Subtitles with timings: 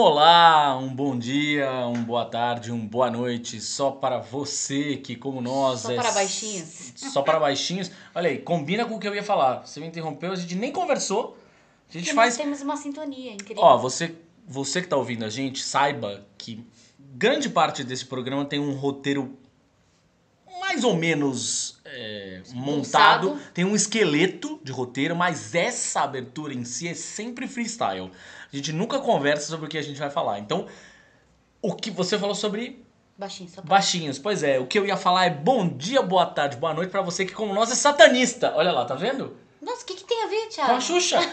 [0.00, 5.40] Olá, um bom dia, um boa tarde, um boa noite, só para você que, como
[5.40, 6.92] nós, Só é para baixinhos.
[6.96, 7.90] Só para baixinhos.
[8.14, 9.66] Olha aí, combina com o que eu ia falar.
[9.66, 11.36] Você me interrompeu, a gente nem conversou.
[11.88, 12.36] A gente Porque faz.
[12.36, 13.62] nós temos uma sintonia incrível.
[13.62, 14.14] Ó, você,
[14.46, 16.64] você que tá ouvindo a gente, saiba que
[16.98, 19.36] grande parte desse programa tem um roteiro
[20.60, 23.38] mais ou menos é, montado.
[23.52, 28.10] Tem um esqueleto de roteiro, mas essa abertura em si é sempre freestyle.
[28.52, 30.38] A gente nunca conversa sobre o que a gente vai falar.
[30.38, 30.66] Então,
[31.62, 32.84] o que você falou sobre
[33.20, 33.68] Baixinho, só para...
[33.68, 34.18] baixinhos.
[34.18, 37.02] Pois é, o que eu ia falar é bom dia, boa tarde, boa noite pra
[37.02, 38.54] você que, como nós, é satanista.
[38.56, 39.36] Olha lá, tá vendo?
[39.60, 40.72] Nossa, o que, que tem a ver, Com Thiago?
[40.72, 41.32] a Xuxa.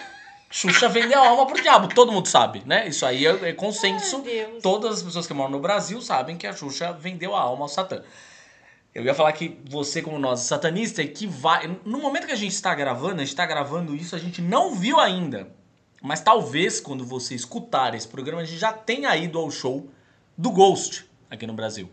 [0.50, 2.88] Xuxa vendeu a alma pro diabo, todo mundo sabe, né?
[2.90, 4.22] Isso aí é, é consenso.
[4.26, 4.60] Ai.
[4.62, 7.70] Todas as pessoas que moram no Brasil sabem que a Xuxa vendeu a alma ao
[7.70, 8.04] Satã.
[8.94, 11.68] Eu ia falar que você, como nós, é satanista, é que vai.
[11.86, 14.76] No momento que a gente está gravando, a gente está gravando isso, a gente não
[14.76, 15.48] viu ainda.
[16.02, 19.90] Mas talvez, quando você escutar esse programa, a gente já tenha ido ao show
[20.38, 21.90] do Ghost aqui no Brasil.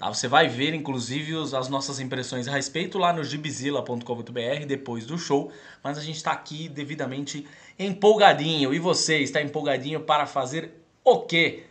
[0.00, 0.08] Tá?
[0.08, 5.52] Você vai ver, inclusive, as nossas impressões a respeito lá no gibizilla.com.br depois do show.
[5.82, 7.46] Mas a gente está aqui devidamente
[7.78, 8.72] empolgadinho.
[8.72, 10.72] E você está empolgadinho para fazer
[11.04, 11.64] o quê?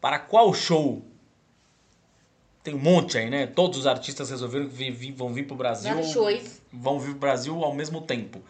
[0.00, 1.04] Para qual show?
[2.64, 3.46] Tem um monte aí, né?
[3.46, 5.94] Todos os artistas resolveram que vão vir pro Brasil.
[5.94, 6.60] Vários shows.
[6.72, 8.42] Vão vir pro Brasil ao mesmo tempo.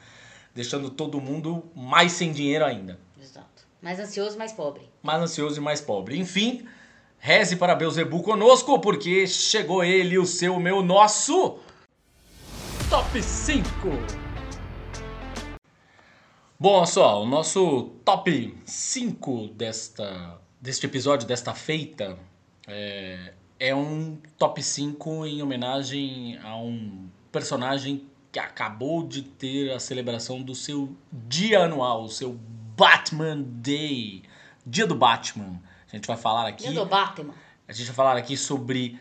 [0.54, 3.66] Deixando todo mundo mais sem dinheiro ainda Exato.
[3.80, 4.82] Mais ansioso, mais pobre.
[5.02, 6.18] mais ansioso e mais pobre.
[6.18, 6.66] Enfim,
[7.18, 11.58] reze para Beuzebu conosco, porque chegou ele, o seu, o meu, nosso
[12.90, 13.68] Top 5.
[16.58, 22.18] Bom, pessoal, o nosso top 5 desta, deste episódio, desta feita,
[22.66, 28.06] é, é um top 5 em homenagem a um personagem
[28.38, 32.38] que acabou de ter a celebração do seu dia anual, o seu
[32.76, 34.22] Batman Day,
[34.64, 35.60] dia do Batman.
[35.92, 36.62] A gente vai falar aqui.
[36.62, 37.34] Dia do Batman.
[37.66, 39.00] A gente vai falar aqui sobre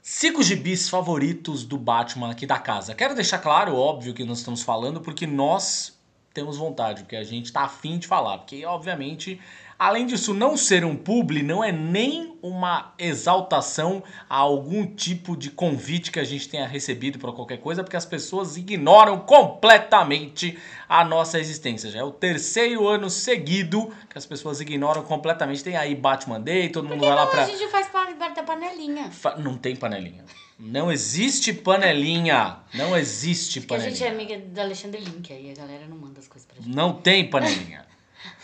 [0.00, 2.94] cinco gibis favoritos do Batman aqui da casa.
[2.94, 5.96] Quero deixar claro, óbvio, que nós estamos falando porque nós
[6.34, 8.38] temos vontade, porque a gente tá afim de falar.
[8.38, 9.40] Porque, obviamente,
[9.86, 15.50] além disso não ser um publi, não é nem uma exaltação a algum tipo de
[15.50, 21.04] convite que a gente tenha recebido para qualquer coisa, porque as pessoas ignoram completamente a
[21.04, 21.90] nossa existência.
[21.90, 25.62] Já é o terceiro ano seguido que as pessoas ignoram completamente.
[25.64, 27.44] Tem aí Batman Day, todo mundo vai lá pra...
[27.44, 29.10] a gente faz parte da panelinha.
[29.10, 30.24] Fa- Não tem panelinha.
[30.58, 32.58] Não existe panelinha.
[32.74, 33.96] Não existe Porque a panelinha.
[33.96, 36.74] gente é amiga da Alexandre Link, aí a galera não manda as coisas pra gente.
[36.74, 37.84] Não tem panelinha.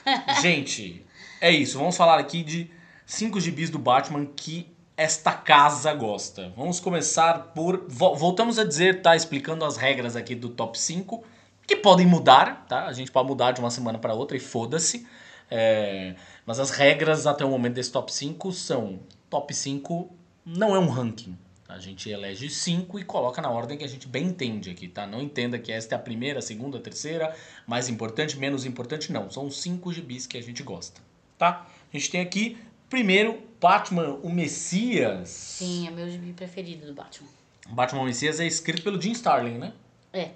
[0.40, 1.04] gente,
[1.40, 1.78] é isso.
[1.78, 2.70] Vamos falar aqui de
[3.06, 4.66] cinco gibis do Batman que
[4.96, 6.52] esta casa gosta.
[6.56, 7.84] Vamos começar por.
[7.88, 9.14] vo- Voltamos a dizer, tá?
[9.14, 11.24] Explicando as regras aqui do top 5,
[11.66, 12.86] que podem mudar, tá?
[12.86, 15.06] A gente pode mudar de uma semana para outra e foda-se.
[15.50, 18.98] É, Mas as regras até o momento desse top 5 são:
[19.30, 20.10] top 5
[20.44, 21.36] não é um ranking.
[21.68, 25.06] A gente elege cinco e coloca na ordem que a gente bem entende aqui, tá?
[25.06, 27.34] Não entenda que esta é a primeira, a segunda, a terceira,
[27.66, 29.30] mais importante, menos importante, não.
[29.30, 30.98] São cinco gibis que a gente gosta,
[31.38, 31.66] tá?
[31.92, 32.58] A gente tem aqui,
[32.90, 35.28] primeiro, Batman, o Messias.
[35.28, 37.28] Sim, é meu gibi preferido do Batman.
[37.68, 39.72] Batman o Messias é escrito pelo Jim Starlin, né?
[40.12, 40.30] É.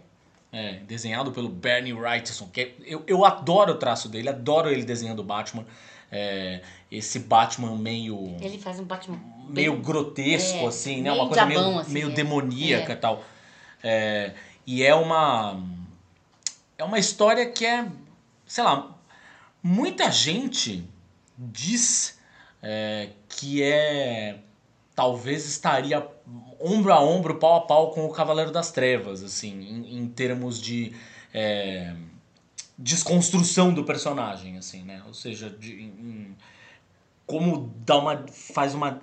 [0.52, 4.84] É, desenhado pelo Bernie Wrightson, que é- eu, eu adoro o traço dele, adoro ele
[4.84, 5.64] desenhando o Batman.
[6.10, 6.60] É,
[6.90, 8.36] esse Batman meio...
[8.38, 9.18] Ele faz um Batman.
[9.48, 11.10] meio bem- grotesco, é, assim, né?
[11.10, 12.12] Uma coisa meio, assim, meio é.
[12.12, 13.24] demoníaca e tal.
[13.82, 14.34] É,
[14.66, 15.58] e é uma.
[16.76, 17.88] É uma história que é.
[18.46, 18.94] Sei lá.
[19.62, 20.84] Muita gente
[21.50, 22.18] diz
[22.62, 24.38] é, que é.
[24.94, 26.06] Talvez estaria
[26.60, 30.60] ombro a ombro, pau a pau com o Cavaleiro das Trevas, assim, em, em termos
[30.60, 30.92] de.
[31.32, 31.94] é,
[32.76, 35.02] desconstrução do personagem, assim, né?
[35.06, 36.36] Ou seja, de, em-
[37.26, 39.00] como dá uma faz uma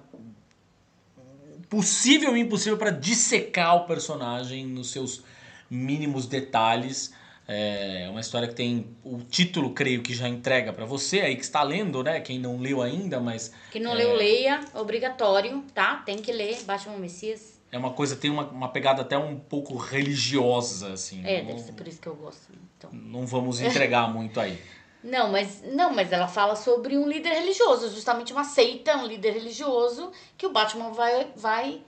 [1.70, 5.24] possível e impossível para dissecar o personagem nos seus
[5.70, 7.14] mínimos detalhes.
[7.52, 11.42] É uma história que tem o título, creio que já entrega para você aí que
[11.42, 12.20] está lendo, né?
[12.20, 14.64] Quem não leu ainda, mas Quem não leu, leia.
[14.76, 15.96] Obrigatório, tá?
[16.06, 17.60] Tem que ler Batman Messias.
[17.72, 21.26] é uma coisa tem uma, uma pegada até um pouco religiosa assim.
[21.26, 22.54] É, não, deve ser por isso que eu gosto.
[22.78, 24.62] Então, não vamos entregar muito aí.
[25.04, 29.32] Não, mas não, mas ela fala sobre um líder religioso, justamente uma seita, um líder
[29.32, 31.82] religioso que o Batman vai vai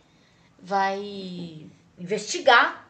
[0.60, 1.70] vai
[2.00, 2.81] investigar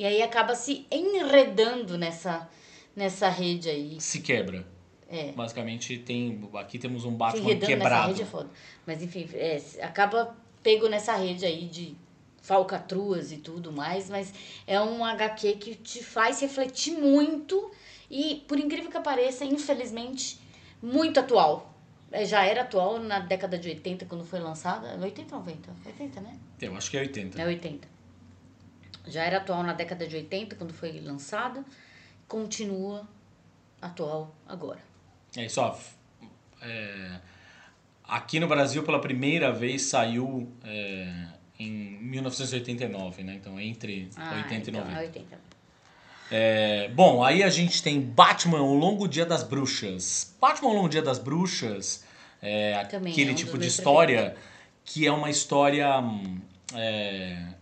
[0.00, 2.48] e aí acaba se enredando nessa
[2.96, 4.00] nessa rede aí.
[4.00, 4.66] Se quebra.
[5.08, 5.32] É.
[5.32, 8.08] Basicamente tem aqui temos um Se Batman nessa quebrado.
[8.08, 8.48] rede é foda.
[8.86, 11.94] Mas enfim, é, se- acaba pego nessa rede aí de
[12.40, 14.32] falcatruas e tudo mais, mas
[14.66, 17.70] é um HQ que te faz refletir muito
[18.10, 20.40] e, por incrível que pareça, infelizmente,
[20.82, 21.74] muito atual.
[22.10, 24.98] É, já era atual na década de 80, quando foi lançada.
[25.00, 25.70] 80 ou 90?
[25.86, 26.38] 80, né?
[26.60, 27.40] Eu acho que é 80.
[27.40, 27.86] É 80.
[29.06, 31.64] Já era atual na década de 80, quando foi lançada.
[32.28, 33.08] Continua
[33.80, 34.80] atual agora.
[35.36, 35.76] É isso, ó.
[36.62, 37.20] é,
[38.04, 41.26] aqui no Brasil, pela primeira vez, saiu é,
[41.58, 41.70] em
[42.02, 43.34] 1989, né?
[43.34, 44.92] Então, entre 80 e então, 90.
[44.92, 45.38] é 80.
[46.32, 50.36] É, bom, aí a gente tem Batman, O Longo Dia das Bruxas.
[50.40, 52.04] Batman, O Longo Dia das Bruxas
[52.40, 54.36] é Também aquele é um tipo de história
[54.84, 55.98] que é uma história...
[55.98, 56.40] hum,
[56.74, 57.59] é,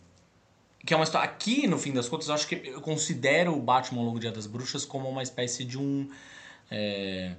[0.85, 1.29] que é uma história...
[1.29, 4.47] Aqui, no fim das contas, eu acho que eu considero o Batman, Longo Dia das
[4.47, 6.09] Bruxas como uma espécie de um...
[6.71, 7.35] é,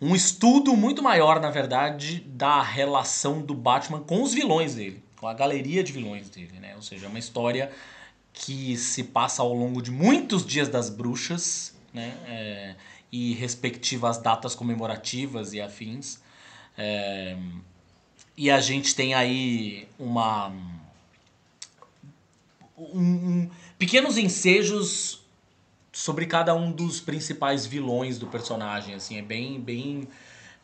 [0.00, 5.26] um estudo muito maior, na verdade, da relação do Batman com os vilões dele, com
[5.26, 6.74] a galeria de vilões dele, né?
[6.76, 7.70] Ou seja, é uma história
[8.32, 12.12] que se passa ao longo de muitos dias das bruxas, né?
[12.26, 12.74] É,
[13.10, 16.20] e respectivas datas comemorativas e afins.
[16.76, 17.36] É,
[18.36, 20.52] e a gente tem aí uma
[22.76, 25.22] um- um- pequenos ensejos
[25.92, 30.08] sobre cada um dos principais vilões do personagem, assim, é bem bem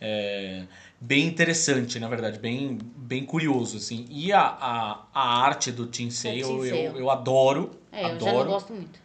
[0.03, 0.65] é,
[0.99, 4.07] bem interessante, na verdade, bem bem curioso, assim.
[4.09, 6.99] E a, a, a arte do Tim Sale, Tim eu, Sale.
[7.01, 8.25] eu adoro, É, eu adoro.
[8.25, 8.99] já não gosto muito.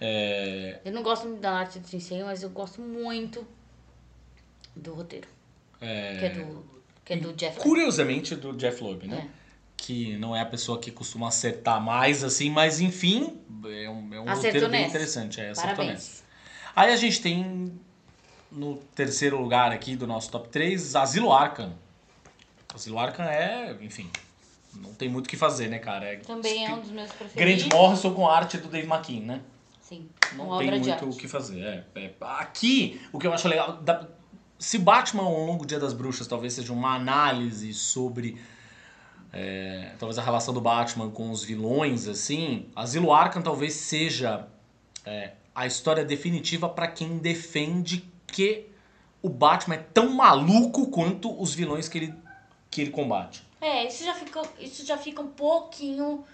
[0.00, 3.46] É, Eu não gosto muito da arte do Sensei, mas eu gosto muito
[4.74, 5.28] do roteiro.
[5.80, 6.64] é, Que é do,
[7.04, 9.28] que é do Jeff curiosamente do Jeff Loeb, né?
[9.78, 14.20] Que não é a pessoa que costuma acertar mais, assim, mas enfim, é um, é
[14.20, 15.40] um roteiro bem interessante.
[15.40, 16.22] É, acertou nessa.
[16.76, 17.72] Aí a gente tem
[18.52, 21.72] no terceiro lugar aqui do nosso top 3, Asilo Arkham.
[22.74, 24.10] Asilo Arkham é, enfim,
[24.74, 26.06] não tem muito o que fazer, né, cara?
[26.06, 27.62] É Também é um dos meus preferidos.
[27.62, 29.40] Grande Morrison com a arte do Dave McKean, né?
[29.80, 31.60] Sim, Não tem muito o que fazer.
[31.62, 32.12] É, é.
[32.20, 33.78] Aqui, o que eu acho legal.
[33.78, 34.06] da-
[34.58, 38.36] se Batman, ao longo Dia das Bruxas, talvez seja uma análise sobre.
[39.32, 42.66] É, talvez a relação do Batman com os vilões, assim.
[42.74, 44.48] Asilo Arkham talvez seja
[45.04, 48.66] é, a história definitiva para quem defende que
[49.22, 52.14] o Batman é tão maluco quanto os vilões que ele,
[52.70, 53.42] que ele combate.
[53.60, 56.24] É, isso já fica, isso já fica um pouquinho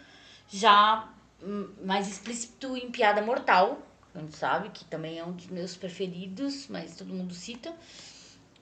[0.49, 1.08] já
[1.43, 3.79] hum, mais explícito em Piada Mortal.
[4.14, 7.75] A gente sabe que também é um dos meus preferidos, mas todo mundo cita.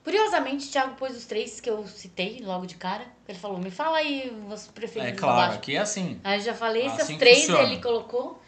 [0.05, 3.05] Curiosamente, o Thiago pôs os três que eu citei logo de cara.
[3.29, 6.21] Ele falou, me fala aí os preferidos É claro, aqui é assim.
[6.25, 7.63] Aí eu já falei, Assim essas três funciona.
[7.63, 8.43] ele colocou.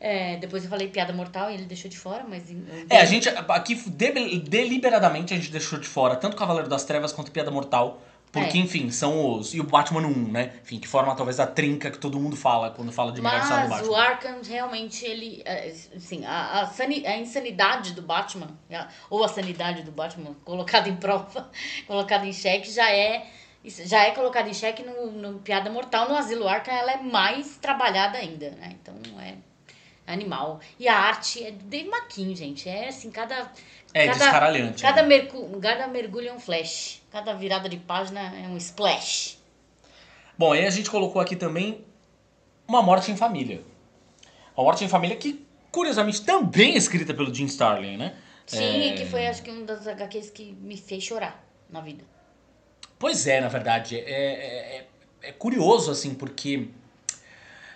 [0.00, 2.44] É, depois eu falei Piada Mortal e ele deixou de fora, mas...
[2.88, 7.12] É, a gente aqui de- deliberadamente a gente deixou de fora tanto Cavaleiro das Trevas
[7.12, 8.00] quanto Piada Mortal,
[8.32, 8.60] porque É.
[8.60, 10.52] enfim, são os e o Batman 1, né?
[10.62, 13.64] Enfim, que forma talvez a trinca que todo mundo fala quando fala de melhor história
[13.64, 13.92] do Mas Batman.
[13.92, 15.42] o Arkham realmente, ele.
[15.44, 18.48] é, Assim, a, a, sani- a insanidade do Batman,
[19.10, 21.50] ou a sanidade do Batman, colocada em prova,
[21.86, 23.26] colocada em xeque, já é.
[23.64, 26.08] Já é colocada em xeque no, no Piada Mortal.
[26.08, 28.76] No Asilo Arkham, ela é mais trabalhada ainda, né?
[28.80, 29.34] Então é
[30.06, 30.60] animal.
[30.78, 32.68] E a arte é do Dave McKean, gente.
[32.68, 33.50] É assim, cada.
[33.94, 34.82] É cada, descaralhante.
[34.82, 35.08] Cada, né?
[35.08, 37.02] mercu, cada mergulho é um flash.
[37.10, 39.38] Cada virada de página é um splash.
[40.36, 41.84] Bom, aí a gente colocou aqui também
[42.66, 43.62] Uma Morte em Família.
[44.56, 48.14] Uma Morte em Família que, curiosamente, também é escrita pelo Jim Starlin, né?
[48.46, 52.04] Sim, É, que foi acho que um das HQs que me fez chorar na vida.
[52.98, 53.96] Pois é, na verdade.
[53.98, 54.86] É, é, é-
[55.20, 56.68] é curioso, assim, porque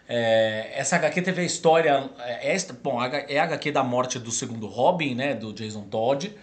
[0.09, 2.11] é, essa HQ teve a história.
[2.18, 5.35] É, esta, bom, a H- é a HQ da morte do segundo Robin, né?
[5.35, 6.35] Do Jason Todd,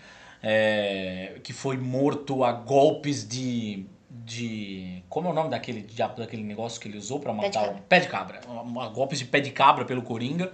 [0.42, 3.86] é, que foi morto a golpes de.
[4.10, 7.82] de como é o nome daquele diabo daquele negócio que ele usou de matar o
[7.82, 8.40] pé de cabra?
[8.48, 10.52] A- a golpes de pé de cabra pelo Coringa.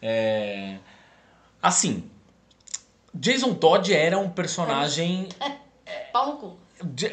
[0.00, 0.76] É,
[1.62, 2.08] assim,
[3.14, 5.28] Jason Todd era um personagem
[6.12, 6.58] Pau no cu.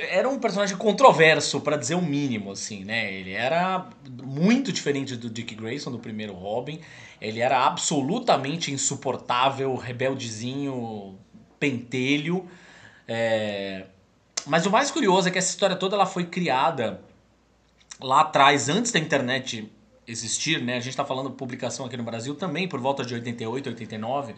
[0.09, 3.13] Era um personagem controverso, pra dizer o mínimo, assim, né?
[3.13, 3.87] Ele era
[4.23, 6.81] muito diferente do Dick Grayson, do primeiro Robin.
[7.19, 11.17] Ele era absolutamente insuportável, rebeldezinho,
[11.59, 12.49] pentelho.
[13.07, 13.85] É,
[14.47, 17.01] Mas o mais curioso é que essa história toda ela foi criada
[17.99, 19.71] lá atrás, antes da internet
[20.07, 20.77] existir, né?
[20.77, 24.35] A gente tá falando publicação aqui no Brasil também, por volta de 88, 89.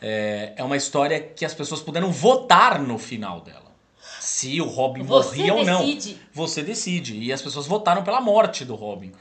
[0.00, 3.67] é, é uma história que as pessoas puderam votar no final dela.
[4.20, 5.80] Se o Robin Você morria ou não.
[5.84, 6.18] decide.
[6.32, 7.18] Você decide.
[7.18, 9.12] E as pessoas votaram pela morte do Robin.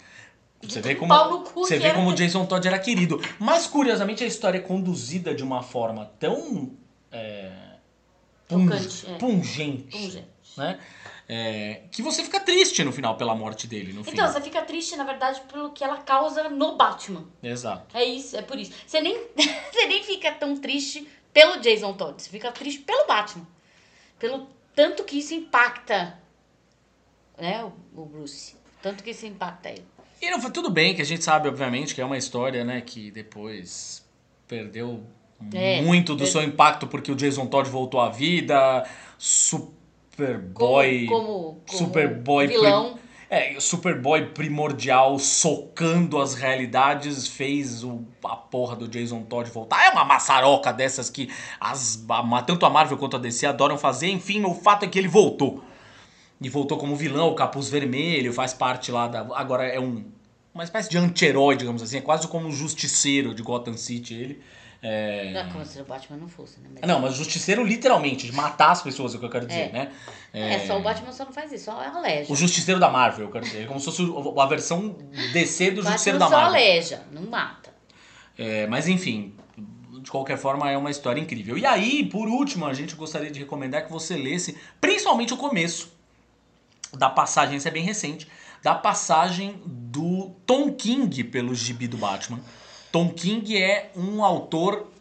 [0.62, 1.13] Você vê como,
[1.54, 3.22] você vê como o Jason Todd era querido.
[3.39, 6.72] Mas, curiosamente, a história é conduzida de uma forma tão
[7.12, 7.51] é,
[8.48, 9.13] pung- Tocante, é.
[9.18, 10.27] pungente, Pungente.
[10.58, 10.80] né?
[11.30, 14.01] É, que você fica triste no final pela morte dele, no.
[14.01, 17.25] Então, você fica triste, na verdade, pelo que ela causa no Batman.
[17.44, 17.96] Exato.
[17.96, 18.72] É isso, é por isso.
[18.88, 19.16] Você nem,
[19.72, 23.46] você nem fica tão triste pelo Jason Todd, você fica triste pelo Batman.
[24.18, 24.48] Pelo
[24.78, 26.20] tanto que isso impacta,
[27.36, 28.56] né, o, o Bruce.
[28.80, 29.84] Tanto que isso impacta ele.
[30.22, 32.80] E não foi tudo bem, que a gente sabe, obviamente, que é uma história, né,
[32.82, 34.06] que depois
[34.48, 35.04] perdeu
[35.54, 41.62] É, muito do seu impacto porque o Jason Todd voltou à vida, Superboy, Como, como,
[41.66, 43.00] como Superboy vilão.
[43.30, 49.86] É, Superboy primordial socando as realidades fez o, a porra do Jason Todd voltar.
[49.86, 51.30] É uma maçaroca dessas que
[51.60, 54.08] as, a- tanto a Marvel quanto a DC adoram fazer.
[54.10, 55.64] Enfim, o fato é que ele voltou.
[56.40, 59.22] E voltou como vilão, o capuz vermelho, faz parte lá da.
[59.36, 60.06] Agora é um.
[60.54, 61.98] Uma espécie de anti-herói, digamos assim.
[61.98, 64.42] É quase como um justiceiro de Gotham City, ele.
[64.82, 65.32] É...
[65.34, 66.70] Não, como se o Batman não fosse, né?
[66.74, 69.70] Mas- Não, mas justiceiro literalmente, de matar as pessoas, é o que eu quero dizer,
[69.70, 69.72] É.
[69.72, 69.92] né?
[70.32, 72.32] É, só o Batman só não faz isso, só aleja.
[72.32, 73.64] O justiceiro da Marvel, eu quero dizer.
[73.64, 74.04] É como se fosse
[74.40, 74.96] a versão
[75.34, 76.50] DC do justiceiro da só Marvel.
[76.52, 77.74] aleja, não mata.
[78.38, 79.34] É, mas enfim,
[80.02, 81.58] de qualquer forma é uma história incrível.
[81.58, 85.92] E aí, por último, a gente gostaria de recomendar que você lesse, principalmente o começo
[86.94, 88.28] da passagem, isso é bem recente,
[88.62, 92.40] da passagem do Tom King pelo gibi do Batman.
[92.98, 94.92] Tom King é um autor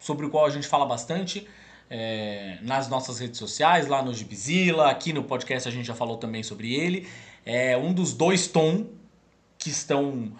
[0.00, 1.46] sobre o qual a gente fala bastante
[1.90, 6.16] é, nas nossas redes sociais, lá no Gibizilla, aqui no podcast a gente já falou
[6.16, 7.06] também sobre ele.
[7.44, 8.86] É um dos dois Tom
[9.58, 10.32] que estão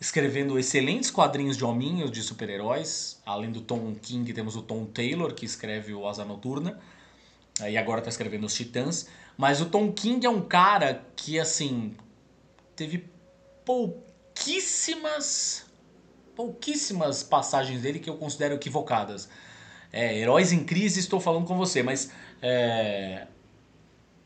[0.00, 3.20] escrevendo excelentes quadrinhos de hominhos de super-heróis.
[3.26, 6.78] Além do Tom King, temos o Tom Taylor, que escreve o Asa Noturna.
[7.68, 9.08] E agora está escrevendo os Titãs.
[9.36, 11.96] Mas o Tom King é um cara que, assim,
[12.76, 13.10] teve
[13.64, 15.68] pouquíssimas
[16.40, 19.28] pouquíssimas passagens dele que eu considero equivocadas.
[19.92, 23.26] É, Heróis em Crise, estou falando com você, mas é,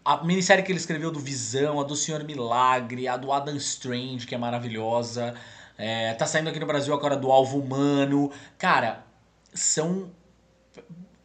[0.05, 4.29] a minissérie que ele escreveu do Visão, a do Senhor Milagre, a do Adam Strange,
[4.29, 5.35] que é maravilhosa,
[5.77, 8.31] é, tá saindo aqui no Brasil agora do Alvo Humano.
[8.57, 9.05] Cara,
[9.53, 10.13] são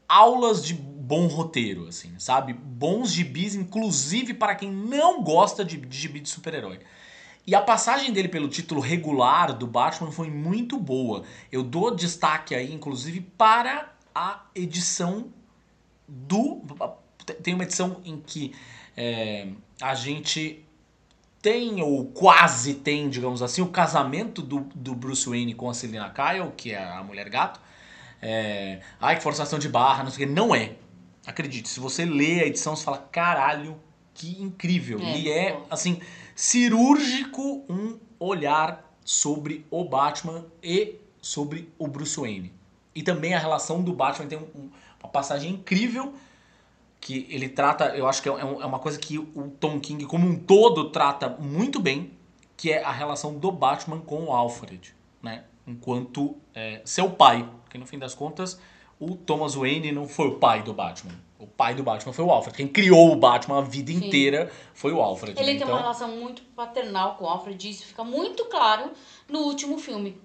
[0.07, 2.51] aulas de bom roteiro, assim, sabe?
[2.51, 6.79] Bons gibis, inclusive para quem não gosta de, de gibi de super-herói.
[7.45, 11.23] E a passagem dele pelo título regular do Batman foi muito boa.
[11.51, 15.33] Eu dou destaque aí, inclusive, para a edição
[16.07, 16.61] do.
[17.41, 18.53] Tem uma edição em que
[18.95, 19.47] é,
[19.81, 20.65] a gente
[21.41, 26.09] tem, ou quase tem, digamos assim, o casamento do, do Bruce Wayne com a Selina
[26.09, 27.59] Kyle, que é a mulher gato.
[28.21, 30.33] É, ai, que forçação de barra, não sei o que.
[30.33, 30.73] Não é.
[31.25, 33.79] Acredite, se você lê a edição, você fala, caralho,
[34.13, 34.99] que incrível.
[34.99, 36.01] É, e é, assim,
[36.39, 42.53] cirúrgico um olhar sobre o Batman e sobre o Bruce Wayne.
[42.95, 44.69] E também a relação do Batman tem um- um-
[45.03, 46.13] uma passagem incrível
[47.01, 50.05] que ele trata, eu acho que é, um- é uma coisa que o Tom King
[50.05, 52.11] como um todo trata muito bem,
[52.55, 55.43] que é a relação do Batman com o Alfred, né?
[55.67, 58.57] Enquanto é, seu pai, porque no fim das contas
[58.97, 61.19] o Thomas Wayne não foi o pai do Batman.
[61.39, 62.57] O pai do Batman foi o Alfred.
[62.57, 64.05] Quem criou o Batman a vida Sim.
[64.05, 65.39] inteira foi o Alfred.
[65.39, 65.59] Ele né?
[65.59, 68.91] tem uma relação muito paternal com o Alfred, e isso fica muito claro
[69.29, 70.19] no último filme.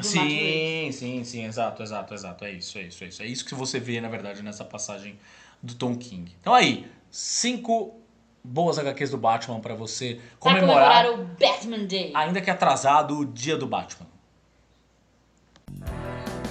[0.00, 2.44] Sim, sim, sim, exato, exato, exato.
[2.44, 3.22] É isso, é isso, é isso.
[3.22, 5.18] É isso que você vê, na verdade, nessa passagem
[5.62, 6.34] do Tom King.
[6.40, 7.94] Então aí, cinco
[8.42, 12.12] boas HQs do Batman pra você Pra comemorar, comemorar o Batman Day.
[12.14, 14.06] ainda que atrasado, o dia do Batman.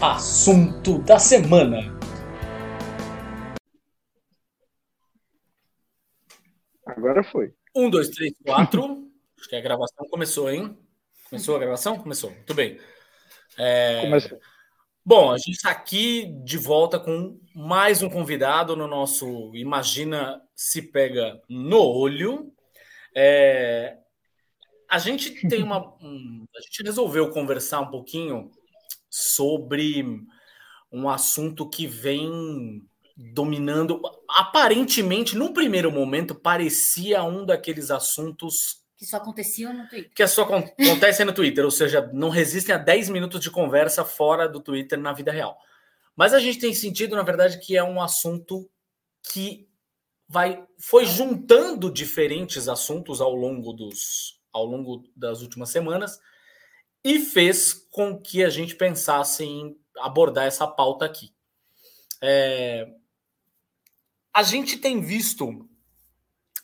[0.01, 2.04] Assunto da semana.
[6.95, 7.53] Agora foi.
[7.75, 9.11] Um, dois, três, quatro.
[9.37, 10.77] Acho que a gravação começou, hein?
[11.29, 11.97] Começou a gravação?
[11.99, 12.31] Começou.
[12.31, 12.79] Muito bem.
[13.57, 14.39] É, Começa.
[15.05, 20.81] Bom, a gente está aqui de volta com mais um convidado no nosso Imagina se
[20.81, 22.51] pega no olho.
[23.15, 23.97] É,
[24.89, 28.49] a gente tem uma, um- a gente resolveu conversar um pouquinho
[29.09, 30.03] sobre
[30.91, 32.81] um assunto que vem
[33.15, 34.01] dominando.
[34.29, 40.12] Aparentemente, num primeiro momento, parecia um daqueles assuntos Que só acontecia no Twitter.
[40.13, 44.03] que só acon- acontece no Twitter, ou seja, não resistem a 10 minutos de conversa
[44.05, 45.57] fora do Twitter na vida real.
[46.15, 48.69] Mas a gente tem sentido, na verdade, que é um assunto
[49.31, 49.67] que
[50.27, 56.17] vai foi juntando diferentes assuntos ao longo dos ao longo das últimas semanas
[57.03, 61.31] e fez com que a gente pensasse em abordar essa pauta aqui.
[62.22, 62.88] É,
[64.35, 65.65] a gente tem visto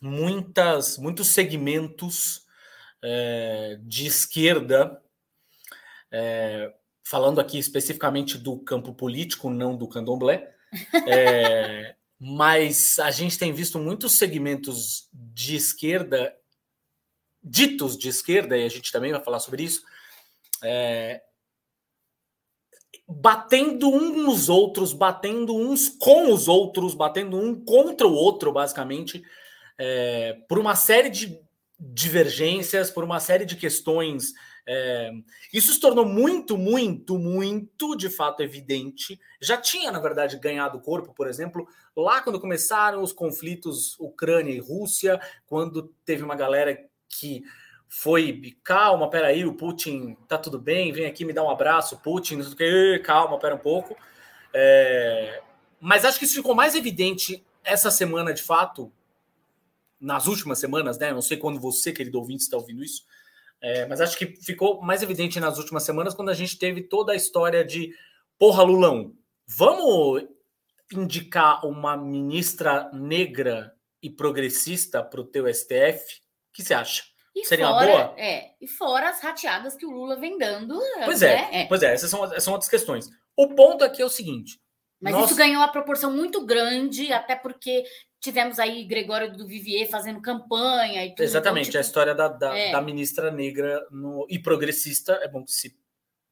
[0.01, 2.45] muitas, muitos segmentos
[3.01, 5.01] é, de esquerda,
[6.11, 10.53] é, falando aqui especificamente do campo político, não do candomblé,
[11.07, 16.35] é, mas a gente tem visto muitos segmentos de esquerda,
[17.41, 19.81] ditos de esquerda, e a gente também vai falar sobre isso,
[20.61, 21.23] é,
[23.07, 29.23] batendo uns nos outros, batendo uns com os outros, batendo um contra o outro, basicamente,
[29.77, 31.39] é, por uma série de
[31.79, 34.33] divergências, por uma série de questões.
[34.67, 35.11] É,
[35.51, 39.19] isso se tornou muito, muito, muito de fato evidente.
[39.41, 44.59] Já tinha, na verdade, ganhado corpo, por exemplo, lá quando começaram os conflitos Ucrânia e
[44.59, 46.77] Rússia, quando teve uma galera
[47.09, 47.43] que
[47.93, 52.37] foi calma, peraí, o Putin tá tudo bem, vem aqui me dar um abraço, Putin,
[52.37, 53.97] não sei o que, calma, pera um pouco.
[54.53, 55.43] É,
[55.77, 58.89] mas acho que isso ficou mais evidente essa semana, de fato,
[59.99, 61.11] nas últimas semanas, né?
[61.11, 63.03] Não sei quando você, querido ouvinte, está ouvindo isso,
[63.59, 67.11] é, mas acho que ficou mais evidente nas últimas semanas quando a gente teve toda
[67.11, 67.93] a história de
[68.39, 69.13] porra, Lulão,
[69.45, 70.29] vamos
[70.93, 76.21] indicar uma ministra negra e progressista para o teu STF?
[76.49, 77.10] O que você acha?
[77.35, 78.19] E Seria fora, uma boa?
[78.19, 80.79] É, e fora as rateadas que o Lula vem dando.
[81.05, 81.49] Pois é, né?
[81.61, 83.09] é, pois é, essas são, são outras questões.
[83.37, 84.59] O ponto aqui é o seguinte.
[85.01, 85.25] Mas nós...
[85.25, 87.83] isso ganhou uma proporção muito grande, até porque
[88.19, 91.23] tivemos aí Gregório do Vivier fazendo campanha e tudo.
[91.23, 91.85] Exatamente, então, tipo...
[91.85, 92.71] a história da, da, é.
[92.71, 95.75] da, ministra negra no, e progressista, é bom que se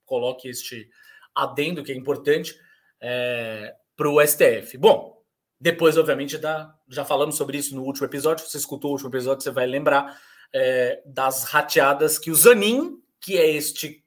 [0.05, 0.87] coloque este
[1.33, 2.55] adendo, que é importante,
[3.01, 4.77] é, para o STF.
[4.77, 5.19] Bom,
[5.59, 9.09] depois, obviamente, da, já falamos sobre isso no último episódio, se você escutou o último
[9.09, 10.19] episódio, você vai lembrar
[10.53, 14.03] é, das rateadas que o Zanin, que é este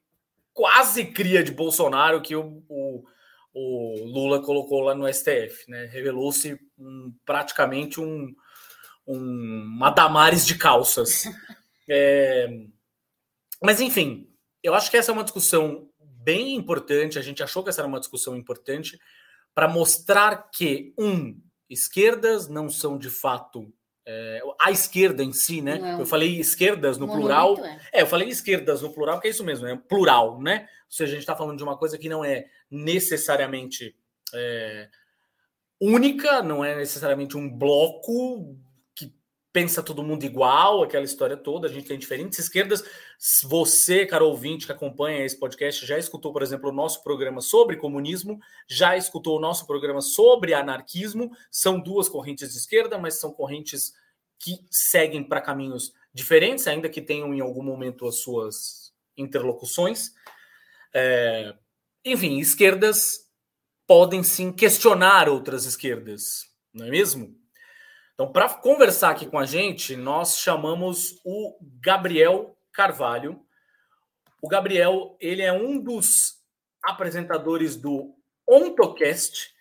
[0.53, 3.03] quase cria de Bolsonaro que o, o,
[3.53, 5.85] o Lula colocou lá no STF, né?
[5.85, 8.33] Revelou-se um, praticamente um,
[9.07, 11.23] um uma Damares de calças.
[11.85, 12.47] É,
[13.61, 14.33] mas enfim,
[14.63, 17.19] eu acho que essa é uma discussão bem importante.
[17.19, 18.97] A gente achou que essa era uma discussão importante
[19.53, 21.37] para mostrar que um
[21.69, 23.69] esquerdas não são de fato
[24.05, 25.77] é, a esquerda em si, né?
[25.77, 25.99] Não.
[25.99, 27.57] Eu falei esquerdas no plural.
[27.63, 27.79] É.
[27.93, 28.01] é.
[28.01, 30.67] eu falei esquerdas no plural, porque é isso mesmo, é plural, né?
[30.85, 33.95] Ou seja, a gente está falando de uma coisa que não é necessariamente
[34.33, 34.89] é,
[35.81, 38.57] única, não é necessariamente um bloco
[39.53, 42.83] pensa todo mundo igual, aquela história toda, a gente tem diferentes esquerdas.
[43.43, 47.77] Você, caro ouvinte que acompanha esse podcast, já escutou, por exemplo, o nosso programa sobre
[47.77, 51.31] comunismo, já escutou o nosso programa sobre anarquismo.
[51.49, 53.93] São duas correntes de esquerda, mas são correntes
[54.37, 60.11] que seguem para caminhos diferentes, ainda que tenham em algum momento as suas interlocuções.
[60.93, 61.55] É...
[62.03, 63.29] Enfim, esquerdas
[63.87, 67.33] podem sim questionar outras esquerdas, não é mesmo?
[68.15, 73.39] Então, para conversar aqui com a gente, nós chamamos o Gabriel Carvalho.
[74.41, 76.41] O Gabriel, ele é um dos
[76.83, 78.13] apresentadores do
[78.47, 79.53] OntoCast,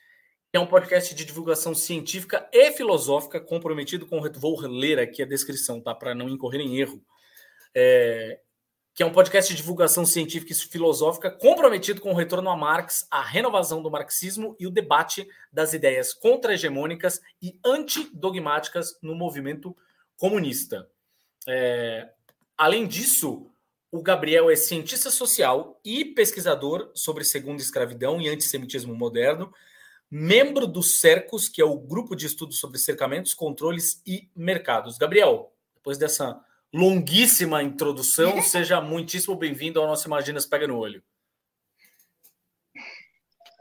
[0.50, 4.20] que é um podcast de divulgação científica e filosófica comprometido com...
[4.32, 5.94] Vou ler aqui a descrição, tá?
[5.94, 7.04] Para não incorrer em erro.
[7.74, 8.40] É,
[8.94, 13.06] que é um podcast de divulgação científica e filosófica comprometido com o retorno a Marx,
[13.10, 19.74] a renovação do marxismo e o debate das ideias contra-hegemônicas e antidogmáticas no movimento
[20.18, 20.86] comunista.
[21.48, 22.10] É,
[22.56, 23.50] além disso,
[23.90, 29.52] o Gabriel é cientista social e pesquisador sobre segunda escravidão e antissemitismo moderno,
[30.10, 34.98] membro do CERCOS, que é o grupo de estudos sobre cercamentos, controles e mercados.
[34.98, 38.40] Gabriel, depois dessa longuíssima introdução.
[38.42, 41.02] Seja muitíssimo bem-vindo ao nosso Imaginas Pega no Olho.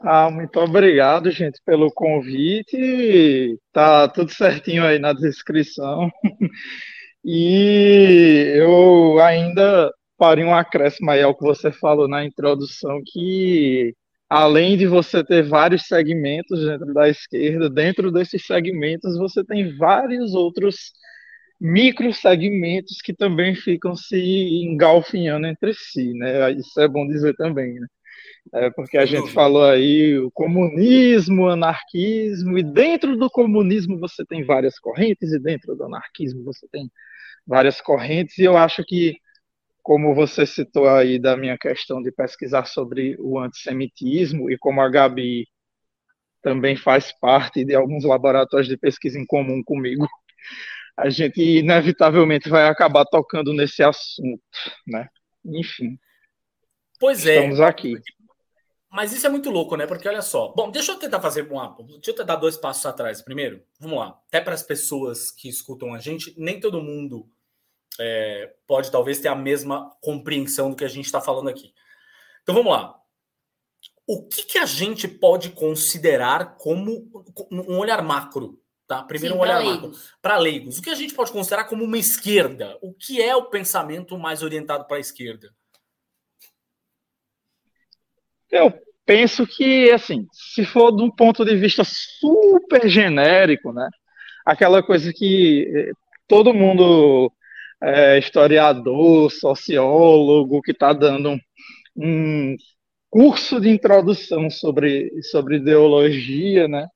[0.00, 3.58] Ah, muito obrigado, gente, pelo convite.
[3.72, 6.10] Tá tudo certinho aí na descrição.
[7.24, 13.94] E eu ainda farei um acréscimo aí ao que você falou na introdução, que
[14.28, 20.34] além de você ter vários segmentos dentro da esquerda, dentro desses segmentos você tem vários
[20.34, 20.92] outros
[21.60, 24.16] microsegmentos que também ficam se
[24.64, 26.50] engalfinhando entre si, né?
[26.52, 27.86] Isso é bom dizer também, né?
[28.54, 34.24] É porque a gente falou aí o comunismo, o anarquismo, e dentro do comunismo você
[34.24, 36.90] tem várias correntes, e dentro do anarquismo você tem
[37.46, 39.16] várias correntes, e eu acho que,
[39.82, 44.88] como você citou aí da minha questão de pesquisar sobre o antissemitismo, e como a
[44.88, 45.46] Gabi
[46.42, 50.06] também faz parte de alguns laboratórios de pesquisa em comum comigo,
[50.96, 54.42] a gente inevitavelmente vai acabar tocando nesse assunto,
[54.86, 55.08] né?
[55.44, 55.98] Enfim.
[56.98, 57.36] Pois é.
[57.36, 57.94] Estamos aqui.
[58.92, 59.86] Mas isso é muito louco, né?
[59.86, 60.52] Porque olha só.
[60.54, 61.84] Bom, deixa eu tentar fazer um.
[61.84, 63.62] Deixa eu tentar dois passos atrás primeiro.
[63.80, 64.20] Vamos lá.
[64.28, 67.26] Até para as pessoas que escutam a gente, nem todo mundo
[68.00, 71.72] é, pode talvez ter a mesma compreensão do que a gente está falando aqui.
[72.42, 72.98] Então vamos lá.
[74.06, 77.08] O que, que a gente pode considerar como
[77.50, 78.60] um olhar macro?
[78.86, 79.02] Tá?
[79.04, 79.92] Primeiro Sim, um olhar macro.
[80.20, 80.78] Para leigos.
[80.78, 82.76] O que a gente pode considerar como uma esquerda?
[82.82, 85.50] O que é o pensamento mais orientado para a esquerda?
[88.50, 88.72] Eu
[89.06, 93.88] penso que, assim, se for de um ponto de vista super genérico, né?
[94.44, 95.92] Aquela coisa que eh,
[96.28, 97.32] todo mundo,
[97.82, 101.40] é, historiador, sociólogo, que está dando um,
[101.96, 102.56] um,
[103.10, 106.86] curso de introdução sobre, sobre ideologia, né?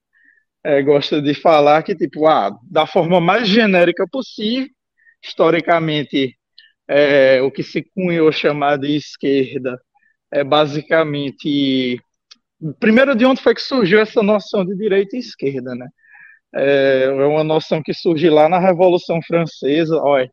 [0.65, 4.69] É, gosta de falar que, tipo, ah, da forma mais genérica possível,
[5.23, 6.37] historicamente,
[6.89, 9.79] é, o que se cunhou chamar de esquerda
[10.33, 11.99] é basicamente.
[12.81, 15.89] Primeiro, de onde foi que surgiu essa noção de direita e esquerda, né?
[16.55, 19.97] É, é uma noção que surgiu lá na Revolução Francesa.
[20.03, 20.31] Olha,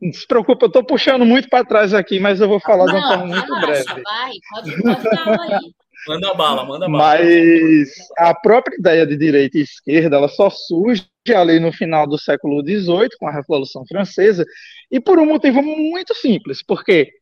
[0.00, 2.94] não se preocupe, eu estou puxando muito para trás aqui, mas eu vou falar não,
[2.94, 3.84] de uma forma muito breve.
[4.02, 5.74] Vai, pode, pode aí.
[6.08, 6.98] Manda bala, manda bala.
[6.98, 12.18] Mas a própria ideia de direita e esquerda, ela só surge ali no final do
[12.18, 14.44] século XVIII, com a Revolução Francesa,
[14.90, 17.12] e por um motivo muito simples, porque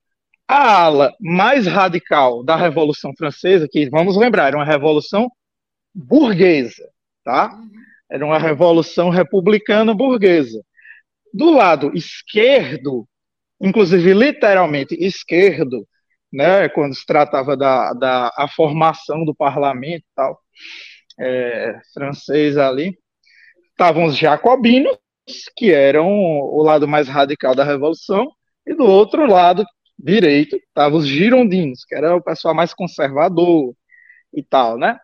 [0.46, 5.28] a ala mais radical da Revolução Francesa, que vamos lembrar, era uma revolução
[5.92, 6.88] burguesa,
[7.24, 7.50] tá?
[8.10, 10.62] Era uma revolução republicana burguesa.
[11.32, 13.06] Do lado esquerdo,
[13.60, 15.86] inclusive literalmente esquerdo,
[16.32, 20.38] né, quando se tratava da, da a formação do parlamento tal,
[21.18, 22.96] é, francês ali,
[23.70, 24.96] estavam os jacobinos,
[25.56, 28.30] que eram o lado mais radical da revolução,
[28.66, 29.64] e do outro lado,
[29.98, 33.74] direito, estavam os girondinos, que era o pessoal mais conservador
[34.32, 34.98] e tal, né?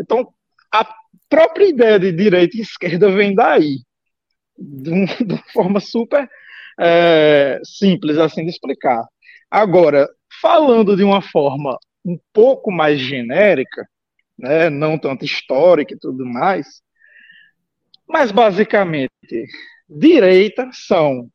[0.00, 0.32] Então,
[0.72, 0.88] a
[1.28, 3.78] própria ideia de direita e esquerda vem daí,
[4.58, 6.28] de, um, uma forma super
[6.78, 9.06] é, simples assim de explicar.
[9.50, 10.08] Agora,
[10.40, 13.86] falando de uma forma um pouco mais genérica,
[14.38, 16.82] né, não tanto histórica e tudo mais,
[18.08, 19.10] mas basicamente,
[19.88, 21.28] direita são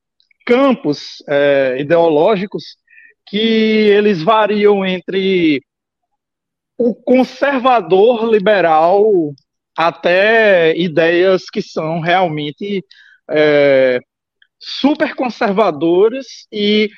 [0.46, 2.78] campos é, ideológicos
[3.26, 5.64] que eles variam entre
[6.78, 9.34] o conservador liberal
[9.78, 12.84] até ideias que são realmente
[13.34, 14.00] é,
[14.60, 16.90] super conservadoras e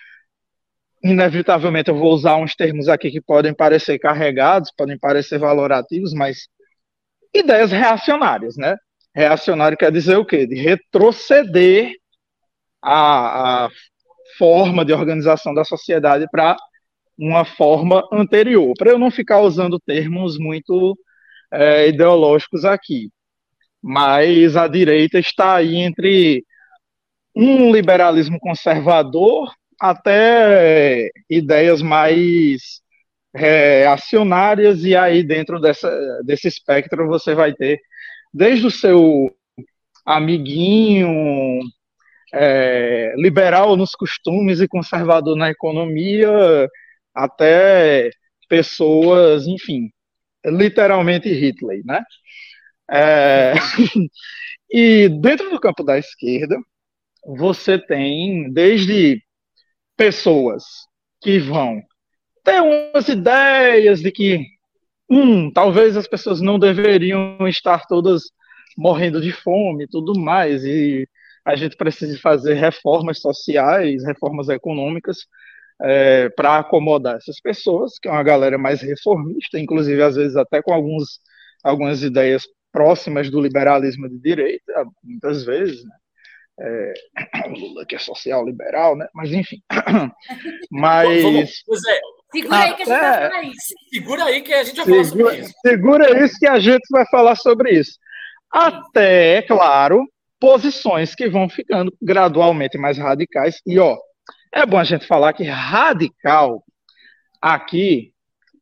[1.03, 6.47] inevitavelmente eu vou usar uns termos aqui que podem parecer carregados, podem parecer valorativos, mas
[7.33, 8.75] ideias reacionárias, né?
[9.15, 10.45] Reacionário quer dizer o quê?
[10.45, 11.93] De retroceder
[12.81, 13.69] a, a
[14.37, 16.57] forma de organização da sociedade para
[17.17, 20.97] uma forma anterior, para eu não ficar usando termos muito
[21.51, 23.09] é, ideológicos aqui.
[23.87, 26.43] Mas a direita está aí entre
[27.35, 32.81] um liberalismo conservador até ideias mais
[33.31, 35.87] reacionárias, e aí dentro dessa,
[36.23, 37.79] desse espectro você vai ter
[38.33, 39.31] desde o seu
[40.03, 41.59] amiguinho
[42.33, 46.67] é, liberal nos costumes e conservador na economia,
[47.13, 48.09] até
[48.49, 49.91] pessoas, enfim,
[50.43, 52.03] literalmente Hitler, né?
[52.89, 53.53] É,
[54.71, 56.57] e dentro do campo da esquerda,
[57.25, 59.21] você tem desde
[59.97, 60.63] pessoas
[61.21, 61.81] que vão
[62.43, 64.45] ter umas ideias de que,
[65.09, 68.23] hum, talvez as pessoas não deveriam estar todas
[68.77, 71.07] morrendo de fome e tudo mais, e
[71.45, 75.19] a gente precisa fazer reformas sociais, reformas econômicas
[75.81, 80.61] é, para acomodar essas pessoas, que é uma galera mais reformista, inclusive às vezes até
[80.61, 81.19] com alguns,
[81.63, 82.45] algumas ideias
[82.75, 85.95] próximas do liberalismo de direita, muitas vezes, né?
[86.59, 86.93] É,
[87.47, 89.07] o Lula que é social liberal, né?
[89.13, 89.61] Mas enfim.
[90.69, 91.63] Mas.
[91.73, 92.01] Zé,
[92.33, 93.73] segura aí que a gente vai falar isso.
[93.93, 95.53] Segura aí que a gente vai segura, falar sobre isso.
[95.65, 97.97] Segura isso que a gente vai falar sobre isso.
[98.51, 100.05] Até, é claro,
[100.37, 103.61] posições que vão ficando gradualmente mais radicais.
[103.65, 103.97] E, ó,
[104.53, 106.61] é bom a gente falar que radical
[107.41, 108.13] aqui,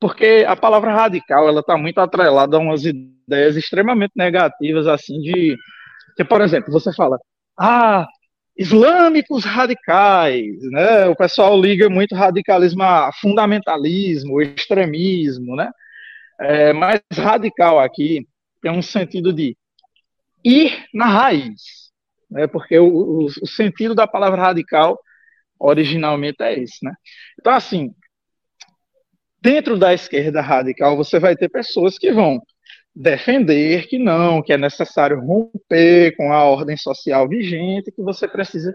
[0.04, 5.56] porque a palavra radical ela está muito atrelada a umas ideias extremamente negativas, assim, de.
[6.18, 7.18] Que, por exemplo, você fala,
[7.58, 8.06] ah,
[8.58, 11.06] islâmicos radicais, né?
[11.06, 15.72] O pessoal liga muito radicalismo a fundamentalismo, extremismo, né?
[16.42, 18.28] É, mas radical aqui
[18.62, 19.56] tem um sentido de
[20.44, 21.62] ir na raiz,
[22.30, 22.46] né?
[22.46, 25.00] porque o, o, o sentido da palavra radical
[25.58, 26.84] originalmente é esse.
[26.84, 26.94] Né?
[27.40, 27.94] Então, assim,
[29.44, 32.42] dentro da esquerda radical, você vai ter pessoas que vão
[32.96, 38.74] defender que não, que é necessário romper com a ordem social vigente, que você precisa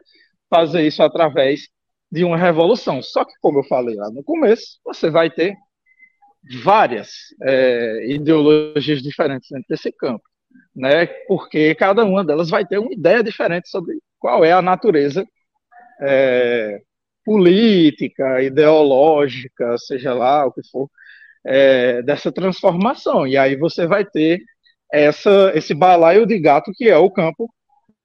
[0.50, 1.68] fazer isso através
[2.12, 3.00] de uma revolução.
[3.00, 5.56] Só que, como eu falei lá no começo, você vai ter
[6.62, 7.08] várias
[7.42, 10.24] é, ideologias diferentes dentro desse campo,
[10.76, 11.06] né?
[11.26, 15.26] Porque cada uma delas vai ter uma ideia diferente sobre qual é a natureza
[16.02, 16.82] é,
[17.28, 20.88] política, ideológica, seja lá o que for,
[21.44, 23.26] é, dessa transformação.
[23.26, 24.40] E aí você vai ter
[24.90, 27.52] essa, esse balaio de gato que é o campo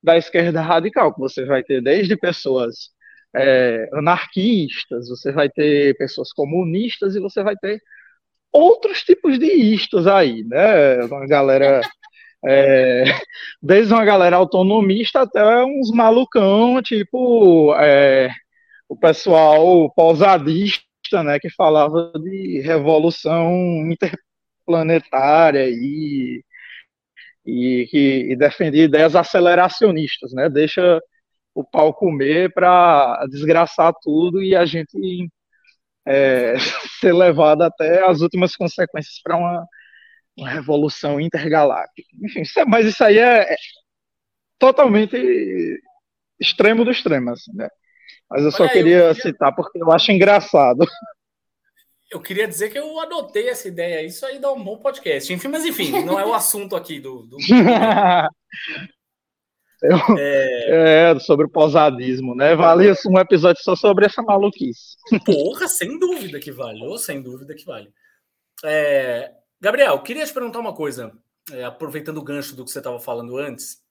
[0.03, 2.89] da esquerda radical, que você vai ter desde pessoas
[3.33, 7.81] é, anarquistas, você vai ter pessoas comunistas e você vai ter
[8.51, 11.03] outros tipos de istas aí, né?
[11.05, 11.81] Uma galera.
[12.45, 13.05] É,
[13.61, 18.29] desde uma galera autonomista até uns malucão, tipo é,
[18.93, 23.51] o pessoal pousadista, né, que falava de revolução
[23.91, 26.43] interplanetária e,
[27.45, 30.49] e que e defendia ideias aceleracionistas, né?
[30.49, 31.01] Deixa
[31.55, 35.29] o pau comer para desgraçar tudo e a gente
[36.05, 36.55] é,
[37.01, 39.67] ser levado até as últimas consequências para uma,
[40.37, 42.09] uma, revolução intergaláctica.
[42.23, 43.55] Enfim, isso é, mas isso aí é, é,
[44.59, 45.17] totalmente
[46.39, 47.69] extremo do extremo, assim, né?
[48.29, 50.85] Mas eu só queria, eu queria citar porque eu acho engraçado.
[52.13, 54.05] Eu queria dizer que eu adotei essa ideia.
[54.05, 55.33] Isso aí dá um bom podcast.
[55.33, 57.23] Enfim, mas enfim, não é o assunto aqui do.
[57.23, 57.37] do...
[59.81, 61.11] Eu, é...
[61.11, 61.19] é...
[61.19, 62.55] sobre o posadismo, né?
[62.55, 64.95] Vale um episódio só sobre essa maluquice.
[65.25, 66.85] Porra, sem dúvida que vale.
[66.85, 67.91] Ou sem dúvida que vale.
[68.63, 69.31] É...
[69.59, 71.11] Gabriel, queria te perguntar uma coisa.
[71.51, 73.82] É, aproveitando o gancho do que você estava falando antes.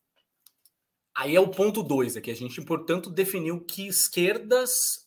[1.16, 2.30] Aí é o ponto 2 aqui.
[2.30, 5.06] A gente, portanto, definiu que esquerdas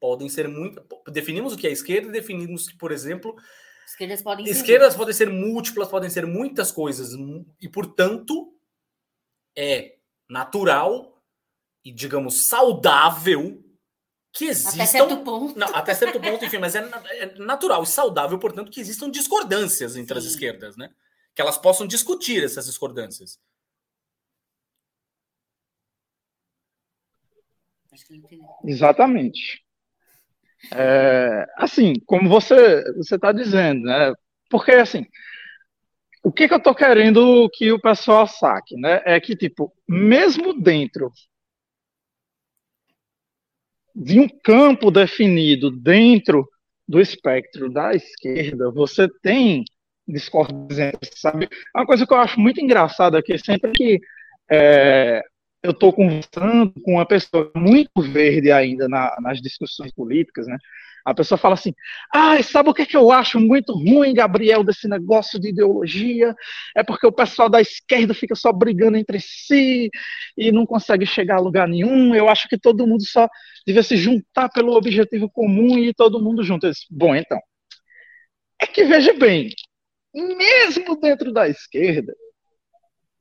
[0.00, 0.84] podem ser muito.
[1.10, 3.34] Definimos o que é esquerda e definimos que, por exemplo.
[3.86, 4.98] Esquerdas podem esquerdas ser.
[4.98, 7.10] podem ser múltiplas, podem ser muitas coisas.
[7.60, 8.52] E, portanto,
[9.56, 9.96] é
[10.28, 11.22] natural
[11.84, 13.62] e, digamos, saudável
[14.32, 14.82] que existam.
[14.82, 15.58] Até certo ponto.
[15.58, 16.80] Não, até certo ponto, enfim, mas é,
[17.20, 20.26] é natural e saudável, portanto, que existam discordâncias entre Sim.
[20.26, 20.90] as esquerdas, né?
[21.34, 23.38] Que elas possam discutir essas discordâncias.
[28.64, 29.62] Exatamente.
[30.72, 34.12] É, assim, como você você está dizendo, né?
[34.48, 35.06] Porque assim,
[36.24, 39.02] o que, que eu estou querendo que o pessoal saque, né?
[39.04, 41.12] É que, tipo, mesmo dentro
[43.94, 46.48] de um campo definido dentro
[46.88, 49.64] do espectro da esquerda, você tem
[50.08, 51.48] discordâncias, sabe?
[51.74, 54.00] Uma coisa que eu acho muito engraçada é que sempre que
[54.50, 55.22] é,
[55.64, 60.58] eu estou conversando com uma pessoa muito verde ainda na, nas discussões políticas, né?
[61.02, 61.74] A pessoa fala assim:
[62.14, 66.34] ah, sabe o que, é que eu acho muito ruim, Gabriel, desse negócio de ideologia?
[66.76, 69.90] É porque o pessoal da esquerda fica só brigando entre si
[70.36, 72.14] e não consegue chegar a lugar nenhum.
[72.14, 73.26] Eu acho que todo mundo só
[73.66, 76.68] devia se juntar pelo objetivo comum e todo mundo junto.
[76.68, 77.40] Disse, Bom, então.
[78.60, 79.50] É que veja bem,
[80.14, 82.14] mesmo dentro da esquerda,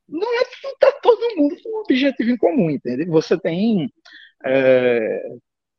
[0.08, 0.44] não é
[0.80, 3.06] tá todo mundo com um objetivo em comum, entende?
[3.06, 3.92] Você tem
[4.46, 5.22] é,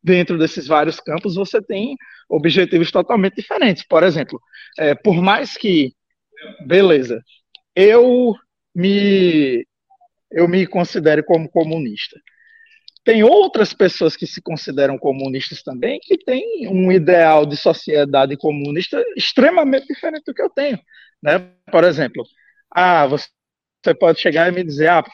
[0.03, 1.97] dentro desses vários campos, você tem
[2.29, 3.85] objetivos totalmente diferentes.
[3.87, 4.41] Por exemplo,
[4.79, 5.95] é, por mais que,
[6.67, 7.23] beleza,
[7.75, 8.35] eu
[8.75, 9.67] me,
[10.31, 12.21] eu me considere como comunista.
[13.03, 19.03] Tem outras pessoas que se consideram comunistas também, que têm um ideal de sociedade comunista
[19.17, 20.79] extremamente diferente do que eu tenho.
[21.23, 21.39] Né?
[21.71, 22.25] Por exemplo,
[22.71, 23.29] ah, você
[23.93, 25.05] pode chegar e me dizer, ah,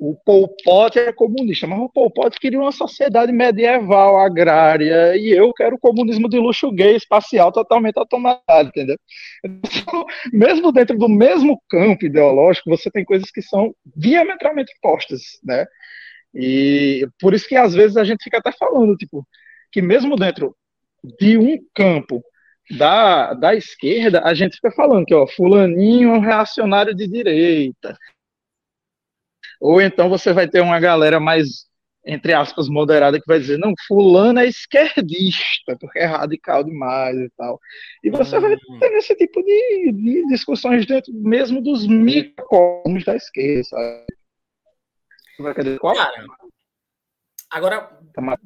[0.00, 5.30] o Pol Pot é comunista, mas o Pol Pot queria uma sociedade medieval, agrária, e
[5.30, 8.96] eu quero o comunismo de luxo gay, espacial, totalmente automatizado, entendeu?
[9.44, 15.66] Então, mesmo dentro do mesmo campo ideológico, você tem coisas que são diametralmente opostas, né?
[16.34, 19.26] E por isso que às vezes a gente fica até falando, tipo,
[19.70, 20.56] que mesmo dentro
[21.18, 22.22] de um campo
[22.70, 27.98] da, da esquerda, a gente fica falando que, ó, fulaninho é um reacionário de direita,
[29.60, 31.66] ou então você vai ter uma galera mais,
[32.04, 37.30] entre aspas, moderada que vai dizer, não, fulano é esquerdista, porque é radical demais e
[37.36, 37.60] tal.
[38.02, 38.40] E você hum.
[38.40, 44.06] vai ter esse tipo de, de, discussões dentro mesmo dos microcosmos da esquerda, sabe?
[45.38, 45.94] Vai querer qual?
[45.94, 46.26] Cara,
[47.50, 47.80] agora,
[48.14, 48.38] tá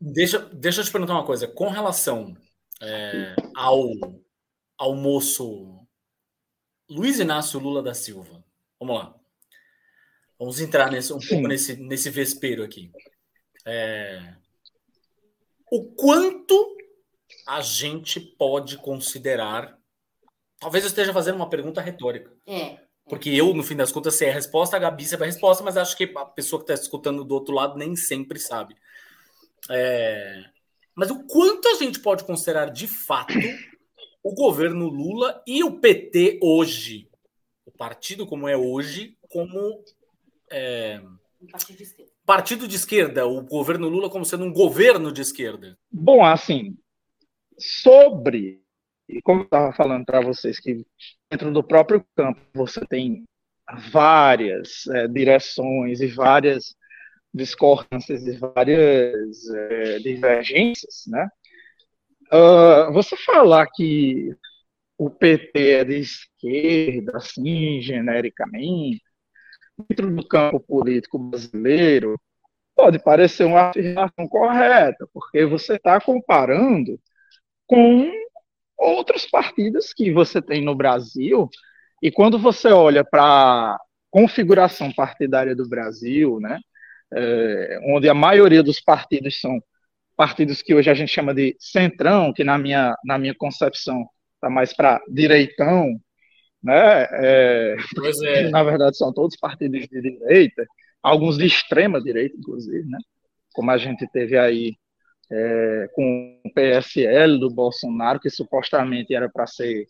[0.00, 1.48] deixa, deixa eu te perguntar uma coisa.
[1.48, 2.36] Com relação
[2.80, 3.90] é, ao,
[4.78, 5.86] ao moço
[6.88, 8.44] Luiz Inácio Lula da Silva,
[8.78, 9.19] vamos lá.
[10.40, 11.28] Vamos entrar nesse, um Sim.
[11.28, 12.90] pouco nesse, nesse vespeiro aqui.
[13.66, 14.34] É...
[15.70, 16.78] O quanto
[17.46, 19.78] a gente pode considerar.
[20.58, 22.32] Talvez eu esteja fazendo uma pergunta retórica.
[22.46, 22.78] É.
[23.06, 25.76] Porque eu, no fim das contas, sei a resposta, a Gabi sabe a resposta, mas
[25.76, 28.74] acho que a pessoa que está escutando do outro lado nem sempre sabe.
[29.68, 30.42] É...
[30.94, 33.34] Mas o quanto a gente pode considerar de fato
[34.22, 37.10] o governo Lula e o PT hoje,
[37.66, 39.84] o partido como é hoje, como
[40.50, 41.00] é...
[41.50, 42.12] Partido de esquerda.
[42.26, 45.78] partido de esquerda, o governo Lula como sendo um governo de esquerda?
[45.90, 46.76] Bom, assim,
[47.58, 48.62] sobre,
[49.08, 50.84] e como eu estava falando para vocês, que
[51.30, 53.24] dentro do próprio campo você tem
[53.90, 56.74] várias é, direções e várias
[57.32, 61.28] discordâncias e várias é, divergências, né?
[62.32, 64.30] Uh, você falar que
[64.96, 69.02] o PT é de esquerda, assim, genericamente,
[69.88, 72.20] dentro do campo político brasileiro,
[72.74, 76.98] pode parecer uma afirmação correta, porque você está comparando
[77.66, 78.10] com
[78.76, 81.48] outros partidos que você tem no Brasil,
[82.02, 83.78] e quando você olha para a
[84.10, 86.58] configuração partidária do Brasil, né,
[87.12, 89.62] é, onde a maioria dos partidos são
[90.16, 94.48] partidos que hoje a gente chama de centrão, que na minha, na minha concepção está
[94.48, 96.00] mais para direitão,
[96.62, 97.06] né?
[97.10, 97.76] É,
[98.24, 98.50] é.
[98.50, 100.66] Na verdade, são todos partidos de direita,
[101.02, 102.98] alguns de extrema direita, inclusive, né?
[103.52, 104.76] Como a gente teve aí
[105.30, 109.86] é, com o PSL do Bolsonaro, que supostamente era para ser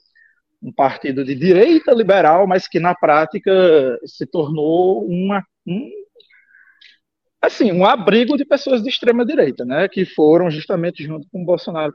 [0.63, 3.51] um partido de direita liberal, mas que na prática
[4.05, 5.91] se tornou uma, um,
[7.41, 11.47] assim, um abrigo de pessoas de extrema direita, né, que foram justamente junto com o
[11.47, 11.95] Bolsonaro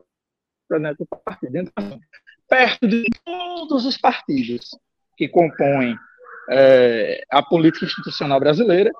[0.68, 1.58] para dentro do partido.
[1.58, 2.00] Então,
[2.48, 4.70] perto de todos os partidos
[5.18, 5.96] que compõem
[6.50, 8.92] é, a política institucional brasileira,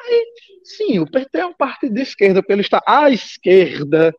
[0.00, 0.26] aí,
[0.64, 4.14] sim, o PT é um partido de esquerda, porque ele está à esquerda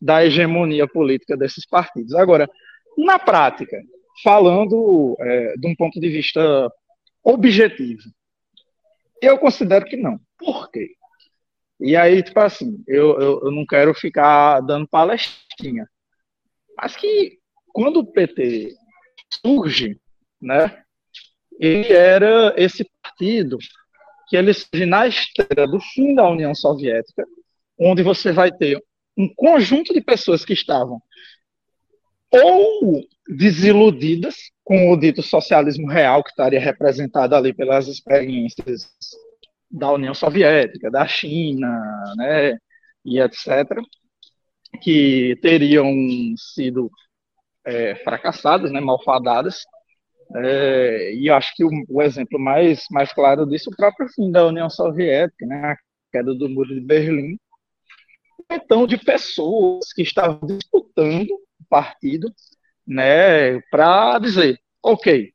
[0.00, 2.14] da hegemonia política desses partidos.
[2.14, 2.48] Agora,
[2.98, 3.80] na prática,
[4.22, 6.70] falando é, de um ponto de vista
[7.22, 8.02] objetivo,
[9.20, 10.18] eu considero que não.
[10.38, 10.90] Por quê?
[11.80, 15.86] E aí, tipo assim, eu, eu, eu não quero ficar dando palestrinha.
[16.76, 17.38] Mas que
[17.76, 18.74] quando o PT
[19.44, 20.00] surge,
[20.40, 20.82] né,
[21.60, 23.58] ele era esse partido
[24.26, 27.22] que ele surge na esteira do fim da União Soviética,
[27.78, 28.82] onde você vai ter
[29.14, 31.02] um conjunto de pessoas que estavam
[32.30, 38.90] ou desiludidas com o dito socialismo real, que estaria representado ali pelas experiências
[39.70, 41.78] da União Soviética, da China,
[42.16, 42.56] né,
[43.04, 43.68] e etc.,
[44.80, 45.92] que teriam
[46.38, 46.90] sido
[47.66, 49.64] é, fracassadas, né, malfadadas.
[50.36, 54.30] É, e acho que o, o, exemplo mais, mais claro disso é o próprio fim
[54.30, 55.76] da União Soviética, né, a
[56.12, 57.38] queda do Muro de Berlim.
[58.50, 62.32] Então, de pessoas que estavam disputando o partido
[62.86, 65.32] né, para dizer, ok,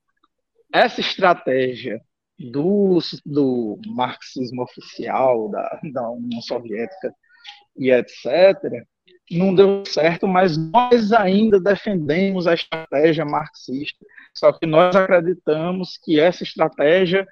[0.73, 2.01] essa estratégia
[2.39, 7.13] do, do marxismo oficial da, da União Soviética
[7.77, 8.85] e etc.,
[9.37, 14.05] não deu certo, mas nós ainda defendemos a estratégia marxista.
[14.33, 17.27] Só que nós acreditamos que essa estratégia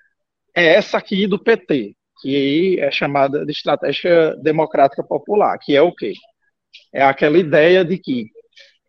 [0.56, 5.94] é essa aqui do PT, que é chamada de estratégia democrática popular, que é o
[5.94, 6.14] quê?
[6.94, 8.28] É aquela ideia de que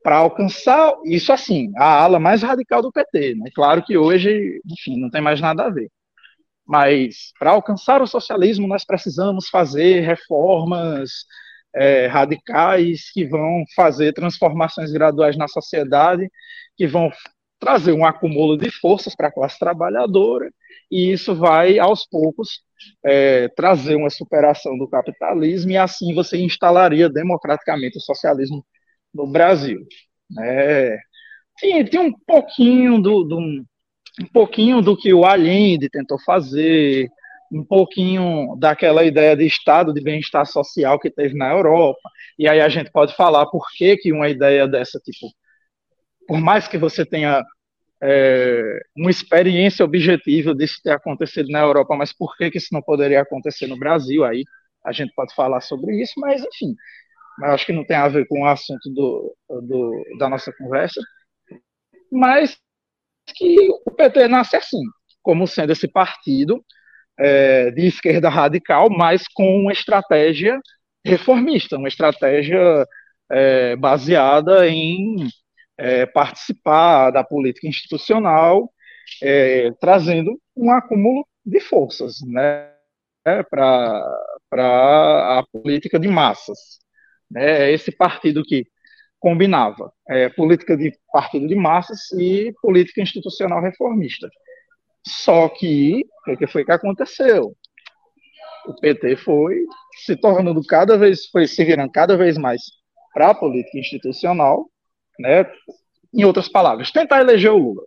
[0.02, 3.50] para alcançar isso assim, a ala mais radical do PT, né?
[3.54, 5.90] Claro que hoje, enfim, não tem mais nada a ver.
[6.66, 11.10] Mas para alcançar o socialismo, nós precisamos fazer reformas
[11.74, 16.30] é, radicais que vão fazer transformações graduais na sociedade,
[16.76, 17.10] que vão
[17.58, 20.50] trazer um acúmulo de forças para a classe trabalhadora,
[20.90, 22.62] e isso vai, aos poucos,
[23.04, 28.64] é, trazer uma superação do capitalismo, e assim você instalaria democraticamente o socialismo
[29.12, 29.86] no Brasil.
[30.40, 30.96] É,
[31.60, 37.08] tem, tem um pouquinho do, do, um pouquinho do que o Allende tentou fazer,
[37.50, 42.08] um pouquinho daquela ideia de estado de bem-estar social que teve na Europa.
[42.38, 45.26] E aí a gente pode falar por que, que uma ideia dessa, tipo,
[46.28, 47.42] por mais que você tenha
[48.02, 52.80] é, uma experiência objetiva disso ter acontecido na Europa, mas por que, que isso não
[52.80, 54.24] poderia acontecer no Brasil?
[54.24, 54.44] Aí
[54.84, 56.74] a gente pode falar sobre isso, mas enfim,
[57.42, 61.00] acho que não tem a ver com o assunto do, do da nossa conversa.
[62.12, 62.56] Mas
[63.34, 64.82] que o PT nasce assim,
[65.22, 66.64] como sendo esse partido
[67.20, 70.58] é, de esquerda radical, mas com uma estratégia
[71.04, 72.86] reformista, uma estratégia
[73.30, 75.28] é, baseada em
[75.78, 78.70] é, participar da política institucional,
[79.22, 82.70] é, trazendo um acúmulo de forças né,
[83.50, 84.18] para
[84.50, 86.78] a política de massas.
[87.30, 88.66] Né, esse partido que
[89.20, 94.28] combinava é, política de partido de massas e política institucional reformista.
[95.06, 97.56] Só que, o que foi que aconteceu?
[98.66, 99.64] O PT foi
[100.04, 102.62] se tornando cada vez, foi se virando cada vez mais
[103.12, 104.70] para a política institucional,
[105.18, 105.50] né?
[106.12, 107.82] Em outras palavras, tentar eleger o Lula.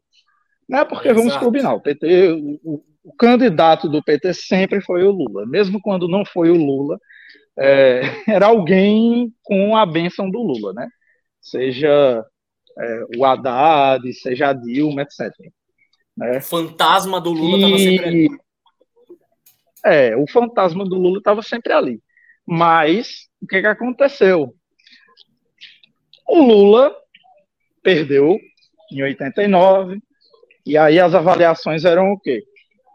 [0.68, 0.84] Né?
[0.86, 1.20] Porque Exato.
[1.20, 2.32] vamos combinar, o PT,
[2.64, 6.98] o, o, candidato do PT sempre foi o Lula, mesmo quando não foi o Lula,
[7.58, 10.88] é, era alguém com a bênção do Lula, né?
[11.42, 12.26] Seja
[12.80, 15.32] é, o Haddad, seja a Dilma, etc.
[16.16, 16.38] Né?
[16.38, 18.30] O fantasma do Lula estava sempre ali.
[19.86, 22.02] É, o fantasma do Lula estava sempre ali.
[22.46, 24.54] Mas o que, que aconteceu?
[26.28, 26.96] O Lula
[27.82, 28.40] perdeu
[28.92, 30.00] em 89,
[30.66, 32.44] e aí as avaliações eram o quê?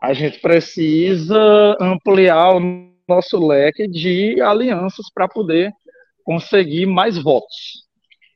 [0.02, 5.72] A gente precisa ampliar o nosso leque de alianças para poder
[6.24, 7.86] conseguir mais votos,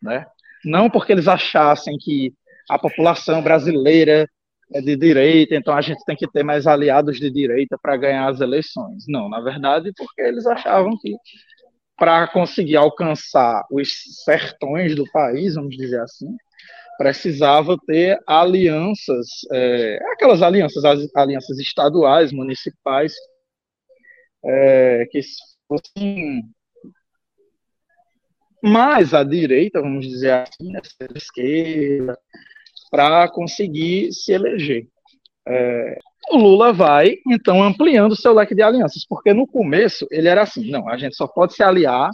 [0.03, 0.27] né?
[0.65, 2.33] Não porque eles achassem que
[2.69, 4.29] a população brasileira
[4.75, 8.29] é de direita, então a gente tem que ter mais aliados de direita para ganhar
[8.29, 9.05] as eleições.
[9.09, 11.15] Não, na verdade, porque eles achavam que
[11.97, 13.89] para conseguir alcançar os
[14.25, 16.35] sertões do país, vamos dizer assim,
[16.99, 23.13] precisava ter alianças, é, aquelas alianças, as alianças estaduais, municipais,
[24.45, 25.21] é, que
[25.69, 26.43] fossem
[28.63, 30.81] mais à direita, vamos dizer assim, né,
[31.17, 32.17] esquerda,
[32.93, 34.87] para conseguir se eleger.
[35.49, 35.99] É,
[36.31, 40.71] o Lula vai, então, ampliando seu leque de alianças, porque no começo ele era assim:
[40.71, 42.11] não, a gente só pode se aliar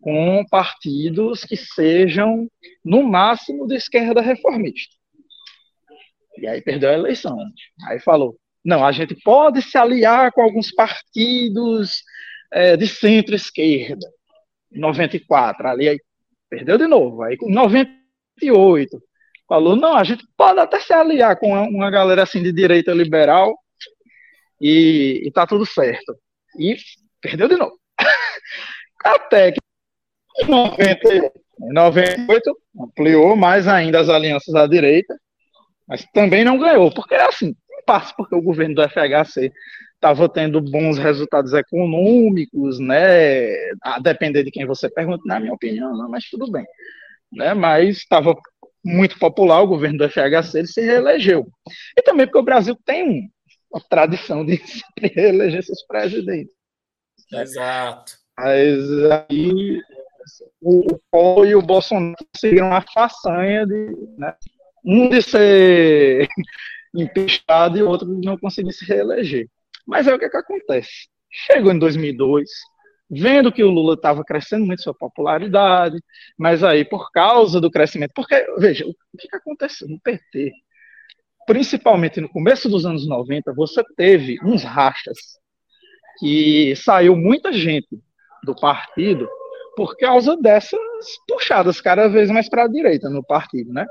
[0.00, 2.48] com partidos que sejam,
[2.82, 4.96] no máximo, de esquerda reformista.
[6.38, 7.36] E aí perdeu a eleição.
[7.86, 12.02] Aí falou: não, a gente pode se aliar com alguns partidos
[12.50, 14.08] é, de centro-esquerda.
[14.72, 16.00] 94, ali aí
[16.48, 17.22] perdeu de novo.
[17.22, 19.00] Aí com 98,
[19.48, 23.56] falou: não, a gente pode até se aliar com uma, galera assim de direita liberal
[24.60, 26.16] e, e tá tudo certo.
[26.58, 26.76] E
[27.20, 27.78] perdeu de novo.
[29.04, 29.60] Até que
[30.40, 35.14] em 90, 98 ampliou mais ainda as alianças à direita,
[35.86, 37.54] mas também não ganhou, porque é assim,
[37.86, 39.52] passa porque o governo do FHC
[39.94, 43.46] estava tendo bons resultados econômicos, né?
[43.82, 46.66] A depender de quem você pergunta, na minha opinião, não, mas tudo bem.
[47.32, 47.54] Né?
[47.54, 48.34] Mas estava
[48.84, 51.48] muito popular, o governo do FHC ele se reelegeu.
[51.96, 53.30] E também porque o Brasil tem
[53.72, 54.82] uma tradição de se
[55.14, 56.54] reeleger seus presidentes.
[57.32, 58.12] Exato.
[58.36, 58.78] Mas
[59.10, 59.80] aí
[60.60, 64.34] o Paulo e o Bolsonaro conseguiram a façanha de né,
[64.84, 66.28] um de ser
[66.94, 69.48] empichado e o outro de não conseguir se reeleger.
[69.86, 71.08] Mas é o que, é que acontece.
[71.30, 72.48] Chegou em 2002,
[73.10, 76.00] vendo que o Lula estava crescendo muito sua popularidade,
[76.38, 80.52] mas aí por causa do crescimento, porque veja, o que, aconteceu no PT,
[81.46, 85.18] principalmente no começo dos anos 90, você teve uns rachas
[86.18, 87.88] que saiu muita gente
[88.42, 89.28] do partido
[89.76, 90.78] por causa dessas
[91.28, 93.84] puxadas cada vez mais para a direita no partido, né?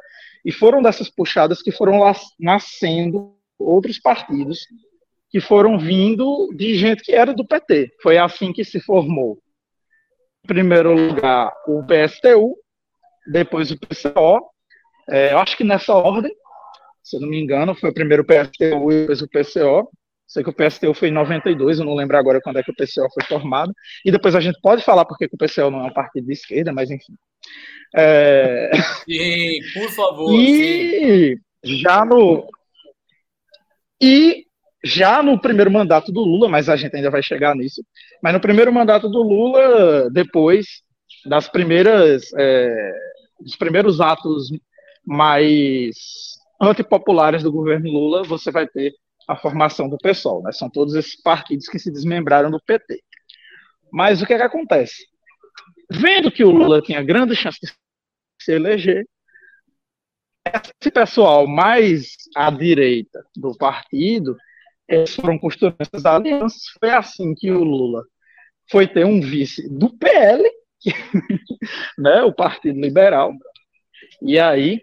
[0.46, 2.00] E foram dessas puxadas que foram
[2.40, 4.66] nascendo outros partidos
[5.34, 7.90] que foram vindo de gente que era do PT.
[8.04, 9.40] Foi assim que se formou.
[10.44, 12.56] Em primeiro lugar, o PSTU,
[13.26, 14.48] depois o PCO.
[15.10, 16.32] É, eu acho que nessa ordem,
[17.02, 19.90] se eu não me engano, foi o primeiro o PSTU e depois o PCO.
[20.28, 22.76] Sei que o PSTU foi em 92, eu não lembro agora quando é que o
[22.76, 23.74] PCO foi formado.
[24.06, 26.72] E depois a gente pode falar porque o PCO não é um partido de esquerda,
[26.72, 27.16] mas enfim.
[27.96, 28.70] É...
[29.04, 30.32] Sim, por favor.
[30.32, 31.78] E sim.
[31.82, 32.48] já no.
[34.00, 34.46] E
[34.84, 37.84] já no primeiro mandato do Lula, mas a gente ainda vai chegar nisso,
[38.22, 40.84] mas no primeiro mandato do Lula, depois
[41.26, 42.92] das primeiras, é,
[43.40, 44.50] dos primeiros atos
[45.06, 45.96] mais
[46.62, 48.94] antipopulares do governo Lula, você vai ter
[49.28, 50.52] a formação do PSOL, né?
[50.52, 53.02] São todos esses partidos que se desmembraram do PT.
[53.92, 55.06] Mas o que, é que acontece?
[55.90, 57.72] Vendo que o Lula tinha grande chance de
[58.42, 59.06] se eleger,
[60.46, 64.36] esse pessoal mais à direita do partido
[64.88, 66.62] eles foram construindo essas alianças.
[66.80, 68.04] Foi assim que o Lula
[68.70, 70.44] foi ter um vice do PL,
[70.80, 70.92] que,
[71.98, 73.34] né, o Partido Liberal,
[74.22, 74.82] e aí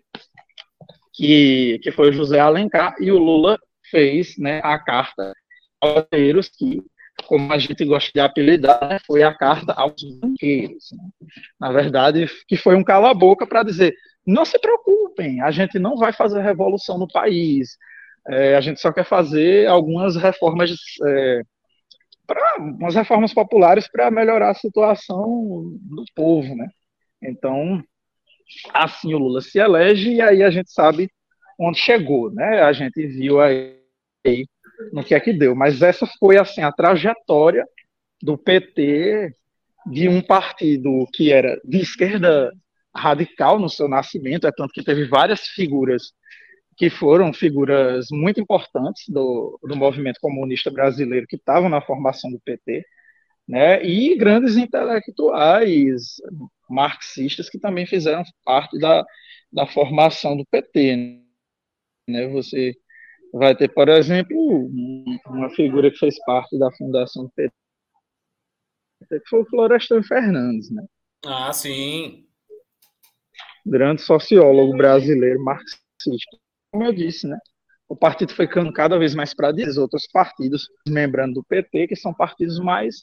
[1.13, 3.59] que, que foi José Alencar, e o Lula
[3.91, 5.35] fez né, a carta
[5.81, 6.83] aos banqueiros, que,
[7.27, 10.91] como a gente gosta de apelidar, né, foi a carta aos banqueiros.
[10.93, 11.05] Né?
[11.59, 13.95] Na verdade, que foi um cala-boca para dizer:
[14.27, 17.77] não se preocupem, a gente não vai fazer revolução no país,
[18.29, 20.71] é, a gente só quer fazer algumas reformas,
[21.07, 21.43] é,
[22.27, 26.69] para umas reformas populares para melhorar a situação do povo, né?
[27.23, 27.83] Então,
[28.73, 31.11] assim o Lula se elege e aí a gente sabe
[31.59, 32.63] onde chegou, né?
[32.63, 33.77] A gente viu aí
[34.93, 37.67] no que é que deu, mas essa foi assim a trajetória
[38.23, 39.35] do PT
[39.87, 42.53] de um partido que era de esquerda
[42.95, 46.13] radical no seu nascimento, é tanto que teve várias figuras
[46.81, 52.41] que foram figuras muito importantes do, do movimento comunista brasileiro que estavam na formação do
[52.41, 52.87] PT,
[53.47, 56.15] né, e grandes intelectuais
[56.71, 59.05] marxistas que também fizeram parte da,
[59.53, 61.21] da formação do PT.
[62.09, 62.29] Né?
[62.29, 62.75] Você
[63.31, 64.35] vai ter, por exemplo,
[65.27, 67.53] uma figura que fez parte da fundação do PT,
[69.07, 70.71] que foi o Florestan Fernandes.
[70.71, 70.83] Né?
[71.27, 72.27] Ah, sim.
[73.67, 76.41] Grande sociólogo brasileiro marxista.
[76.71, 77.39] Como eu disse, né?
[77.91, 81.97] o partido foi ficando cada vez mais para dizer outros partidos, membrando do PT, que
[81.97, 83.01] são partidos mais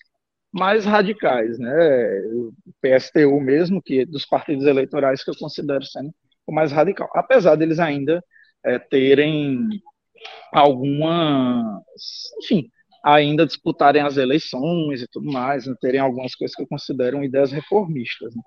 [0.49, 2.21] mais radicais, né?
[2.33, 6.09] O PSTU mesmo, que é dos partidos eleitorais que eu considero sendo
[6.47, 8.23] o mais radical, apesar deles ainda
[8.65, 9.67] é, terem
[10.53, 11.83] algumas,
[12.41, 12.69] enfim,
[13.03, 15.75] ainda disputarem as eleições e tudo mais, né?
[15.81, 18.33] terem algumas coisas que eu considero ideias reformistas.
[18.33, 18.41] Né?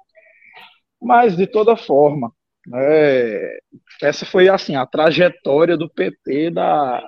[1.01, 2.33] Mas de toda forma,
[2.67, 3.59] né,
[4.03, 7.07] essa foi assim a trajetória do PT da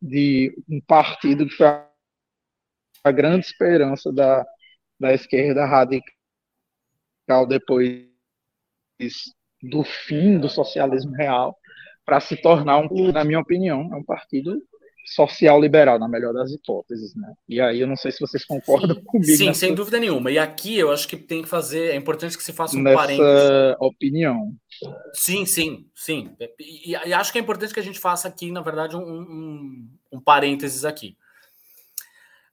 [0.00, 4.46] de um partido que foi a grande esperança da,
[4.98, 6.06] da esquerda radical
[7.48, 8.06] depois
[9.62, 11.56] do fim do socialismo real
[12.04, 14.62] para se tornar, um, na minha opinião, um partido
[15.14, 17.32] social liberal, na melhor das hipóteses, né?
[17.48, 19.04] E aí eu não sei se vocês concordam Sim.
[19.04, 19.36] comigo.
[19.36, 20.30] Sim, sem dúvida nenhuma.
[20.30, 22.96] E aqui eu acho que tem que fazer, é importante que se faça um nessa
[22.96, 23.76] parênteses.
[23.80, 24.54] opinião.
[25.12, 26.30] Sim, sim, sim.
[26.58, 29.88] E, e acho que é importante que a gente faça aqui, na verdade, um, um,
[30.12, 31.16] um parênteses aqui.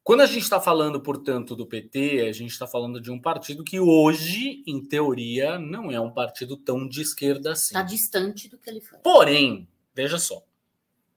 [0.05, 3.63] Quando a gente está falando, portanto, do PT, a gente está falando de um partido
[3.63, 7.73] que hoje, em teoria, não é um partido tão de esquerda assim.
[7.73, 8.99] Está distante do que ele foi.
[8.99, 10.43] Porém, veja só.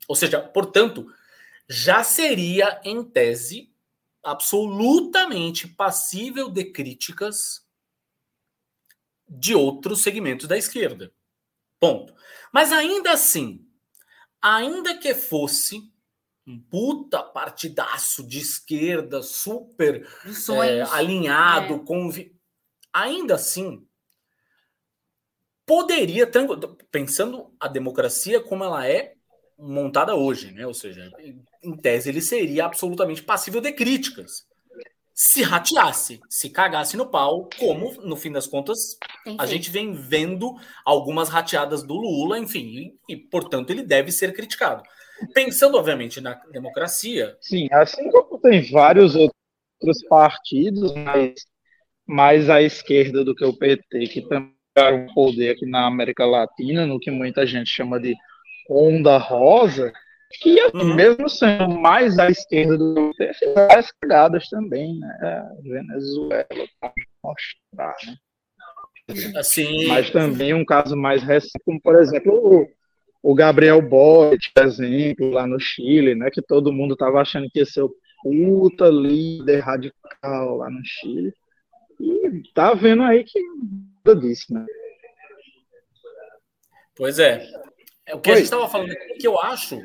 [0.09, 1.07] Ou seja, portanto,
[1.69, 3.73] já seria, em tese,
[4.23, 7.67] absolutamente passível de críticas
[9.29, 11.13] de outros segmentos da esquerda.
[11.79, 12.15] Ponto.
[12.53, 13.67] Mas ainda assim,
[14.41, 15.93] ainda que fosse
[16.47, 20.09] um puta partidaço de esquerda super
[20.65, 21.79] é, alinhado é.
[21.81, 22.11] com
[22.91, 23.87] ainda assim
[25.67, 26.27] poderia
[26.91, 29.18] pensando a democracia como ela é
[29.59, 30.67] montada hoje, né?
[30.67, 31.11] Ou seja,
[31.63, 34.47] em tese ele seria absolutamente passível de críticas.
[35.13, 38.97] Se rateasse, se cagasse no pau, como no fim das contas
[39.37, 40.55] a gente vem vendo
[40.85, 44.83] algumas rateadas do Lula, enfim, e, e portanto ele deve ser criticado.
[45.35, 47.37] Pensando, obviamente, na democracia.
[47.41, 51.35] Sim, assim como tem vários outros partidos mais,
[52.07, 56.87] mais à esquerda do que o PT, que também um poder aqui na América Latina,
[56.87, 58.15] no que muita gente chama de
[58.69, 59.93] onda rosa,
[60.41, 60.95] que assim, uhum.
[60.95, 65.19] mesmo sendo mais à esquerda do PT, fez várias cagadas também, né?
[65.23, 66.47] A Venezuela
[66.81, 66.93] para
[67.25, 68.17] mostrar, né?
[69.37, 69.87] Assim...
[69.87, 72.69] Mas também um caso mais recente, como por exemplo o,
[73.23, 76.31] o Gabriel Boric, por exemplo, lá no Chile, né?
[76.31, 81.33] Que todo mundo estava achando que ia ser o puta líder radical lá no Chile.
[82.01, 83.41] E tá vendo aí que
[84.05, 84.67] nada disso, né?
[86.95, 87.47] Pois é.
[88.09, 88.37] É o que Oi.
[88.37, 89.79] a gente estava falando aqui, que eu acho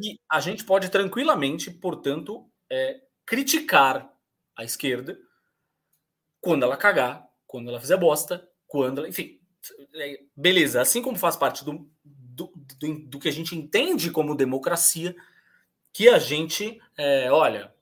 [0.00, 4.14] que a gente pode tranquilamente, portanto, é, criticar
[4.56, 5.18] a esquerda
[6.40, 9.08] quando ela cagar, quando ela fizer bosta, quando ela.
[9.08, 9.40] Enfim,
[9.96, 10.80] é, beleza.
[10.80, 15.14] Assim como faz parte do, do, do, do que a gente entende como democracia,
[15.92, 17.74] que a gente, é, olha.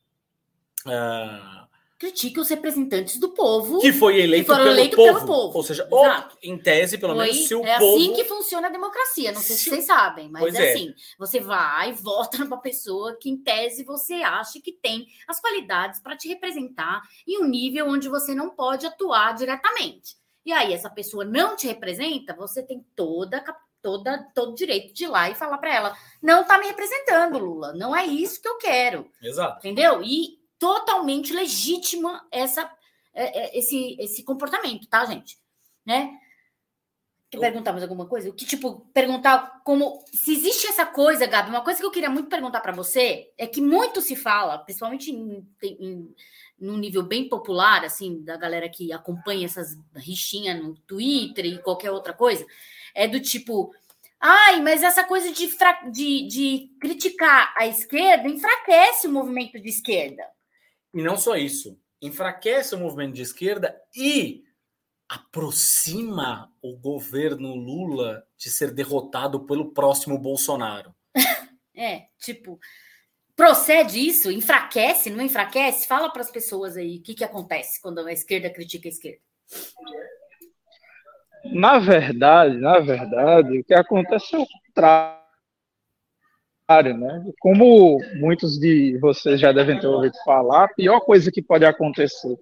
[0.86, 1.68] Uh,
[2.00, 5.12] critique os representantes do povo que foi eleito, que pelo, eleito povo.
[5.12, 5.58] pelo, povo.
[5.58, 6.06] Ou seja, ou,
[6.42, 8.00] em tese, pelo foi, menos, se o é povo.
[8.00, 9.32] É assim que funciona a democracia.
[9.32, 13.18] Não sei se, se vocês sabem, mas é, é, assim: você vai, vota numa pessoa
[13.20, 17.86] que, em tese, você acha que tem as qualidades para te representar em um nível
[17.86, 20.16] onde você não pode atuar diretamente.
[20.46, 23.44] E aí, essa pessoa não te representa, você tem toda
[23.82, 27.74] toda todo direito de ir lá e falar para ela: não está me representando, Lula,
[27.74, 29.06] não é isso que eu quero.
[29.22, 29.58] Exato.
[29.58, 30.02] Entendeu?
[30.02, 32.70] E totalmente legítima essa,
[33.14, 35.38] é, é, esse, esse comportamento, tá, gente?
[35.84, 36.16] Né?
[37.30, 38.28] Quer perguntar mais alguma coisa?
[38.28, 40.04] O que, tipo, perguntar como.
[40.12, 43.46] Se existe essa coisa, Gabi, uma coisa que eu queria muito perguntar para você é
[43.46, 46.14] que muito se fala, principalmente em, em,
[46.58, 51.92] num nível bem popular, assim, da galera que acompanha essas rixinhas no Twitter e qualquer
[51.92, 52.44] outra coisa,
[52.94, 53.72] é do tipo.
[54.20, 55.46] Ai, mas essa coisa de,
[55.90, 60.24] de, de criticar a esquerda enfraquece o movimento de esquerda.
[60.92, 64.44] E não só isso, enfraquece o movimento de esquerda e
[65.08, 70.94] aproxima o governo Lula de ser derrotado pelo próximo Bolsonaro.
[71.74, 72.58] é, tipo,
[73.34, 74.30] procede isso?
[74.30, 75.10] Enfraquece?
[75.10, 75.86] Não enfraquece?
[75.86, 79.20] Fala para as pessoas aí o que, que acontece quando a esquerda critica a esquerda.
[81.44, 85.19] Na verdade, na verdade, o que acontece é o contrário,
[86.94, 87.24] né?
[87.40, 92.36] Como muitos de vocês já devem ter ouvido falar, a pior coisa que pode acontecer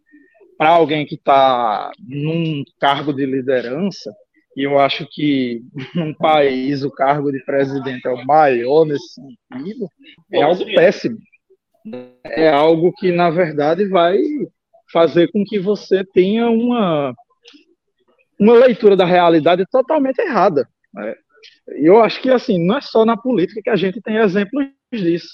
[0.58, 4.12] para alguém que está num cargo de liderança,
[4.54, 5.62] e eu acho que
[5.94, 9.88] num país o cargo de presidente é o maior nesse sentido,
[10.30, 11.18] é algo péssimo.
[12.24, 14.18] É algo que, na verdade, vai
[14.92, 17.14] fazer com que você tenha uma,
[18.38, 20.68] uma leitura da realidade totalmente errada.
[20.92, 21.14] Né?
[21.76, 25.28] Eu acho que, assim, não é só na política que a gente tem exemplos disso.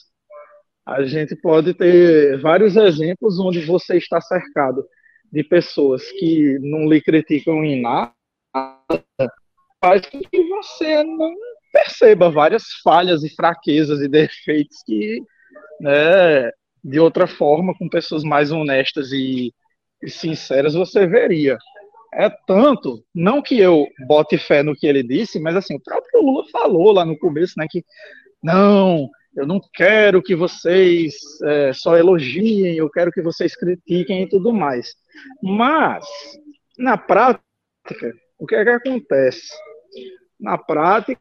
[0.87, 4.85] A gente pode ter vários exemplos onde você está cercado
[5.33, 8.13] de pessoas que não lhe criticam em nada,
[9.81, 11.35] faz com que você não
[11.73, 15.21] perceba várias falhas e fraquezas e defeitos que,
[15.81, 16.51] né,
[16.83, 19.53] de outra forma, com pessoas mais honestas e,
[20.03, 21.59] e sinceras, você veria.
[22.15, 25.83] É tanto, não que eu bote fé no que ele disse, mas assim, o
[26.15, 27.85] próprio Lula falou lá no começo, né, que
[28.43, 34.29] não, eu não quero que vocês é, só elogiem, eu quero que vocês critiquem e
[34.29, 34.95] tudo mais.
[35.43, 36.05] Mas,
[36.79, 37.43] na prática,
[38.39, 39.49] o que é que acontece?
[40.39, 41.21] Na prática,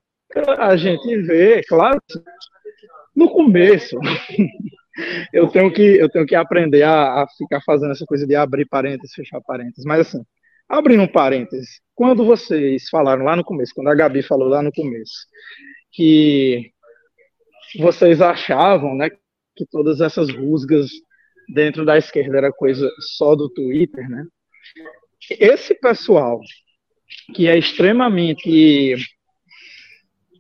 [0.59, 1.99] a gente vê, claro,
[3.15, 3.97] no começo,
[5.31, 8.65] eu tenho que eu tenho que aprender a, a, ficar fazendo essa coisa de abrir
[8.65, 9.85] parênteses, fechar parênteses.
[9.85, 10.23] Mas assim,
[10.67, 14.71] abrindo um parênteses, quando vocês falaram lá no começo, quando a Gabi falou lá no
[14.71, 15.27] começo,
[15.91, 16.71] que
[17.77, 19.09] vocês achavam, né,
[19.55, 20.89] que todas essas rusgas
[21.53, 24.25] dentro da esquerda era coisa só do Twitter, né?
[25.29, 26.39] Esse pessoal
[27.33, 28.95] que é extremamente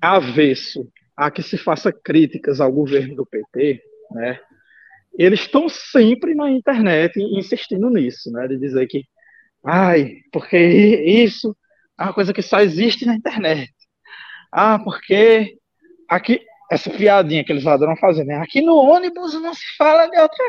[0.01, 4.39] avesso a que se faça críticas ao governo do PT, né?
[5.17, 8.47] Eles estão sempre na internet insistindo nisso, né?
[8.47, 9.03] De dizer que,
[9.65, 11.55] ai, porque isso
[11.99, 13.73] é uma coisa que só existe na internet.
[14.51, 15.57] Ah, porque
[16.09, 16.41] aqui
[16.71, 18.35] essa piadinha que eles adoram fazer, né?
[18.37, 20.45] Aqui no ônibus não se fala de outra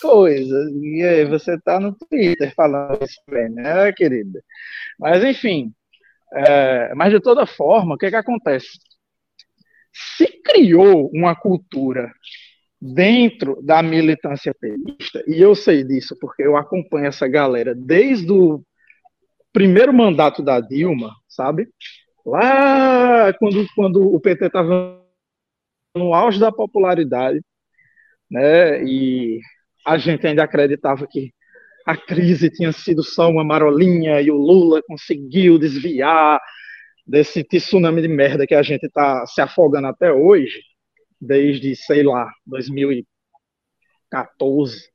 [0.00, 0.56] coisa.
[0.82, 4.42] E aí, você tá no Twitter falando isso bem, né, querida?
[4.98, 5.72] Mas, enfim.
[6.34, 8.68] É, mas, de toda forma, o que, que acontece?
[9.92, 12.12] Se criou uma cultura
[12.86, 18.62] dentro da militância petista, e eu sei disso porque eu acompanho essa galera desde o
[19.50, 21.66] primeiro mandato da Dilma, sabe?
[22.26, 25.02] Lá quando, quando o PT estava
[25.96, 27.40] no auge da popularidade,
[28.30, 28.84] né?
[28.84, 29.40] E
[29.86, 31.32] a gente ainda acreditava que
[31.86, 36.38] a crise tinha sido só uma marolinha e o Lula conseguiu desviar
[37.06, 40.60] desse tsunami de merda que a gente está se afogando até hoje,
[41.20, 44.88] desde, sei lá, 2014,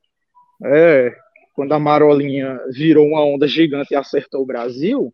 [0.64, 1.16] é,
[1.54, 5.14] quando a marolinha virou uma onda gigante e acertou o Brasil.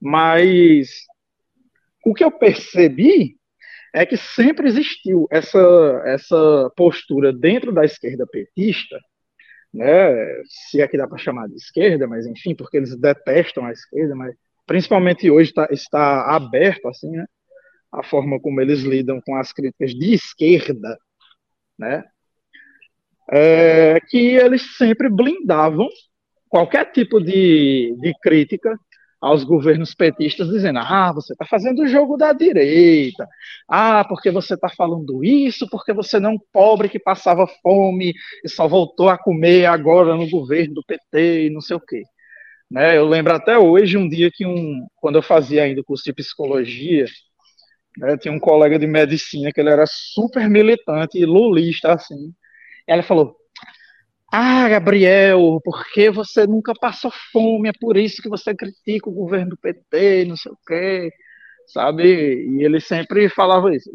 [0.00, 1.06] Mas
[2.04, 3.36] o que eu percebi
[3.92, 5.58] é que sempre existiu essa,
[6.04, 8.98] essa postura dentro da esquerda petista,
[9.72, 13.72] né, se é que dá para chamar de esquerda, mas enfim, porque eles detestam a
[13.72, 14.34] esquerda, mas
[14.66, 17.26] principalmente hoje tá, está aberto assim, né,
[17.96, 20.98] a forma como eles lidam com as críticas de esquerda,
[21.78, 22.04] né,
[23.30, 25.88] é, que eles sempre blindavam
[26.48, 28.78] qualquer tipo de, de crítica
[29.20, 33.26] aos governos petistas dizendo: ah, você está fazendo o jogo da direita,
[33.68, 38.14] ah, porque você está falando isso, porque você não é um pobre que passava fome
[38.44, 42.02] e só voltou a comer agora no governo do PT e não sei o quê.
[42.70, 46.04] Né, eu lembro até hoje um dia que um, quando eu fazia ainda o curso
[46.04, 47.06] de psicologia,
[47.98, 52.32] né, tinha um colega de medicina que ele era super militante e lulista assim.
[52.88, 53.36] E ela falou:
[54.32, 59.50] ah, Gabriel, porque você nunca passou fome, é por isso que você critica o governo
[59.50, 61.10] do PT, não sei o quê,
[61.68, 62.04] sabe?
[62.04, 63.90] E ele sempre falava isso.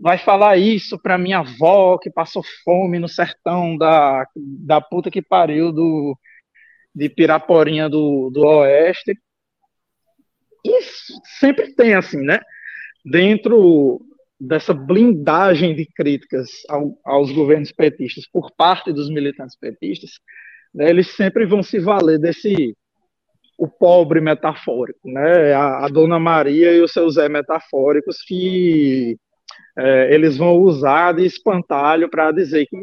[0.00, 5.22] Vai falar isso para minha avó que passou fome no sertão da, da puta que
[5.22, 6.18] pariu do,
[6.94, 9.14] de Piraporinha do, do Oeste.
[10.64, 12.40] Isso sempre tem assim, né?
[13.04, 14.00] Dentro
[14.38, 20.12] dessa blindagem de críticas ao, aos governos petistas por parte dos militantes petistas,
[20.74, 22.76] né, eles sempre vão se valer desse
[23.56, 29.16] o pobre metafórico, né, a, a Dona Maria e o seu Zé metafóricos que
[29.78, 32.76] é, eles vão usar de espantalho para dizer que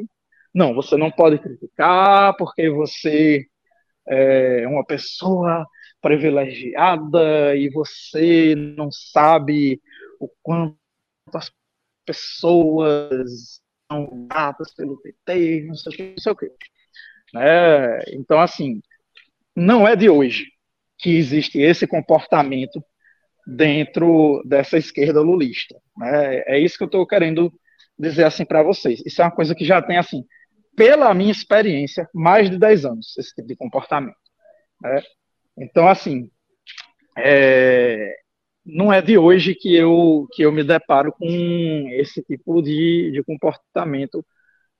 [0.53, 3.45] não, você não pode criticar porque você
[4.07, 5.65] é uma pessoa
[6.01, 9.81] privilegiada e você não sabe
[10.19, 10.77] o quanto
[11.33, 11.51] as
[12.05, 16.51] pessoas são gratas pelo PT, não sei o que, não sei o que.
[17.35, 18.81] É, então, assim,
[19.55, 20.47] não é de hoje
[20.97, 22.83] que existe esse comportamento
[23.45, 25.75] dentro dessa esquerda lulista.
[25.97, 26.43] Né?
[26.45, 27.51] É isso que eu estou querendo
[27.97, 29.01] dizer assim para vocês.
[29.05, 30.23] Isso é uma coisa que já tem, assim,
[30.75, 34.15] pela minha experiência, mais de 10 anos, esse tipo de comportamento.
[34.81, 35.01] Né?
[35.59, 36.29] Então, assim,
[37.17, 38.15] é,
[38.65, 41.25] não é de hoje que eu, que eu me deparo com
[41.93, 44.25] esse tipo de, de comportamento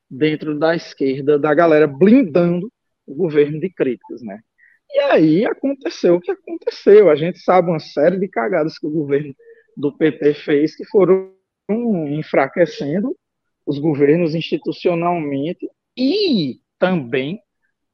[0.09, 2.71] dentro da esquerda, da galera blindando
[3.05, 4.39] o governo de críticos, né?
[4.91, 7.09] E aí aconteceu o que aconteceu.
[7.09, 9.33] A gente sabe uma série de cagadas que o governo
[9.77, 11.33] do PT fez que foram
[12.09, 13.15] enfraquecendo
[13.65, 17.39] os governos institucionalmente e também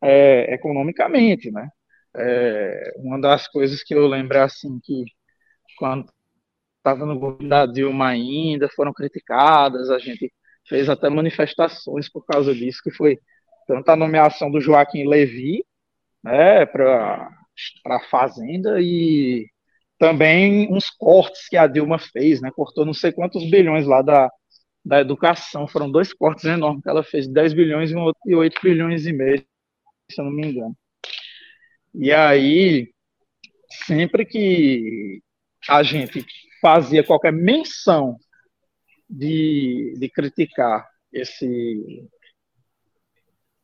[0.02, 1.70] é, economicamente, né?
[2.18, 5.06] É, uma das coisas que eu lembro é assim que
[5.78, 6.10] quando
[6.78, 10.32] estava no governo da Dilma ainda foram criticadas, a gente
[10.68, 13.20] fez até manifestações por causa disso, que foi
[13.68, 15.66] tanto a nomeação do Joaquim Levy,
[16.24, 17.30] né, para
[17.88, 19.48] a Fazenda e
[20.00, 24.30] também uns cortes que a Dilma fez, né, cortou não sei quantos bilhões lá da,
[24.86, 29.14] da educação, foram dois cortes enormes que ela fez, 10 bilhões e 8 bilhões e
[29.14, 29.44] meio,
[30.12, 30.76] se eu não me engano.
[31.98, 32.90] E aí,
[33.86, 35.22] sempre que
[35.70, 36.26] a gente
[36.62, 38.18] fazia qualquer menção
[39.10, 42.08] de, de criticar esse,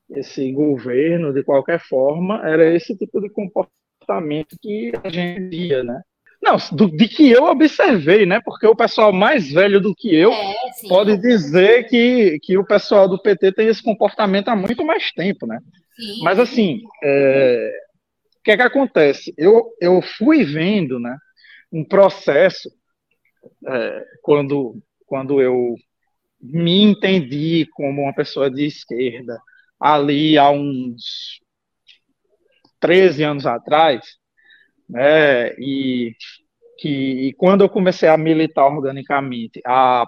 [0.09, 6.01] esse governo de qualquer forma, era esse tipo de comportamento que a gente via, né?
[6.41, 8.41] Não, do, de que eu observei, né?
[8.43, 10.55] Porque o pessoal mais velho do que eu é,
[10.89, 15.45] pode dizer que, que o pessoal do PT tem esse comportamento há muito mais tempo,
[15.45, 15.59] né?
[15.95, 16.23] Sim.
[16.23, 17.71] Mas assim, é,
[18.41, 19.33] o que é que acontece?
[19.37, 21.15] Eu, eu fui vendo né,
[21.71, 22.71] um processo
[23.67, 25.75] é, quando, quando eu
[26.41, 29.39] me entendi como uma pessoa de esquerda
[29.79, 31.39] ali há uns
[32.79, 34.03] 13 anos atrás,
[34.89, 36.15] né, e
[36.79, 40.03] que e quando eu comecei a militar organicamente há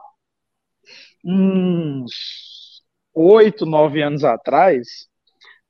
[1.23, 5.07] uns oito, nove anos atrás,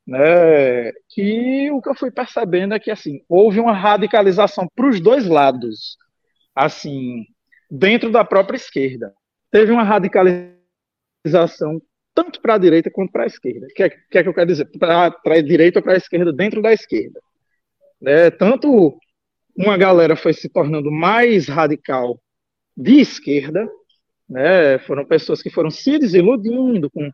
[0.06, 5.00] né, que o que eu fui percebendo é que assim houve uma radicalização para os
[5.00, 5.98] dois lados,
[6.56, 7.26] assim
[7.70, 9.14] dentro da própria esquerda
[9.54, 11.80] teve uma radicalização
[12.16, 13.68] tanto para a direita quanto para a esquerda.
[13.68, 14.66] O que, é, que, é que eu quero dizer?
[14.80, 17.22] Para a direita ou para a esquerda dentro da esquerda.
[18.02, 18.32] Né?
[18.32, 18.98] Tanto
[19.56, 22.20] uma galera foi se tornando mais radical
[22.76, 23.70] de esquerda,
[24.28, 24.80] né?
[24.80, 27.12] foram pessoas que foram se desiludindo com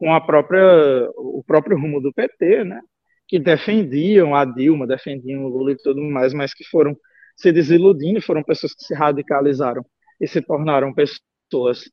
[0.00, 2.80] com a própria, o próprio rumo do PT, né?
[3.28, 6.96] que defendiam a Dilma, defendiam o Lula e tudo mais, mas que foram
[7.36, 9.84] se desiludindo, foram pessoas que se radicalizaram
[10.18, 11.84] e se tornaram pessoas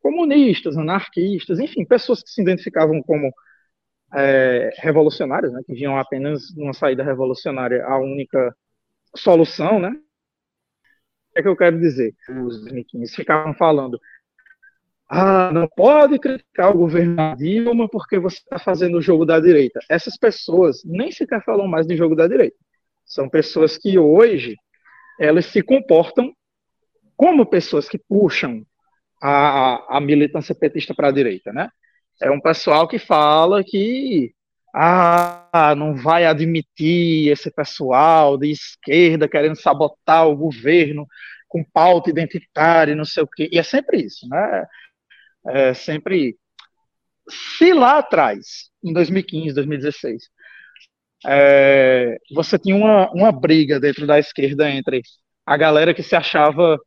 [0.00, 3.32] comunistas, anarquistas, enfim, pessoas que se identificavam como
[4.14, 8.54] é, revolucionárias, né, que viam apenas uma saída revolucionária a única
[9.16, 9.90] solução, né?
[11.30, 12.12] O que é que eu quero dizer?
[12.28, 13.98] Os 2015 ficavam falando
[15.14, 19.38] ah, não pode criticar o governo da Dilma porque você está fazendo o jogo da
[19.38, 19.78] direita.
[19.86, 22.56] Essas pessoas nem sequer falam mais de jogo da direita.
[23.04, 24.56] São pessoas que hoje
[25.20, 26.32] elas se comportam
[27.14, 28.64] como pessoas que puxam
[29.22, 31.68] a, a militância petista para a direita, né?
[32.22, 34.32] É um pessoal que fala que
[34.74, 41.06] ah, não vai admitir esse pessoal de esquerda querendo sabotar o governo
[41.48, 43.50] com pauta identitária, não sei o quê.
[43.52, 44.66] E é sempre isso, né?
[45.46, 46.36] É, sempre.
[47.28, 50.22] Se lá atrás, em 2015, 2016,
[51.26, 55.02] é, você tinha uma, uma briga dentro da esquerda entre
[55.46, 56.78] a galera que se achava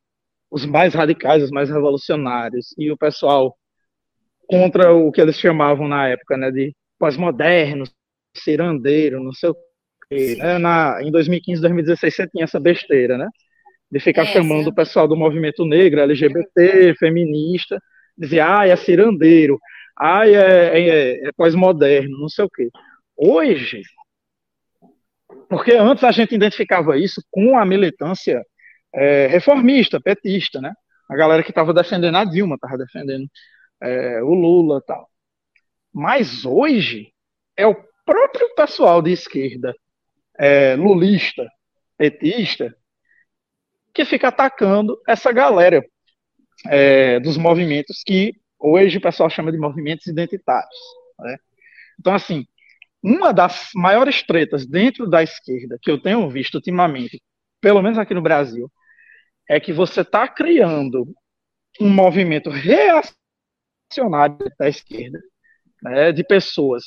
[0.52, 3.58] os mais radicais, os mais revolucionários, e o pessoal
[4.48, 7.84] contra o que eles chamavam na época né, de pós-moderno,
[8.38, 9.56] cirandeiro, não sei o
[10.10, 10.36] quê.
[10.38, 10.58] Né?
[10.58, 13.28] Na, em 2015, 2016, você tinha essa besteira, né?
[13.92, 14.70] De ficar é, chamando sim.
[14.70, 17.80] o pessoal do movimento negro, LGBT, feminista,
[18.18, 19.60] dizer, ah, é cirandeiro,
[19.98, 22.70] ah, é, é, é pós-moderno, não sei o quê.
[23.18, 23.82] Hoje,
[25.50, 28.44] porque antes a gente identificava isso com a militância
[28.94, 30.74] é, reformista, petista, né?
[31.10, 33.28] A galera que estava defendendo a Dilma, estava defendendo
[33.82, 35.10] é, o Lula tal.
[35.94, 37.14] Mas hoje
[37.56, 39.74] é o próprio pessoal de esquerda,
[40.38, 41.48] é, lulista,
[41.98, 42.76] petista,
[43.94, 45.82] que fica atacando essa galera
[46.68, 50.78] é, dos movimentos que hoje o pessoal chama de movimentos identitários.
[51.20, 51.38] Né?
[52.00, 52.46] Então, assim,
[53.02, 57.22] uma das maiores tretas dentro da esquerda que eu tenho visto ultimamente,
[57.62, 58.72] pelo menos aqui no Brasil,
[59.50, 61.08] é que você está criando
[61.80, 65.20] um movimento reacionário da esquerda,
[65.84, 66.86] né, de pessoas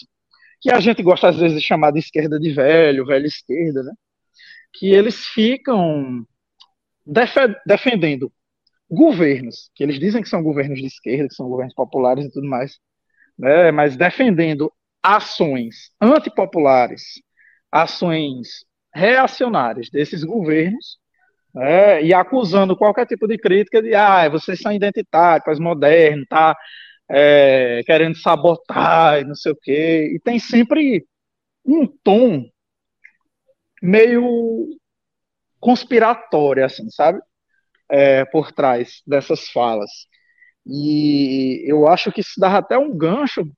[0.61, 3.93] que a gente gosta às vezes de chamar de esquerda de velho, velha esquerda, né,
[4.73, 6.27] que eles ficam
[7.07, 8.33] def defendendo
[8.91, 12.49] governos, que eles dizem que são governos de esquerda, que são governos populares e tudo
[12.49, 12.79] mais,
[13.39, 14.73] né, mas defendendo
[15.03, 17.03] ações antipopulares,
[17.71, 18.65] ações
[18.95, 20.99] reacionárias desses governos,
[21.55, 26.57] né, e acusando qualquer tipo de crítica de ah, vocês são identitários, pós-moderno, tá
[27.09, 30.13] é, querendo sabotar e não sei o quê.
[30.15, 31.07] E tem sempre
[31.65, 32.49] um tom
[33.83, 34.69] meio
[35.61, 37.21] conspiratório, assim, sabe?
[37.91, 39.91] É, por trás dessas falas.
[40.67, 43.51] E eu acho que isso dá até um gancho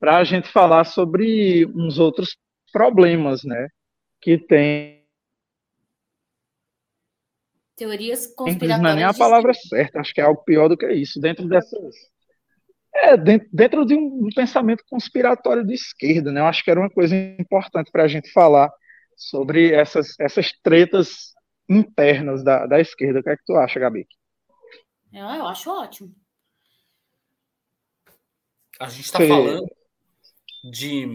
[0.00, 2.36] para a gente falar sobre uns outros
[2.72, 3.68] problemas, né?
[4.20, 5.06] Que tem.
[7.76, 8.82] Teorias conspiratórias.
[8.82, 11.20] Não é nem a palavra certa, acho que é algo pior do que isso.
[11.20, 11.94] Dentro dessas.
[12.94, 16.40] É, dentro, dentro de um, pensamento conspiratório de esquerda, né?
[16.40, 18.70] Eu acho que era uma coisa importante para a gente falar
[19.16, 21.32] sobre essas, essas tretas
[21.68, 23.20] internas da, da esquerda.
[23.20, 24.06] O que é que tu acha, Gabi?
[25.12, 26.14] Eu, eu acho ótimo.
[28.80, 29.66] A gente está falando
[30.64, 31.06] de.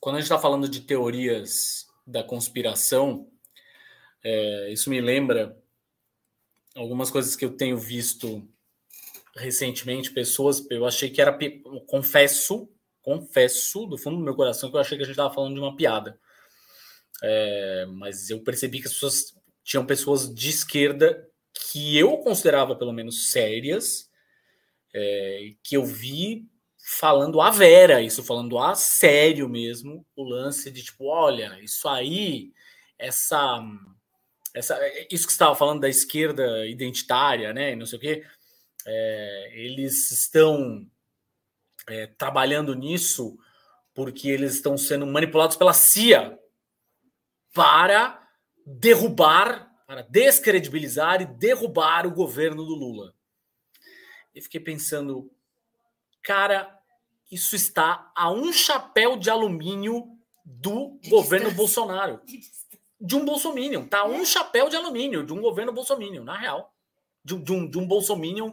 [0.00, 3.28] Quando a gente está falando de teorias da conspiração,
[4.24, 5.56] é, isso me lembra
[6.74, 8.48] algumas coisas que eu tenho visto
[9.36, 10.64] recentemente, pessoas.
[10.70, 11.36] Eu achei que era.
[11.86, 12.68] Confesso,
[13.02, 15.60] confesso, do fundo do meu coração, que eu achei que a gente estava falando de
[15.60, 16.18] uma piada.
[17.22, 19.34] É, mas eu percebi que as pessoas
[19.64, 24.10] tinham pessoas de esquerda que eu considerava pelo menos sérias,
[24.94, 26.46] é, que eu vi
[26.98, 32.52] falando a vera, isso falando a sério mesmo, o lance de tipo, olha, isso aí,
[32.98, 33.62] essa,
[34.52, 34.78] essa
[35.10, 38.26] isso que estava falando da esquerda identitária, né, não sei o quê,
[38.84, 40.84] é, eles estão
[41.88, 43.38] é, trabalhando nisso
[43.94, 46.38] porque eles estão sendo manipulados pela CIA
[47.54, 48.21] para
[48.64, 53.14] derrubar, para descredibilizar e derrubar o governo do Lula.
[54.34, 55.30] E fiquei pensando,
[56.22, 56.78] cara,
[57.30, 61.56] isso está a um chapéu de alumínio do de governo distância.
[61.56, 62.20] Bolsonaro.
[63.00, 63.86] De um bolsominion.
[63.86, 66.74] Tá um chapéu de alumínio de um governo bolsominion, na real.
[67.24, 68.52] De, de um, de um bolsominion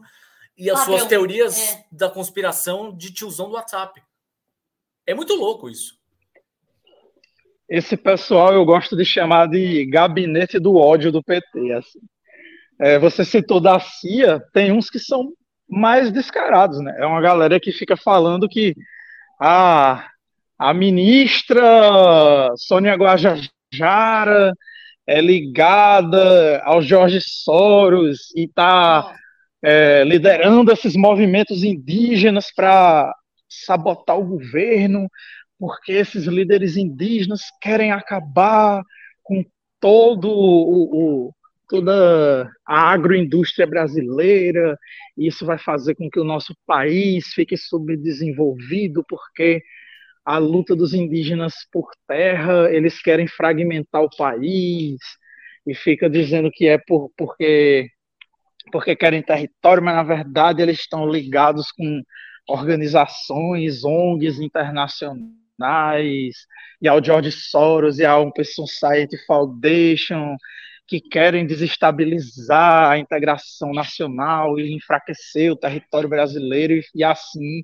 [0.57, 1.85] e as suas teorias é.
[1.91, 4.03] da conspiração de tiozão do WhatsApp.
[5.05, 5.98] É muito louco isso.
[7.69, 11.71] Esse pessoal eu gosto de chamar de gabinete do ódio do PT.
[11.73, 11.99] Assim.
[12.79, 15.31] É, você citou da CIA, tem uns que são
[15.69, 16.95] mais descarados, né?
[16.97, 18.73] É uma galera que fica falando que
[19.39, 20.07] a,
[20.57, 24.53] a ministra Sônia Guajajara
[25.05, 29.15] é ligada ao Jorge Soros e está
[29.63, 33.13] é, liderando esses movimentos indígenas para
[33.47, 35.07] sabotar o governo,
[35.59, 38.81] porque esses líderes indígenas querem acabar
[39.21, 39.43] com
[39.79, 41.33] todo o, o
[41.69, 44.75] toda a agroindústria brasileira,
[45.15, 49.61] e isso vai fazer com que o nosso país fique subdesenvolvido, porque
[50.25, 54.97] a luta dos indígenas por terra, eles querem fragmentar o país,
[55.65, 57.87] e fica dizendo que é por, porque,
[58.71, 62.01] porque querem território, mas na verdade eles estão ligados com
[62.47, 65.38] organizações, ONGs internacionais,
[66.81, 70.35] e ao George Soros, e ao Open Society Foundation,
[70.87, 77.63] que querem desestabilizar a integração nacional e enfraquecer o território brasileiro e, assim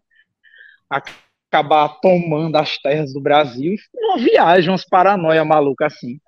[0.89, 3.75] acabar tomando as terras do Brasil.
[3.93, 6.19] Uma viagem, umas paranoia maluca assim,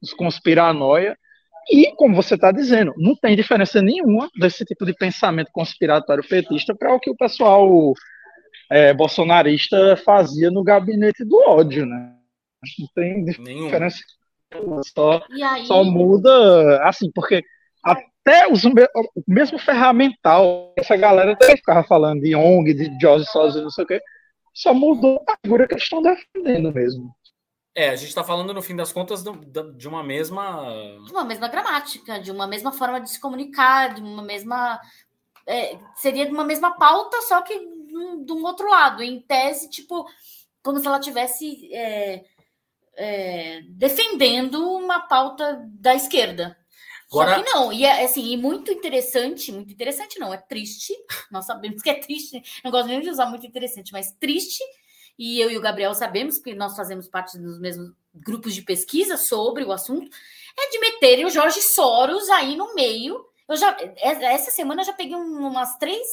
[0.00, 1.16] os conspiranoia.
[1.70, 6.74] E, como você está dizendo, não tem diferença nenhuma desse tipo de pensamento conspiratório petista
[6.74, 7.94] para o que o pessoal
[8.70, 12.14] é, bolsonarista fazia no gabinete do ódio, né?
[12.78, 13.98] Não tem diferença
[14.94, 15.66] só, aí...
[15.66, 17.42] só muda, assim, porque
[17.82, 18.72] até os, o
[19.28, 23.86] mesmo ferramental, essa galera até ficava falando de ONG, de Jorge Soros, não sei o
[23.86, 24.00] quê,
[24.54, 27.14] só mudou a figura que eles estão defendendo mesmo.
[27.76, 29.24] É, a gente está falando, no fim das contas,
[29.76, 30.64] de uma mesma.
[31.04, 34.80] De uma mesma gramática, de uma mesma forma de se comunicar, de uma mesma.
[35.44, 37.52] É, seria de uma mesma pauta, só que
[38.24, 39.02] de um outro lado.
[39.02, 40.06] Em tese, tipo,
[40.62, 41.72] como se ela tivesse.
[41.74, 42.24] É,
[42.96, 46.56] é, defendendo uma pauta da esquerda.
[47.10, 47.36] Agora...
[47.36, 50.94] Só que não, e é assim, e muito interessante, muito interessante não, é triste,
[51.30, 54.62] nós sabemos que é triste, não gosto nem de usar muito interessante, mas triste
[55.18, 59.16] e eu e o Gabriel sabemos que nós fazemos parte dos mesmos grupos de pesquisa
[59.16, 60.10] sobre o assunto,
[60.58, 63.24] é de meterem o Jorge Soros aí no meio.
[63.48, 66.06] Eu já essa semana eu já peguei umas três,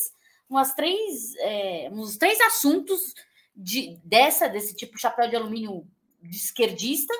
[0.52, 3.14] umas três, é, uns três assuntos
[3.56, 5.88] de dessa desse tipo chapéu de alumínio
[6.22, 7.14] de esquerdista,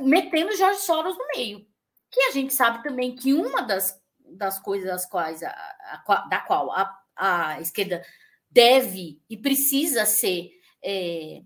[0.00, 1.66] metendo Jorge Soros no meio.
[2.10, 6.40] Que a gente sabe também que uma das, das coisas das quais a, a, da
[6.40, 8.02] qual a, a esquerda
[8.50, 10.50] deve e precisa ser
[10.82, 11.42] é,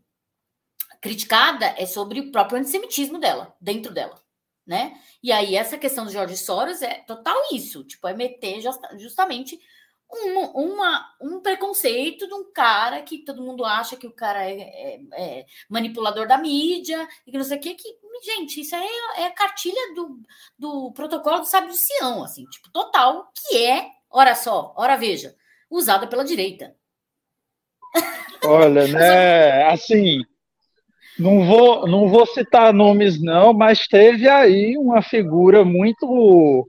[1.01, 4.23] criticada é sobre o próprio antissemitismo dela, dentro dela,
[4.65, 5.01] né?
[5.21, 8.61] E aí essa questão do Jorge Soros é total isso, tipo, é meter
[8.99, 9.59] justamente
[10.13, 14.61] uma, uma, um preconceito de um cara que todo mundo acha que o cara é,
[14.61, 17.89] é, é manipulador da mídia e que não sei o que, que
[18.23, 18.87] gente, isso aí
[19.17, 20.21] é, é a cartilha do,
[20.59, 25.35] do protocolo do sábio Sião, assim, tipo, total, que é, ora só, ora veja,
[25.71, 26.75] usada pela direita.
[28.45, 30.21] Olha, né, assim,
[31.19, 36.69] não vou, não vou citar nomes não, mas teve aí uma figura muito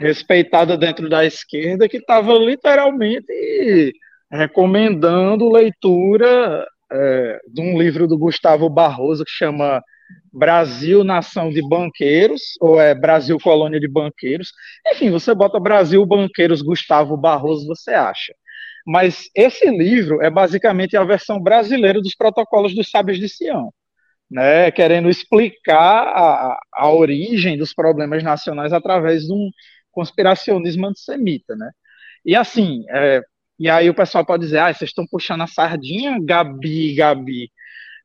[0.00, 3.92] respeitada dentro da esquerda que estava literalmente
[4.32, 9.82] recomendando leitura é, de um livro do Gustavo Barroso que chama
[10.32, 14.52] Brasil Nação de Banqueiros, ou é Brasil Colônia de Banqueiros.
[14.92, 18.34] Enfim, você bota Brasil Banqueiros Gustavo Barroso, você acha.
[18.86, 23.70] Mas esse livro é basicamente a versão brasileira dos protocolos dos sábios de Sião,
[24.30, 29.50] né, querendo explicar a, a origem dos problemas nacionais através de um
[29.90, 31.56] conspiracionismo antissemita.
[31.56, 31.70] Né?
[32.24, 33.22] E assim, é,
[33.58, 37.50] e aí o pessoal pode dizer, ah, vocês estão puxando a sardinha, Gabi, Gabi,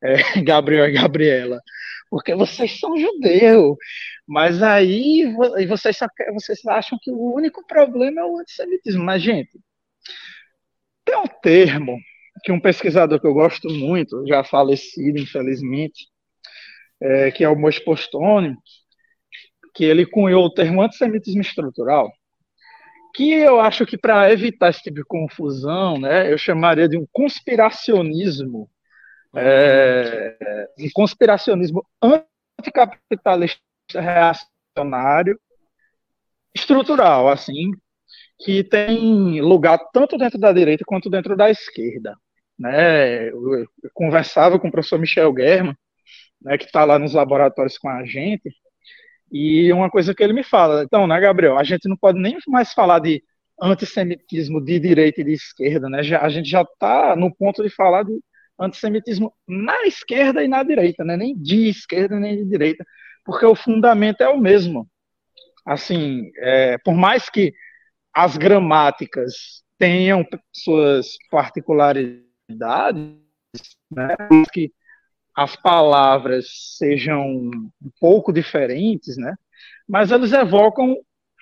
[0.04, 1.62] é, Gabriel e Gabriela,
[2.10, 3.78] porque vocês são judeus.
[4.28, 5.34] Mas aí
[5.68, 9.04] vocês, só, vocês acham que o único problema é o antissemitismo.
[9.04, 9.60] Mas, gente,
[11.06, 11.98] tem um termo
[12.44, 16.08] que um pesquisador que eu gosto muito, já falecido, infelizmente,
[17.02, 18.56] é, que é o Mois Postone,
[19.76, 22.11] que ele cunhou o termo antissemitismo estrutural,
[23.13, 27.05] que eu acho que para evitar esse tipo de confusão, né, eu chamaria de um
[27.11, 28.69] conspiracionismo,
[29.36, 31.86] é, um conspiracionismo
[32.59, 33.59] anticapitalista
[33.93, 35.39] reacionário
[36.53, 37.71] estrutural, assim,
[38.39, 42.17] que tem lugar tanto dentro da direita quanto dentro da esquerda.
[42.57, 43.30] Né?
[43.30, 45.76] Eu, conversava com o professor Michel German,
[46.41, 48.49] né, que está lá nos laboratórios com a gente,
[49.38, 52.38] e uma coisa que ele me fala, então, né, Gabriel, a gente não pode nem
[52.48, 53.22] mais falar de
[53.62, 56.02] antissemitismo de direita e de esquerda, né?
[56.04, 58.18] Já, a gente já está no ponto de falar de
[58.58, 61.18] antissemitismo na esquerda e na direita, né?
[61.18, 62.86] Nem de esquerda nem de direita,
[63.26, 64.88] porque o fundamento é o mesmo.
[65.66, 67.54] Assim, é, por mais que
[68.14, 72.24] as gramáticas tenham suas particularidades,
[73.92, 74.16] né,
[74.54, 74.72] que
[75.36, 79.36] as palavras sejam um pouco diferentes, né,
[79.88, 80.96] mas eles evocam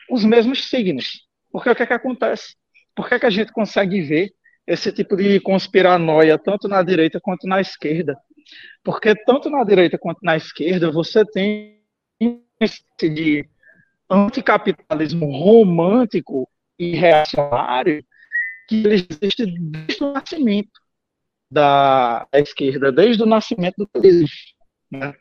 [0.09, 1.27] os mesmos signos.
[1.51, 2.55] Porque o que, é que acontece?
[2.95, 4.33] Por que, é que a gente consegue ver
[4.65, 8.17] esse tipo de conspiranoia tanto na direita quanto na esquerda?
[8.83, 11.81] Porque tanto na direita quanto na esquerda você tem
[12.59, 13.47] esse de
[14.09, 18.03] anticapitalismo romântico e reacionário
[18.67, 20.82] que existe desde o nascimento
[21.53, 24.29] da, da esquerda, desde o nascimento do país.
[24.91, 25.13] Né?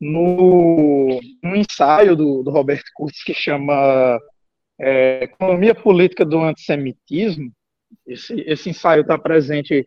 [0.00, 4.18] No, no ensaio do, do Roberto Curtis que chama
[4.78, 7.52] é, Economia Política do Antissemitismo,
[8.06, 9.86] esse, esse ensaio está presente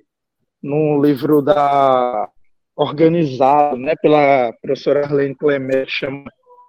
[0.63, 2.29] no livro da
[2.75, 6.23] organizado né, pela professora Arlene Clemer, chama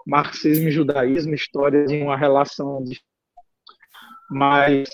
[0.07, 2.99] Marxismo e Judaísmo, Histórias em uma Relação de
[4.31, 4.89] mas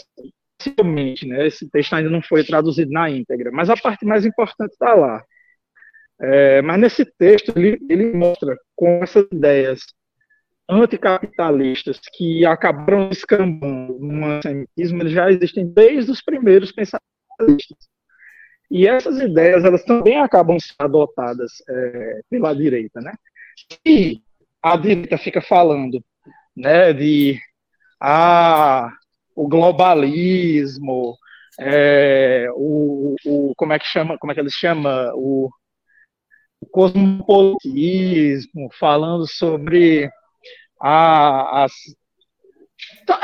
[0.58, 4.72] possivelmente, né, esse texto ainda não foi traduzido na íntegra, mas a parte mais importante
[4.72, 5.22] está lá.
[6.20, 9.80] É, mas nesse texto ele, ele mostra com essas ideias
[10.68, 17.66] anticapitalistas que acabaram escambando no antissemitismo, já existem desde os primeiros pensadores.
[18.70, 23.12] E essas ideias, elas também acabam sendo adotadas é, pela direita, né?
[23.84, 24.20] E
[24.62, 26.02] a direita fica falando,
[26.56, 27.38] né, de
[28.00, 28.90] ah,
[29.34, 31.16] o globalismo,
[31.58, 35.48] é, o, o, como é que chama, como é que eles chamam, o,
[36.60, 40.10] o cosmopolitismo, falando sobre
[40.80, 41.72] a, as
[43.02, 43.18] então,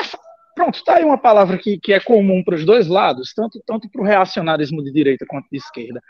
[0.54, 3.90] pronto, está aí uma palavra que, que é comum para os dois lados, tanto, tanto
[3.90, 6.00] para o reacionarismo de direita quanto de esquerda,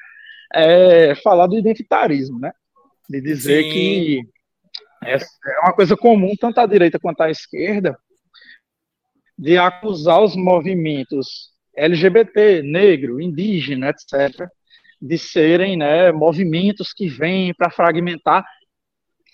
[0.53, 2.53] é falar do identitarismo, né?
[3.09, 3.71] De dizer Sim.
[3.71, 4.21] que
[5.05, 7.97] é, é uma coisa comum tanto à direita quanto à esquerda,
[9.41, 14.47] de acusar os movimentos LGBT, negro, indígena, etc.,
[15.01, 18.45] de serem né, movimentos que vêm para fragmentar.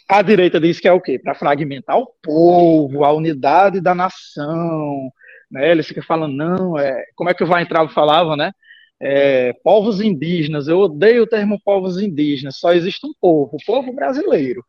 [0.09, 1.19] A direita diz que é o quê?
[1.19, 5.11] Para fragmentar o povo, a unidade da nação.
[5.51, 5.73] Né?
[5.73, 8.53] Eles ficam falando, não, é, como é que o Weintraub falava, né?
[9.01, 13.93] É, povos indígenas, eu odeio o termo povos indígenas, só existe um povo, o povo
[13.93, 14.65] brasileiro.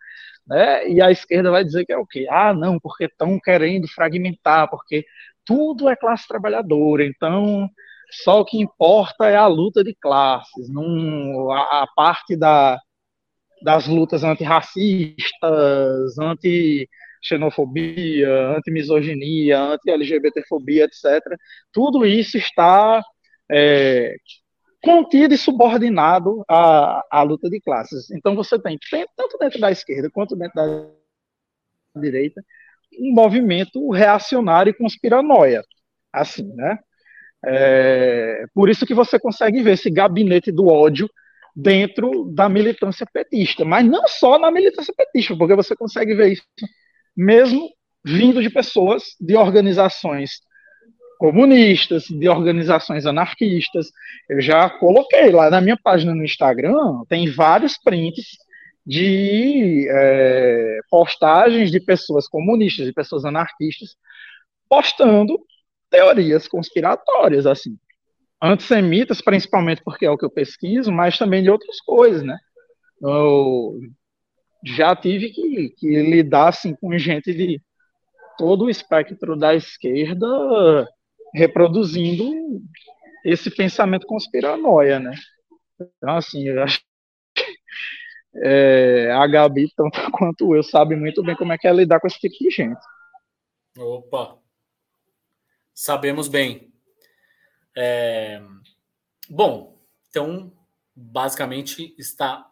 [0.47, 0.89] Né?
[0.89, 2.25] E a esquerda vai dizer que é o quê?
[2.29, 5.05] Ah, não, porque estão querendo fragmentar, porque
[5.45, 7.69] tudo é classe trabalhadora, então
[8.11, 12.79] só o que importa é a luta de classes, não a, a parte da,
[13.61, 21.21] das lutas antirracistas, anti-xenofobia, anti-misoginia, anti-LGBTfobia, etc.
[21.71, 23.01] Tudo isso está
[23.51, 24.15] é,
[24.87, 28.09] contido e subordinado à, à luta de classes.
[28.11, 28.79] Então você tem,
[29.17, 30.89] tanto dentro da esquerda quanto dentro da
[31.99, 32.41] direita,
[32.97, 35.61] um movimento reacionário e conspiranoia,
[36.13, 36.79] assim, né?
[37.45, 41.09] É, por isso que você consegue ver esse gabinete do ódio
[41.53, 46.43] dentro da militância petista, mas não só na militância petista, porque você consegue ver isso
[47.15, 47.69] mesmo
[48.05, 50.39] vindo de pessoas de organizações
[51.17, 53.91] comunistas, de organizações anarquistas.
[54.29, 58.37] Eu já coloquei lá na minha página no Instagram, tem vários prints
[58.85, 63.95] de é, postagens de pessoas comunistas, de pessoas anarquistas,
[64.69, 65.37] postando
[65.89, 67.77] teorias conspiratórias, assim.
[68.41, 72.37] Antissemitas, principalmente porque é o que eu pesquiso, mas também de outras coisas, né?
[73.01, 73.79] Eu
[74.63, 77.61] já tive que, que lidar, assim, com gente de
[78.37, 80.87] todo o espectro da esquerda
[81.33, 82.61] reproduzindo
[83.23, 85.13] esse pensamento conspiranoia, né?
[85.79, 86.81] Então, assim, eu acho
[88.43, 92.07] é, a Gabi, tanto quanto eu, sabe muito bem como é que é lidar com
[92.07, 92.79] esse tipo de gente.
[93.77, 94.37] Opa!
[95.73, 96.73] Sabemos bem.
[97.75, 98.41] É...
[99.29, 99.77] Bom,
[100.09, 100.51] então,
[100.95, 102.49] basicamente está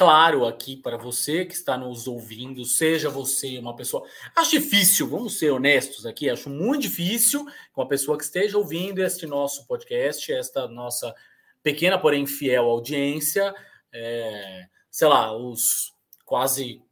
[0.00, 4.02] claro aqui para você que está nos ouvindo, seja você uma pessoa.
[4.34, 7.44] Acho difícil, vamos ser honestos aqui, acho muito difícil
[7.76, 11.14] uma pessoa que esteja ouvindo este nosso podcast, esta nossa
[11.62, 13.54] pequena, porém fiel audiência,
[13.92, 15.92] é, sei lá, os
[16.24, 16.82] quase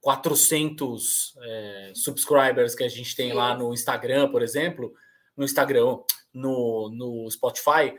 [0.00, 4.94] 400 é, subscribers que a gente tem lá no Instagram, por exemplo,
[5.36, 5.98] no Instagram,
[6.32, 7.94] no, no Spotify,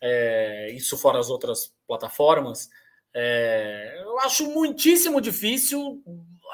[0.00, 2.70] é, isso fora as outras plataformas,
[3.14, 6.02] é, eu acho muitíssimo difícil,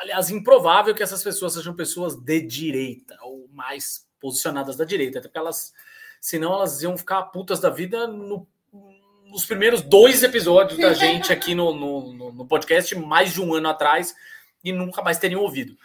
[0.00, 5.28] aliás, improvável que essas pessoas sejam pessoas de direita ou mais posicionadas da direita, até
[5.28, 5.72] porque elas,
[6.20, 8.46] senão elas iam ficar putas da vida no,
[9.26, 13.68] nos primeiros dois episódios da gente aqui no, no, no podcast, mais de um ano
[13.68, 14.14] atrás,
[14.64, 15.76] e nunca mais teriam ouvido.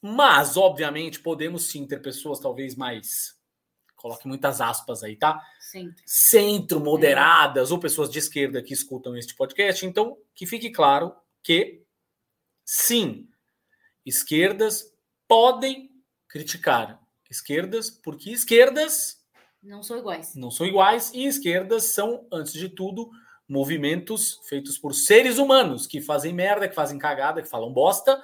[0.00, 3.38] Mas, obviamente, podemos sim ter pessoas talvez mais
[4.00, 5.40] coloque muitas aspas aí, tá?
[5.60, 6.02] Centro.
[6.06, 7.72] Centro, moderadas, é.
[7.72, 9.84] ou pessoas de esquerda que escutam este podcast.
[9.84, 11.82] Então, que fique claro que,
[12.64, 13.28] sim,
[14.04, 14.92] esquerdas
[15.28, 15.90] podem
[16.26, 19.20] criticar esquerdas, porque esquerdas.
[19.62, 20.34] Não são iguais.
[20.34, 23.10] Não são iguais, e esquerdas são, antes de tudo,
[23.48, 28.20] movimentos feitos por seres humanos que fazem merda, que fazem cagada, que falam bosta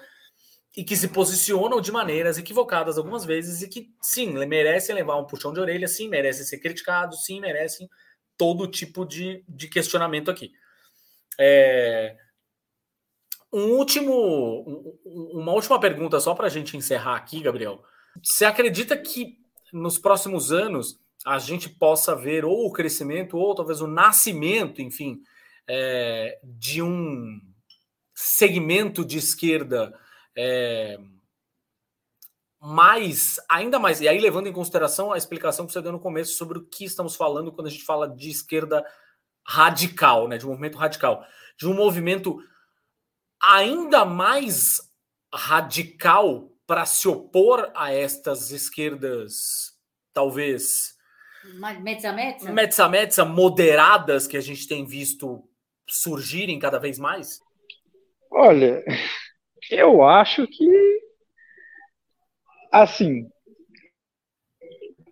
[0.77, 5.25] e que se posicionam de maneiras equivocadas algumas vezes e que, sim, merecem levar um
[5.25, 7.89] puxão de orelha, sim, merecem ser criticados, sim, merecem
[8.37, 10.53] todo tipo de, de questionamento aqui.
[11.41, 12.15] É...
[13.51, 15.01] Um último,
[15.33, 17.83] uma última pergunta só para a gente encerrar aqui, Gabriel.
[18.23, 19.39] Você acredita que
[19.73, 25.23] nos próximos anos a gente possa ver ou o crescimento ou talvez o nascimento, enfim,
[25.67, 27.41] é, de um
[28.15, 29.93] segmento de esquerda
[30.37, 30.99] é,
[32.61, 36.35] mais, ainda mais, e aí levando em consideração a explicação que você deu no começo
[36.35, 38.85] sobre o que estamos falando quando a gente fala de esquerda
[39.47, 41.25] radical, né, de um movimento radical,
[41.59, 42.43] de um movimento
[43.41, 44.81] ainda mais
[45.33, 49.79] radical para se opor a estas esquerdas,
[50.13, 50.97] talvez
[51.81, 55.49] metza-metza metza moderadas que a gente tem visto
[55.89, 57.41] surgirem cada vez mais?
[58.31, 58.85] Olha,
[59.71, 61.01] eu acho que,
[62.73, 63.29] assim,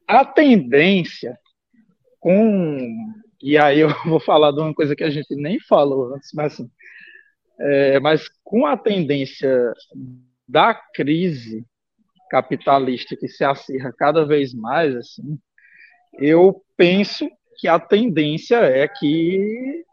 [0.06, 1.38] a tendência
[2.20, 3.12] com.
[3.42, 6.54] E aí eu vou falar de uma coisa que a gente nem falou antes, mas
[6.54, 6.70] assim,
[7.60, 9.72] é, mas com a tendência
[10.48, 11.64] da crise
[12.30, 15.38] capitalista que se acirra cada vez mais, assim,
[16.18, 17.28] eu penso
[17.58, 19.84] que a tendência é que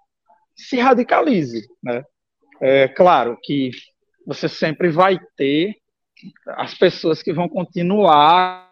[0.55, 2.03] se radicalize, né?
[2.59, 3.71] É claro que
[4.33, 5.75] você sempre vai ter
[6.47, 8.71] as pessoas que vão continuar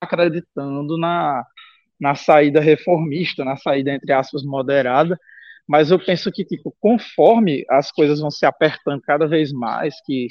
[0.00, 1.42] acreditando na,
[1.98, 5.18] na saída reformista, na saída, entre aspas, moderada,
[5.66, 10.28] mas eu penso que, tipo, conforme as coisas vão se apertando cada vez mais, que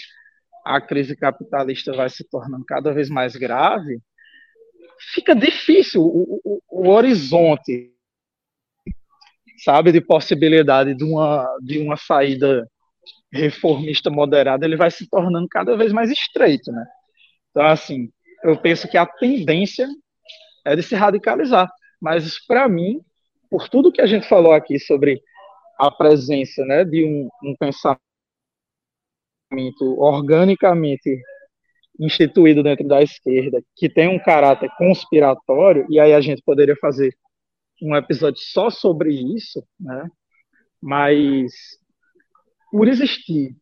[0.63, 3.99] a crise capitalista vai se tornando cada vez mais grave,
[5.13, 7.91] fica difícil o, o, o horizonte,
[9.57, 12.69] sabe, de possibilidade de uma, de uma saída
[13.33, 16.85] reformista moderada, ele vai se tornando cada vez mais estreito, né?
[17.49, 18.09] Então, assim,
[18.43, 19.87] eu penso que a tendência
[20.65, 21.69] é de se radicalizar.
[21.99, 23.01] Mas, para mim,
[23.49, 25.21] por tudo que a gente falou aqui sobre
[25.79, 27.99] a presença né, de um, um pensamento
[29.97, 31.21] organicamente
[31.99, 37.15] instituído dentro da esquerda, que tem um caráter conspiratório, e aí a gente poderia fazer
[37.81, 40.07] um episódio só sobre isso, né?
[40.81, 41.51] mas
[42.73, 43.55] por existir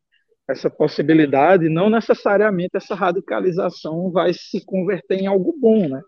[0.50, 6.02] essa possibilidade, não necessariamente essa radicalização vai se converter em algo bom, né?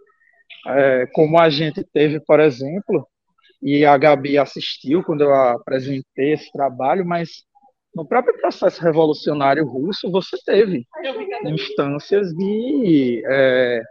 [0.68, 3.06] É, como a gente teve, por exemplo,
[3.62, 7.44] e a Gabi assistiu quando eu apresentei esse trabalho, mas
[7.94, 10.86] no próprio processo revolucionário russo você teve
[11.46, 13.82] instâncias de é,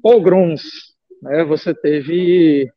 [0.00, 0.62] pogroms,
[1.20, 1.42] né?
[1.42, 2.70] Você teve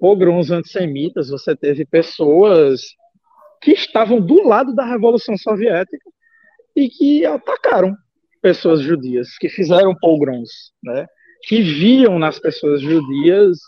[0.00, 2.80] pogroms antissemitas, você teve pessoas
[3.64, 6.10] que estavam do lado da Revolução Soviética
[6.76, 7.96] e que atacaram
[8.42, 10.50] pessoas judias, que fizeram pogroms,
[10.82, 11.06] né?
[11.44, 13.58] que viam nas pessoas judias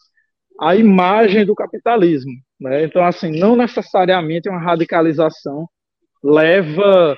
[0.60, 2.32] a imagem do capitalismo.
[2.60, 2.84] Né?
[2.84, 5.66] Então, assim, não necessariamente uma radicalização
[6.22, 7.16] leva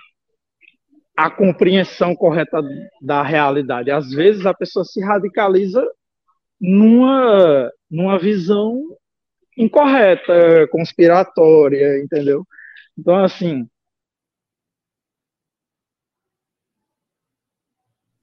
[1.16, 2.62] à compreensão correta
[3.02, 3.90] da realidade.
[3.90, 5.84] Às vezes a pessoa se radicaliza
[6.60, 8.80] numa, numa visão
[9.56, 12.44] incorreta, conspiratória, entendeu?
[12.98, 13.68] Então, assim.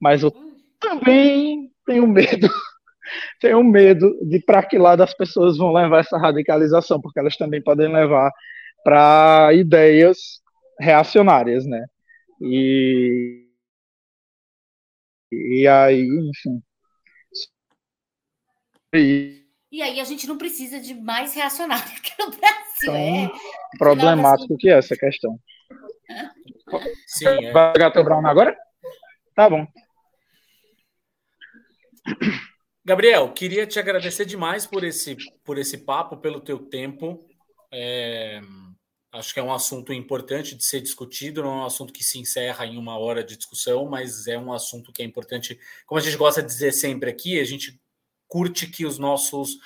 [0.00, 0.32] Mas eu
[0.80, 2.48] também tenho medo.
[3.40, 7.62] tenho medo de para que lado as pessoas vão levar essa radicalização, porque elas também
[7.62, 8.30] podem levar
[8.84, 10.18] para ideias
[10.80, 11.86] reacionárias, né?
[12.42, 13.46] E,
[15.32, 16.62] e aí, enfim.
[18.92, 22.56] E, e aí a gente não precisa de mais reacionário aqui no Brasil.
[22.82, 23.30] Então, é
[23.78, 24.56] problemático assim...
[24.56, 25.38] que é essa questão.
[27.06, 27.52] Sim, é.
[27.52, 28.56] Vai pegar teu Brown agora?
[29.34, 29.66] Tá bom.
[32.84, 37.26] Gabriel, queria te agradecer demais por esse, por esse papo, pelo teu tempo.
[37.72, 38.40] É,
[39.12, 42.18] acho que é um assunto importante de ser discutido, não é um assunto que se
[42.18, 45.58] encerra em uma hora de discussão, mas é um assunto que é importante.
[45.84, 47.80] Como a gente gosta de dizer sempre aqui, a gente
[48.28, 49.58] curte que os nossos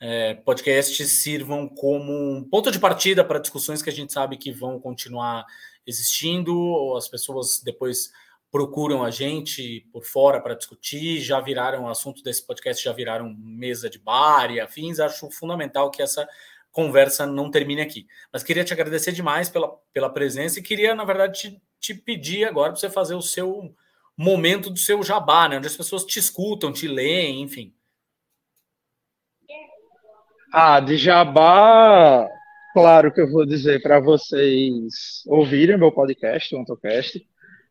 [0.00, 4.52] é, podcasts sirvam como um ponto de partida para discussões que a gente sabe que
[4.52, 5.44] vão continuar
[5.86, 8.10] existindo, as pessoas depois
[8.54, 13.90] procuram a gente por fora para discutir, já viraram assunto desse podcast, já viraram mesa
[13.90, 15.00] de bar e afins.
[15.00, 16.24] Acho fundamental que essa
[16.70, 18.06] conversa não termine aqui.
[18.32, 22.44] Mas queria te agradecer demais pela, pela presença e queria, na verdade, te, te pedir
[22.44, 23.74] agora para você fazer o seu
[24.16, 25.58] momento do seu jabá, né?
[25.58, 27.74] Onde as pessoas te escutam, te leem, enfim.
[30.56, 32.28] Ah, de jabá,
[32.72, 37.20] claro que eu vou dizer para vocês ouvirem meu podcast, o AntoCast.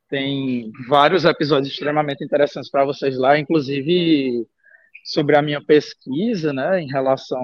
[0.09, 4.45] Tem vários episódios extremamente interessantes para vocês lá, inclusive
[5.05, 7.39] sobre a minha pesquisa, né, em relação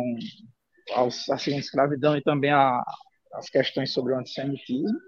[0.94, 5.00] aos, segunda escravidão e também as questões sobre o antissemitismo.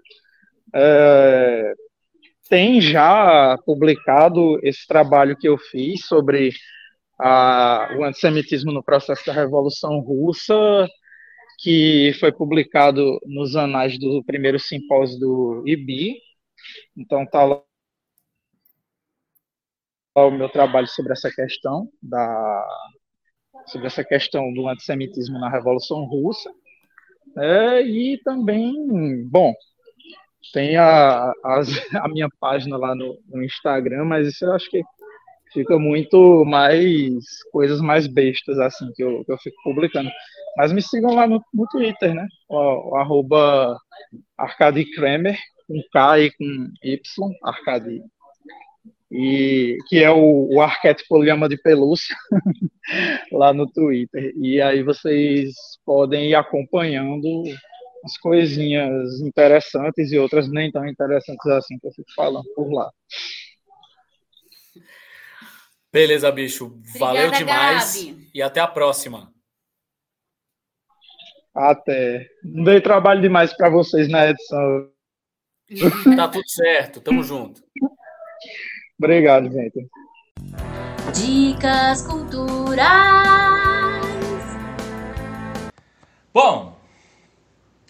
[0.74, 1.74] É,
[2.48, 6.52] tem já publicado esse trabalho que eu fiz sobre
[7.18, 10.88] a, o antissemitismo no processo da Revolução Russa,
[11.58, 16.16] que foi publicado nos anais do primeiro simpósio do IBI.
[16.96, 17.62] Então está lá
[20.14, 22.66] o meu trabalho sobre essa questão da
[23.66, 26.50] sobre essa questão do antissemitismo na Revolução Russa.
[27.38, 29.54] É, e também, bom,
[30.52, 31.60] tem a, a,
[32.04, 34.82] a minha página lá no, no, Instagram, mas isso eu acho que
[35.52, 37.12] fica muito mais
[37.50, 40.10] coisas mais bestas assim que eu, que eu fico publicando.
[40.56, 42.26] Mas me sigam lá no, no Twitter, né?
[42.48, 43.78] O, o arroba
[44.36, 48.02] Arcadi Kremer, com K e com Y, Arcadi.
[49.10, 52.16] E, que é o, o arquétipo lhama de pelúcia,
[53.30, 54.32] lá no Twitter.
[54.40, 55.54] E aí vocês
[55.84, 57.44] podem ir acompanhando
[58.04, 62.90] as coisinhas interessantes e outras nem tão interessantes assim que eu fico falando por lá.
[65.92, 66.66] Beleza, bicho.
[66.66, 67.96] Obrigada, Valeu demais.
[67.96, 68.30] Gabi.
[68.32, 69.30] E até a próxima.
[71.54, 72.30] Até.
[72.42, 74.90] Não dei trabalho demais para vocês na edição.
[76.16, 77.00] tá tudo certo.
[77.02, 77.62] Tamo junto.
[78.98, 79.86] Obrigado, gente.
[81.12, 83.52] Dicas culturais.
[86.32, 86.80] Bom,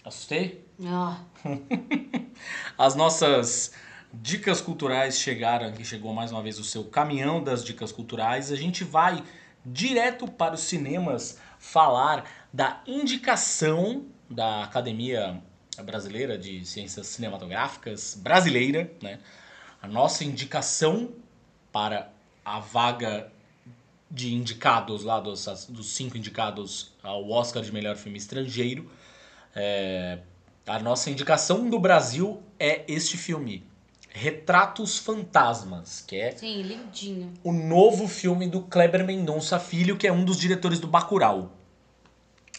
[0.03, 0.67] assustei?
[0.85, 1.23] Ah,
[2.77, 3.73] As nossas
[4.13, 8.51] dicas culturais chegaram aqui, chegou mais uma vez o seu caminhão das dicas culturais.
[8.51, 9.23] A gente vai
[9.65, 15.41] direto para os cinemas falar da indicação da Academia
[15.83, 19.19] Brasileira de Ciências Cinematográficas, brasileira, né?
[19.81, 21.11] A nossa indicação
[21.71, 22.09] para
[22.45, 23.31] a vaga
[24.09, 28.89] de indicados lá, dos, dos cinco indicados ao Oscar de melhor filme estrangeiro.
[29.55, 30.19] É,
[30.67, 33.65] a nossa indicação do Brasil é este filme,
[34.15, 37.33] Retratos Fantasmas, que é sim, lindinho.
[37.43, 41.51] o novo filme do Kleber Mendonça Filho, que é um dos diretores do Bacurau.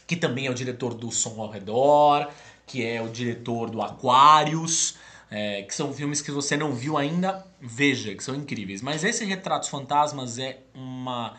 [0.04, 2.28] Que também é o diretor do Som ao Redor,
[2.66, 4.96] que é o diretor do Aquários,
[5.30, 8.82] é, que são filmes que você não viu ainda, veja, que são incríveis.
[8.82, 11.36] Mas esse Retratos Fantasmas é uma,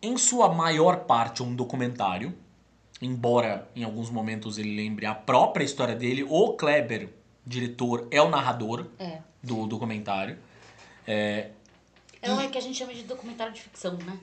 [0.00, 2.34] em sua maior parte, um documentário,
[3.02, 6.24] embora em alguns momentos ele lembre a própria história dele.
[6.24, 7.10] O Kleber,
[7.48, 9.18] diretor, é o narrador É.
[9.42, 10.38] do documentário.
[11.06, 11.50] É
[12.22, 14.16] o que a gente chama de documentário de ficção, né?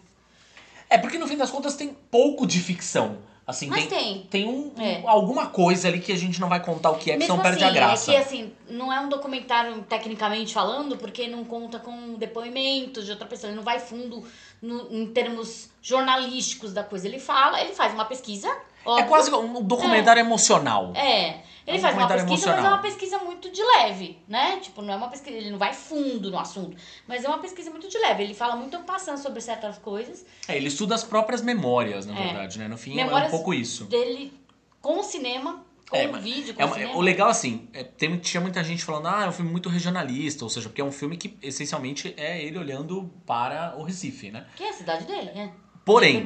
[0.90, 3.18] É porque no fim das contas tem pouco de ficção.
[3.48, 4.24] Assim, Mas tem, tem.
[4.24, 5.00] tem um, É.
[5.04, 7.34] um- alguma coisa ali que a gente não vai contar o que é, que Mesmo
[7.36, 8.12] senão perde assim, a graça.
[8.12, 13.12] é que assim, não é um documentário tecnicamente falando, porque não conta com depoimentos de
[13.12, 14.24] outra pessoa, ele não vai fundo
[14.60, 17.08] no- em termos jornalísticos da coisa.
[17.08, 18.52] Ele fala, ele faz uma pesquisa.
[18.86, 19.06] É óbvio.
[19.08, 20.94] quase um documentário emocional.
[20.96, 21.42] É.
[21.68, 22.74] Ele É um faz uma pesquisa, mas é emocional.
[22.74, 24.58] uma pesquisa muito de leve, né?
[24.62, 27.72] Tipo, não é uma pesquisa, ele não vai fundo no assunto, mas é uma pesquisa
[27.72, 28.22] muito de leve.
[28.24, 32.24] Ele fala muito passando sobre certas coisas É, ele estuda as próprias memórias, na É.
[32.24, 32.68] verdade, né?
[32.68, 33.86] No fim é Memórias um pouco isso.
[33.86, 34.32] dele
[34.80, 36.96] com o cinema, com É, o vídeo, com É o uma- cinema.
[36.98, 40.44] o legal, assim, é, tem, tinha muita gente falando, ah, é um filme muito regionalista,
[40.44, 44.46] ou seja, porque é um filme que essencialmente é ele olhando para o Recife, né?
[44.56, 45.50] Que é a cidade dele, é.
[45.84, 46.24] Porém.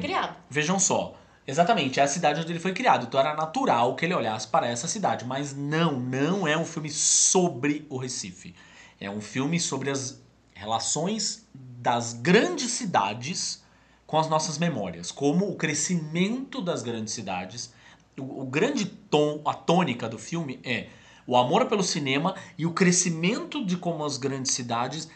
[0.50, 1.14] Vejam só.
[1.50, 3.06] Exatamente, é a cidade onde ele foi criado.
[3.06, 5.24] Então era natural que ele olhasse para essa cidade.
[5.24, 8.54] Mas não, não é um filme sobre o Recife.
[9.00, 10.22] É um filme sobre as
[10.54, 13.64] relações das grandes cidades
[14.06, 15.10] com as nossas memórias.
[15.10, 17.74] Como o crescimento das grandes cidades.
[18.16, 20.86] O, o grande tom, a tônica do filme é
[21.26, 25.08] o amor pelo cinema e o crescimento de como as grandes cidades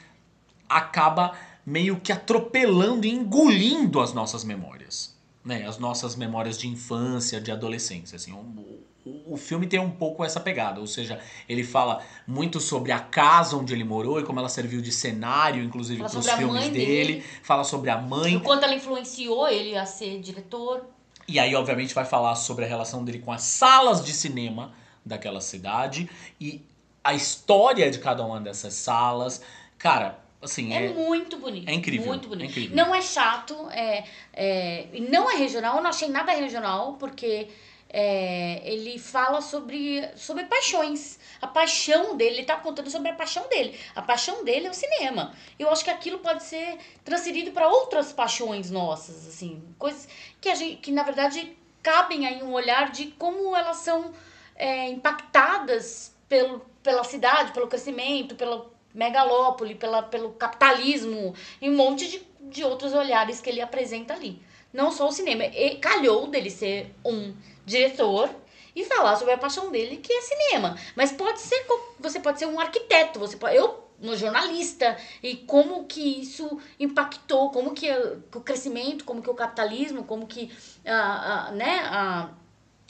[0.69, 5.14] acaba meio que atropelando e engolindo as nossas memórias.
[5.45, 5.67] Né?
[5.67, 8.17] As nossas memórias de infância, de adolescência.
[8.17, 12.59] Assim, o, o, o filme tem um pouco essa pegada, ou seja, ele fala muito
[12.61, 16.31] sobre a casa onde ele morou e como ela serviu de cenário, inclusive, para os
[16.31, 16.87] filmes dele.
[16.87, 17.25] dele.
[17.43, 18.37] Fala sobre a mãe.
[18.37, 20.87] O quanto ela influenciou ele a ser diretor.
[21.29, 24.73] E aí, obviamente, vai falar sobre a relação dele com as salas de cinema
[25.05, 26.09] daquela cidade
[26.41, 26.65] e
[27.03, 29.43] a história de cada uma dessas salas.
[29.77, 31.69] Cara, assim, É, é, muito bonito.
[31.69, 32.47] é incrível, Muito bonito.
[32.47, 32.77] é incrível.
[32.77, 37.49] Não é chato, é, é, não é regional, eu não achei nada regional, porque
[37.89, 41.19] é, ele fala sobre, sobre paixões.
[41.41, 43.79] A paixão dele, ele tá contando sobre a paixão dele.
[43.95, 45.33] A paixão dele é o cinema.
[45.59, 50.09] Eu acho que aquilo pode ser transferido para outras paixões nossas, assim, coisas
[50.41, 54.13] que a gente, que na verdade cabem aí um olhar de como elas são
[54.57, 62.09] é, impactadas pelo, pela cidade, pelo crescimento, pela megalópole, pela, pelo capitalismo e um monte
[62.09, 64.41] de, de outros olhares que ele apresenta ali.
[64.73, 65.45] Não só o cinema.
[65.45, 67.35] E calhou dele ser um
[67.67, 68.31] diretor
[68.75, 70.77] e falar sobre a paixão dele, que é cinema.
[70.97, 71.65] Mas pode ser,
[71.99, 77.51] você pode ser um arquiteto, você pode, eu, no jornalista, e como que isso impactou,
[77.51, 80.51] como que eh, o crescimento, como que o capitalismo, como que
[80.85, 82.31] ah, ah, né, a,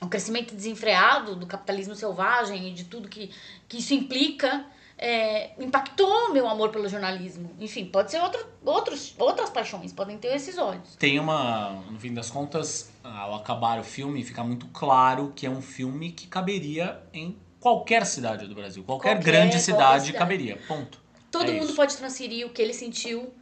[0.01, 3.31] o crescimento desenfreado do capitalismo selvagem e de tudo que,
[3.69, 4.65] que isso implica
[4.97, 7.51] é, impactou meu amor pelo jornalismo.
[7.61, 10.97] Enfim, pode ser outro, outros, outras paixões, podem ter esses olhos.
[10.97, 11.83] Tem uma.
[11.91, 16.13] No fim das contas, ao acabar o filme, fica muito claro que é um filme
[16.13, 18.85] que caberia em qualquer cidade do Brasil.
[18.85, 20.13] Qualquer, Qualquer- grande cidade, cidade.
[20.19, 20.59] caberia.
[20.69, 21.03] Ponto.
[21.31, 21.77] Todo É mundo isso.
[21.77, 23.33] pode transferir o que ele sentiu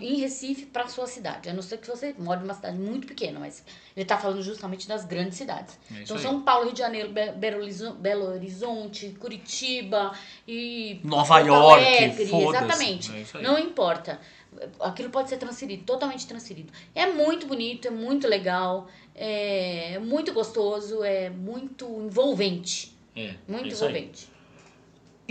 [0.00, 1.48] em Recife para sua cidade.
[1.48, 3.64] A não ser que você mora numa cidade muito pequena, mas
[3.96, 5.76] ele tá falando justamente das grandes cidades.
[5.92, 6.22] É então, aí.
[6.22, 10.12] São Paulo, Rio de Janeiro, Be- Belo Horizo- Belo Horizonte, Curitiba
[10.46, 12.22] e Nova Porto York, Alegre.
[12.22, 13.10] Exatamente.
[13.34, 13.42] É.
[13.42, 14.20] Não importa.
[14.80, 16.72] Aquilo pode ser transferido, totalmente transferido.
[16.94, 22.92] É muito bonito, é muito legal, é muito gostoso, é muito envolvente.
[23.16, 24.31] É, Muito é envolvente.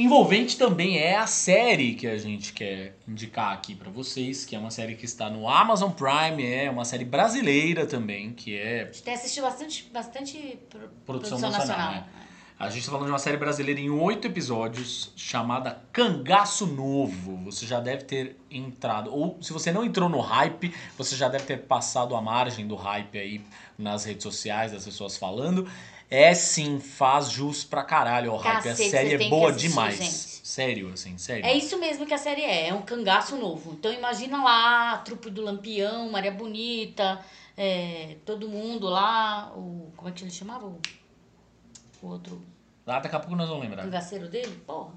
[0.02, 4.60] Envolvente também é a série que a gente quer indicar aqui pra vocês, que é
[4.60, 8.86] uma série que está no Amazon Prime, é uma série brasileira também, que é A
[8.86, 11.94] gente tem assistido bastante, bastante pro- Produção produção, nacional, nacional.
[12.18, 12.22] é.
[12.58, 17.38] A gente está falando de uma série brasileira em oito episódios chamada Cangaço Novo.
[17.46, 21.46] Você já deve ter entrado, ou se você não entrou no hype, você já deve
[21.46, 23.42] ter passado a margem do hype aí
[23.78, 25.68] nas redes sociais, das pessoas falando.
[26.12, 28.68] É sim, faz jus pra caralho o hype.
[28.68, 29.96] A série é boa assistir, demais.
[29.96, 30.42] gente.
[30.46, 31.46] Sério, assim, sério.
[31.46, 33.72] É isso mesmo que a série é, é um cangaço novo.
[33.72, 37.24] Então imagina lá a trupe do Lampião, Maria Bonita,
[37.58, 39.90] é, todo mundo lá, o.
[39.96, 40.66] Como é que ele chamava?
[40.66, 40.78] O,
[42.02, 42.44] o outro
[42.86, 43.84] Lá daqui a pouco nós vamos lembrar.
[43.84, 44.62] cangaceiro dele?
[44.66, 44.92] Porra.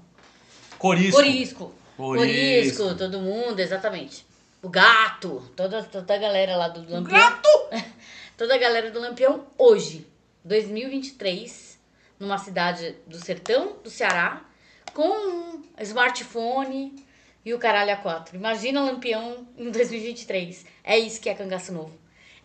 [0.77, 1.15] Corisco.
[1.15, 1.73] Corisco.
[1.95, 2.27] Corisco.
[2.27, 4.25] Corisco, todo mundo, exatamente.
[4.61, 7.03] O gato, toda, toda a galera lá do Lampião.
[7.03, 7.49] Gato!
[8.37, 10.05] Toda a galera do Lampião hoje,
[10.45, 11.79] 2023,
[12.19, 14.45] numa cidade do sertão do Ceará,
[14.93, 16.95] com um smartphone
[17.43, 18.35] e o caralho a quatro.
[18.35, 20.65] Imagina Lampião em 2023.
[20.83, 21.97] É isso que é Cangaço Novo.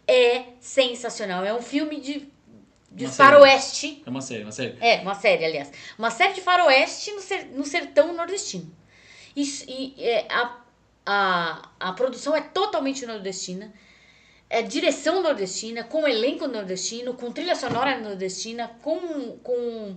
[0.06, 1.44] É sensacional.
[1.44, 2.28] É um filme de,
[2.90, 3.31] de Uma série.
[3.31, 4.02] faroeste.
[4.05, 4.77] É uma série, uma série.
[4.81, 5.70] É, uma série, aliás.
[5.98, 8.74] Uma série de faroeste no, ser- no sertão nordestino.
[9.36, 10.59] Isso, e é, a,
[11.06, 13.72] a, a produção é totalmente nordestina.
[14.51, 19.97] É direção nordestina, com elenco nordestino, com trilha sonora nordestina, com, com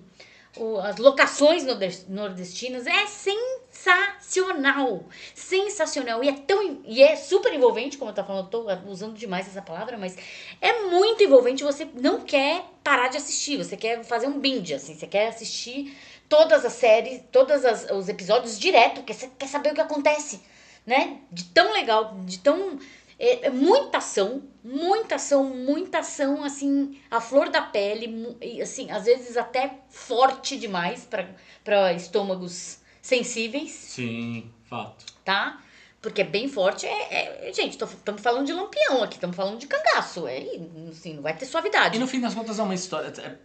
[0.58, 2.86] o- as locações norde- nordestinas.
[2.86, 5.06] É sensacional!
[5.34, 6.24] Sensacional!
[6.24, 9.62] E é, tão, e é super envolvente, como eu tô falando, tô usando demais essa
[9.62, 10.16] palavra, mas
[10.62, 11.64] é muito envolvente.
[11.64, 15.98] Você não quer parar de assistir, você quer fazer um binge, assim, você quer assistir
[16.30, 20.42] todas as séries, todos os episódios direto, porque você quer saber o que acontece,
[20.86, 21.18] né?
[21.32, 22.78] De tão legal, de tão.
[23.26, 29.06] É, é muita ação, muita ação, muita ação, assim, a flor da pele, assim, às
[29.06, 31.08] vezes até forte demais
[31.64, 35.06] para estômagos sensíveis Sim, fato.
[35.24, 35.62] tá?
[36.02, 36.86] Porque é bem forte.
[36.86, 40.28] É, é- gente, estamos falando de lampião aqui, estamos falando de cangaço.
[40.28, 40.40] É,
[40.92, 41.96] assim, não vai ter suavidade.
[41.96, 43.08] E no fim das contas é uma história.
[43.22, 43.38] é-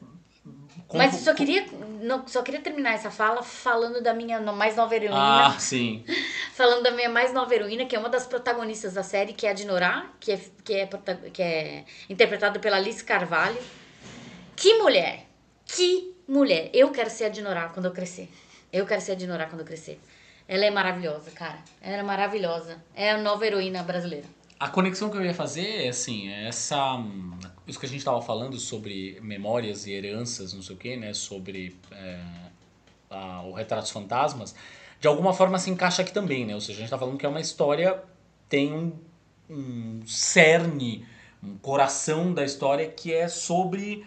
[0.89, 1.65] como- Mas eu só queria,
[2.01, 5.47] não, só queria terminar essa fala falando da minha mais nova heroína.
[5.49, 6.05] Ah, sim.
[6.55, 9.51] Falando da minha mais nova heroína, que é uma das protagonistas da série, que é
[9.51, 10.87] a Dinorá, que é, que é,
[11.33, 13.59] que é interpretada pela Alice Carvalho.
[14.57, 15.27] Que mulher!
[15.65, 16.69] Que mulher!
[16.75, 18.29] Eu quero ser a Dinorá quando eu crescer.
[18.73, 20.01] Eu quero ser a Dinorá quando eu crescer.
[20.49, 21.59] Ela é maravilhosa, cara.
[21.81, 22.83] Ela é maravilhosa.
[22.95, 24.27] É a nova heroína brasileira.
[24.59, 26.99] A conexão que eu ia fazer é assim, é essa.
[27.69, 31.13] Isso que a gente tava falando sobre memórias e heranças, não sei o quê, né?
[31.13, 32.19] Sobre é,
[33.11, 34.55] a- o Retratos Fantasmas,
[35.01, 36.55] de alguma forma se encaixa aqui também, né?
[36.55, 38.03] Ou seja, a gente tá falando que é uma história,
[38.49, 38.93] tem um,
[39.51, 41.05] um cerne,
[41.43, 44.05] um coração da história que é sobre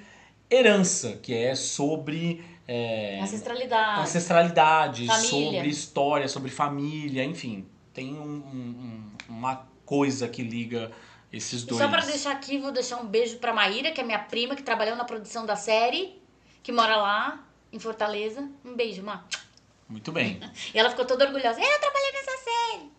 [0.50, 2.44] herança, que é sobre.
[2.68, 4.02] é, Ancestralidade.
[4.02, 7.66] ancestralidade, sobre história, sobre família, enfim.
[7.94, 8.22] Tem um-
[8.54, 10.90] um- uma coisa que liga
[11.32, 11.82] esses E dois.
[11.82, 14.64] só pra deixar aqui, vou deixar um beijo pra Maíra, que é minha prima, que
[14.64, 16.22] trabalhou na produção da série,
[16.64, 18.49] que mora lá, em Fortaleza.
[18.66, 19.24] Um beijo, Má.
[19.88, 20.40] Muito bem.
[20.74, 21.60] E ela ficou toda orgulhosa.
[21.62, 22.91] Eu trabalhei nessa série.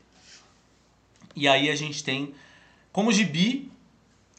[1.35, 2.35] E aí a gente tem,
[2.93, 3.71] como gibi,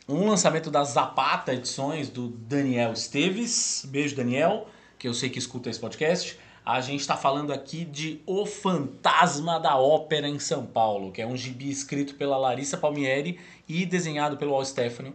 [0.08, 3.84] um lançamento das Zapata edições do Daniel Esteves.
[3.88, 4.68] Beijo, Daniel,
[5.00, 6.38] que eu sei que escuta esse podcast.
[6.66, 11.28] A gente está falando aqui de O Fantasma da Ópera em São Paulo, que é
[11.28, 13.38] um gibi escrito pela Larissa Palmieri
[13.68, 15.14] e desenhado pelo Al Stefano,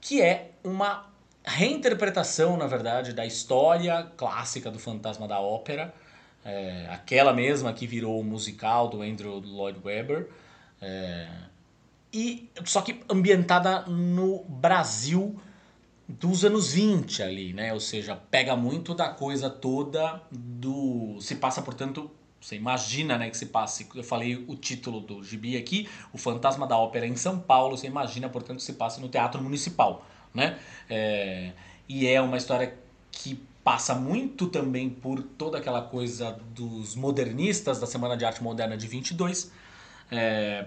[0.00, 1.06] que é uma
[1.44, 5.92] reinterpretação, na verdade, da história clássica do Fantasma da Ópera,
[6.44, 10.28] é, aquela mesma que virou o musical do Andrew Lloyd Webber,
[10.80, 11.26] é,
[12.12, 15.40] e só que ambientada no Brasil
[16.08, 17.72] dos anos 20 ali, né?
[17.72, 22.10] Ou seja, pega muito da coisa toda do se passa, portanto,
[22.40, 26.66] você imagina, né, que se passe, eu falei o título do gibi aqui, O Fantasma
[26.66, 30.58] da Ópera em São Paulo, você imagina, portanto, se passa no Teatro Municipal, né?
[30.88, 31.52] É,
[31.88, 32.76] e é uma história
[33.10, 38.76] que passa muito também por toda aquela coisa dos modernistas da Semana de Arte Moderna
[38.76, 39.50] de 22.
[40.08, 40.66] É,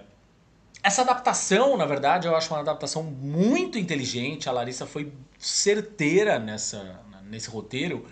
[0.82, 4.48] essa adaptação, na verdade, eu acho uma adaptação muito inteligente.
[4.48, 8.06] A Larissa foi certeira nessa, nesse roteiro.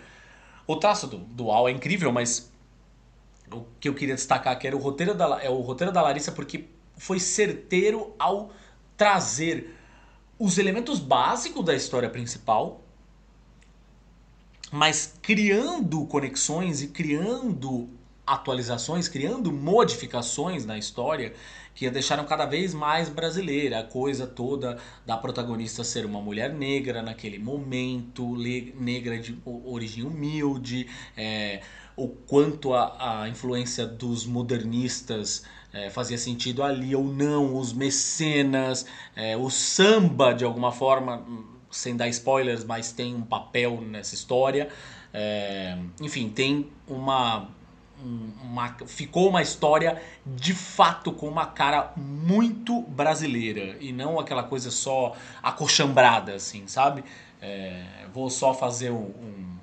[0.66, 2.52] O traço do, do Al é incrível, mas
[3.50, 6.32] o que eu queria destacar aqui era o roteiro da, é o roteiro da Larissa
[6.32, 6.66] porque
[6.96, 8.50] foi certeiro ao
[8.96, 9.74] trazer
[10.38, 12.82] os elementos básicos da história principal,
[14.70, 17.88] mas criando conexões e criando
[18.28, 21.34] atualizações, criando modificações na história
[21.74, 26.52] que a deixaram cada vez mais brasileira, a coisa toda da protagonista ser uma mulher
[26.52, 28.36] negra naquele momento,
[28.74, 31.60] negra de origem humilde, é,
[31.94, 38.86] o quanto a, a influência dos modernistas é, fazia sentido ali ou não, os mecenas,
[39.14, 41.24] é, o samba de alguma forma,
[41.70, 44.68] sem dar spoilers, mas tem um papel nessa história.
[45.12, 47.48] É, enfim, tem uma,
[48.04, 48.76] uma.
[48.86, 55.14] Ficou uma história de fato com uma cara muito brasileira e não aquela coisa só
[55.42, 57.04] acochambrada, assim, sabe?
[57.40, 59.58] É, vou só fazer um, um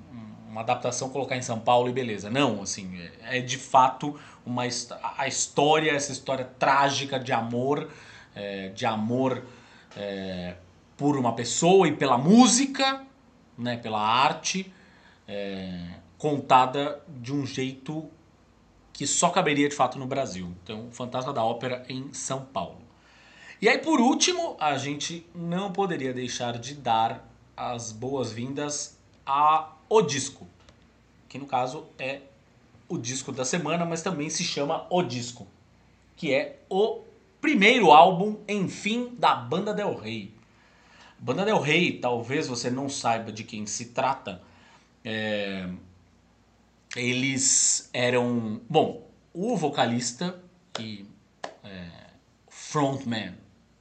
[0.56, 2.30] uma adaptação, colocar em São Paulo e beleza.
[2.30, 4.62] Não, assim, é, é de fato uma
[5.18, 7.90] a história, essa história trágica de amor,
[8.34, 9.44] é, de amor
[9.94, 10.54] é,
[10.96, 13.02] por uma pessoa e pela música,
[13.58, 14.72] né, pela arte,
[15.28, 15.78] é,
[16.16, 18.08] contada de um jeito
[18.96, 20.50] que só caberia de fato no Brasil.
[20.64, 22.80] Então, Fantasma da Ópera em São Paulo.
[23.60, 30.00] E aí, por último, a gente não poderia deixar de dar as boas-vindas a O
[30.00, 30.48] Disco,
[31.28, 32.22] que no caso é
[32.88, 35.46] o disco da semana, mas também se chama O Disco,
[36.16, 37.02] que é o
[37.38, 40.32] primeiro álbum, enfim, da Banda Del Rey.
[41.18, 44.40] Banda Del Rey, talvez você não saiba de quem se trata.
[45.04, 45.68] É...
[46.96, 48.60] Eles eram.
[48.68, 50.42] Bom, o vocalista
[50.80, 51.06] e
[51.62, 51.88] é,
[52.48, 53.34] frontman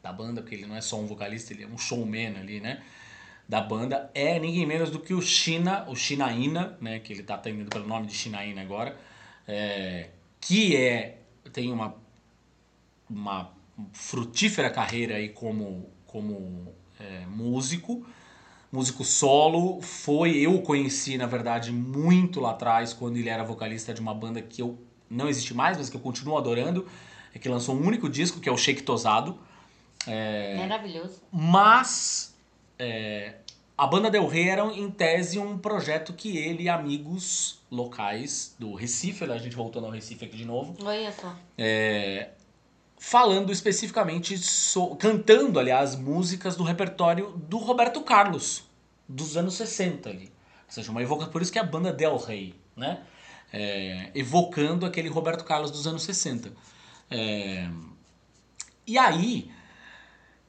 [0.03, 2.83] da banda, porque ele não é só um vocalista, ele é um showman ali, né?
[3.47, 6.99] Da banda, é ninguém menos do que o China, o Chinaína, né?
[6.99, 8.97] Que ele tá atendendo pelo nome de Chinaína agora.
[9.47, 10.09] É,
[10.39, 11.19] que é.
[11.53, 11.95] tem uma,
[13.09, 13.51] uma
[13.93, 18.05] frutífera carreira aí como, como é, músico,
[18.71, 19.81] músico solo.
[19.81, 24.13] Foi, eu o conheci, na verdade, muito lá atrás, quando ele era vocalista de uma
[24.13, 24.77] banda que eu
[25.09, 26.87] não existe mais, mas que eu continuo adorando,
[27.33, 29.37] é que lançou um único disco, que é o Shake Tosado.
[30.07, 31.21] É, Maravilhoso.
[31.31, 32.35] Mas
[32.77, 33.35] é,
[33.77, 38.73] a banda Del Rey era, em tese, um projeto que ele e amigos locais do
[38.73, 40.75] Recife, a gente voltando ao Recife aqui de novo.
[40.83, 41.35] Olha só.
[41.57, 42.29] É,
[43.07, 48.63] falando especificamente, so, cantando, aliás, músicas do repertório do Roberto Carlos,
[49.07, 50.33] dos anos 60 ali.
[50.65, 53.03] Ou seja, uma evoca, por isso que é a banda Del Rey, né?
[53.53, 56.51] É, evocando aquele Roberto Carlos dos anos 60.
[57.11, 57.69] É,
[58.87, 59.51] e aí,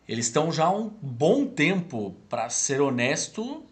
[0.09, 3.66] eles estão já há um bom tempo, para ser honesto,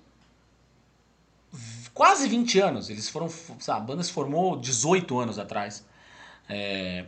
[1.94, 2.90] quase 20 anos.
[2.90, 3.31] Eles foram.
[3.31, 5.86] Sabe, a banda se formou 18 anos atrás.
[6.47, 7.06] É,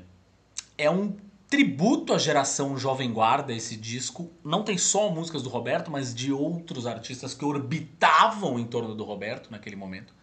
[0.78, 1.14] é um
[1.48, 4.30] tributo à geração Jovem Guarda, esse disco.
[4.44, 9.04] Não tem só músicas do Roberto, mas de outros artistas que orbitavam em torno do
[9.04, 10.14] Roberto naquele momento.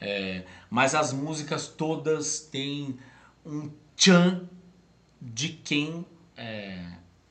[0.00, 2.98] É, mas as músicas todas têm
[3.44, 4.48] um tchan
[5.20, 6.04] de quem
[6.36, 6.84] é,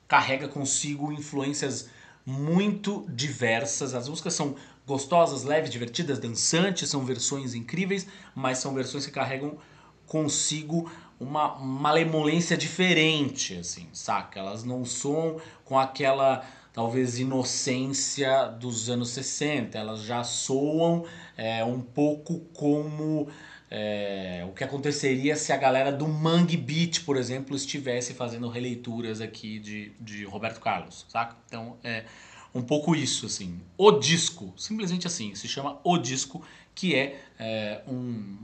[0.08, 1.90] carrega consigo influências
[2.26, 3.94] muito diversas.
[3.94, 4.56] As músicas são
[4.86, 9.58] gostosas, leves, divertidas, dançantes, são versões incríveis, mas são versões que carregam
[10.06, 10.92] consigo
[11.24, 14.40] uma malemolência diferente, assim, saca?
[14.40, 21.06] Elas não soam com aquela talvez inocência dos anos 60, elas já soam
[21.38, 23.28] é, um pouco como
[23.70, 29.22] é, o que aconteceria se a galera do Mangue Beat, por exemplo, estivesse fazendo releituras
[29.22, 31.38] aqui de, de Roberto Carlos, saca?
[31.48, 32.06] Então é
[32.54, 33.60] um pouco isso, assim.
[33.78, 36.46] O disco, simplesmente assim, se chama O Disco,
[36.76, 38.38] que é, é um,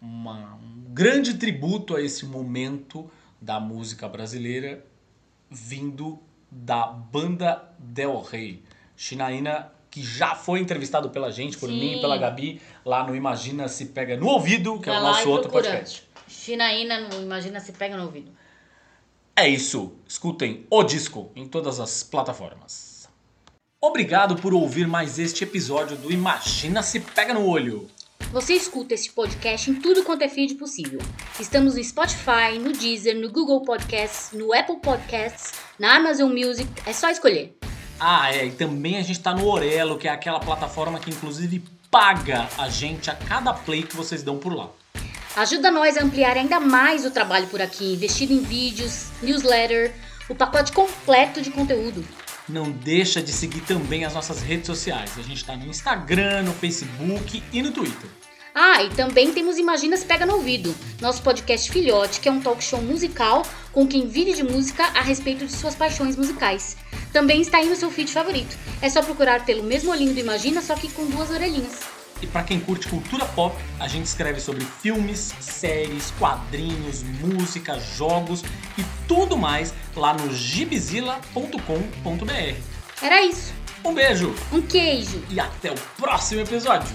[0.00, 3.10] uma, um grande tributo a esse momento
[3.40, 4.84] da música brasileira
[5.50, 6.18] vindo
[6.50, 8.62] da banda Del Rey.
[8.96, 11.78] Chinaína, que já foi entrevistado pela gente, por Sim.
[11.78, 15.02] mim e pela Gabi, lá no Imagina Se Pega no Ouvido, que Vai é o
[15.02, 16.04] nosso outro podcast.
[16.26, 18.32] Chinaína no Imagina Se Pega no Ouvido.
[19.34, 19.92] É isso.
[20.08, 23.08] Escutem o disco em todas as plataformas.
[23.80, 27.88] Obrigado por ouvir mais este episódio do Imagina Se Pega no Olho.
[28.36, 31.00] Você escuta este podcast em tudo quanto é feed possível.
[31.40, 36.92] Estamos no Spotify, no Deezer, no Google Podcasts, no Apple Podcasts, na Amazon Music, é
[36.92, 37.56] só escolher.
[37.98, 41.64] Ah, é, e também a gente tá no Orelo, que é aquela plataforma que inclusive
[41.90, 44.68] paga a gente a cada play que vocês dão por lá.
[45.34, 49.94] Ajuda nós a ampliar ainda mais o trabalho por aqui, investindo em vídeos, newsletter,
[50.28, 52.04] o pacote completo de conteúdo
[52.48, 55.18] não deixa de seguir também as nossas redes sociais.
[55.18, 58.08] A gente está no Instagram, no Facebook e no Twitter.
[58.58, 62.40] Ah, e também temos Imagina Se Pega no Ouvido, nosso podcast filhote, que é um
[62.40, 66.74] talk show musical com quem vive de música a respeito de suas paixões musicais.
[67.12, 68.56] Também está aí no seu feed favorito.
[68.80, 71.80] É só procurar pelo mesmo olhinho do Imagina, só que com duas orelhinhas.
[72.22, 78.42] E para quem curte cultura pop, a gente escreve sobre filmes, séries, quadrinhos, música, jogos
[78.78, 82.56] e tudo mais lá no gibizila.com.br.
[83.02, 83.52] Era isso.
[83.84, 84.34] Um beijo.
[84.50, 85.22] Um queijo.
[85.28, 86.88] E até o próximo episódio.